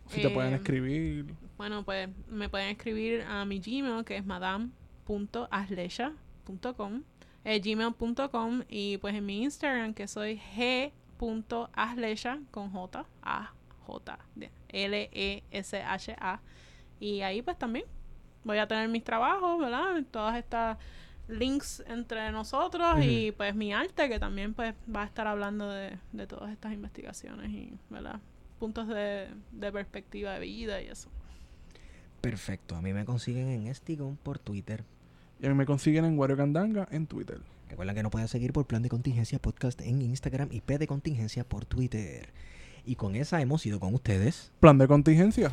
[0.08, 1.34] Si te pueden Eh, escribir.
[1.56, 7.02] Bueno, pues me pueden escribir a mi Gmail, que es madame.aslecha.com,
[7.44, 13.52] eh, gmail.com, y pues en mi Instagram, que soy g.aslecha con J, A,
[13.86, 16.40] J, de- L, E, S, H, A.
[17.00, 17.84] Y ahí pues también
[18.44, 20.02] voy a tener mis trabajos, ¿verdad?
[20.10, 20.76] Todas estas
[21.28, 25.98] links entre nosotros y pues mi arte que también pues va a estar hablando de,
[26.12, 28.20] de todas estas investigaciones y, ¿verdad?
[28.58, 31.10] Puntos de, de perspectiva de vida y eso.
[32.20, 32.76] Perfecto.
[32.76, 34.84] A mí me consiguen en Estigón por Twitter.
[35.40, 37.40] Y a mí me consiguen en Wario Candanga en Twitter.
[37.68, 40.86] Recuerda que nos pueden seguir por Plan de Contingencia Podcast en Instagram y P de
[40.86, 42.30] Contingencia por Twitter.
[42.84, 44.52] Y con esa hemos ido con ustedes.
[44.60, 45.52] Plan de contingencia.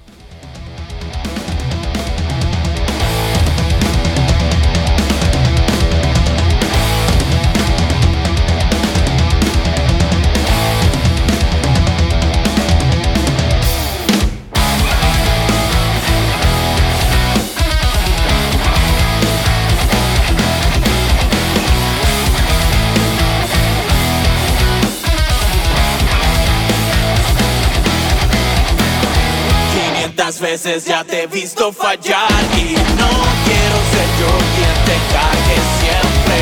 [30.43, 33.11] Veces ya te he visto fallar y no
[33.45, 36.37] quiero ser yo quien te cague siempre.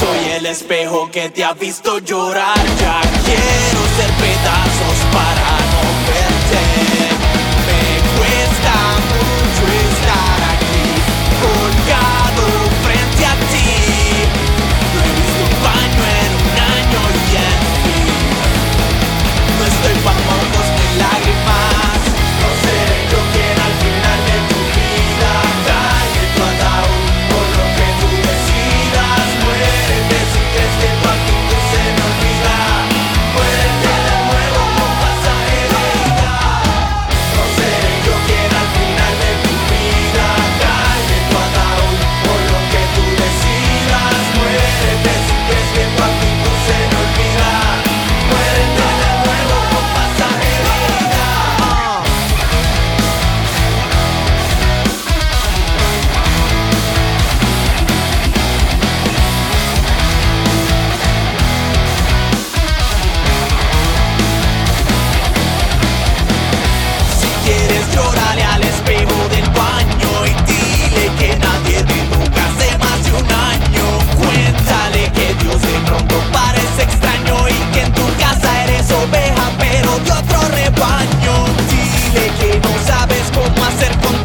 [0.00, 4.91] Soy el espejo que te ha visto llorar, ya quiero ser pedazos
[80.82, 84.21] Dile que no sabes cómo hacer con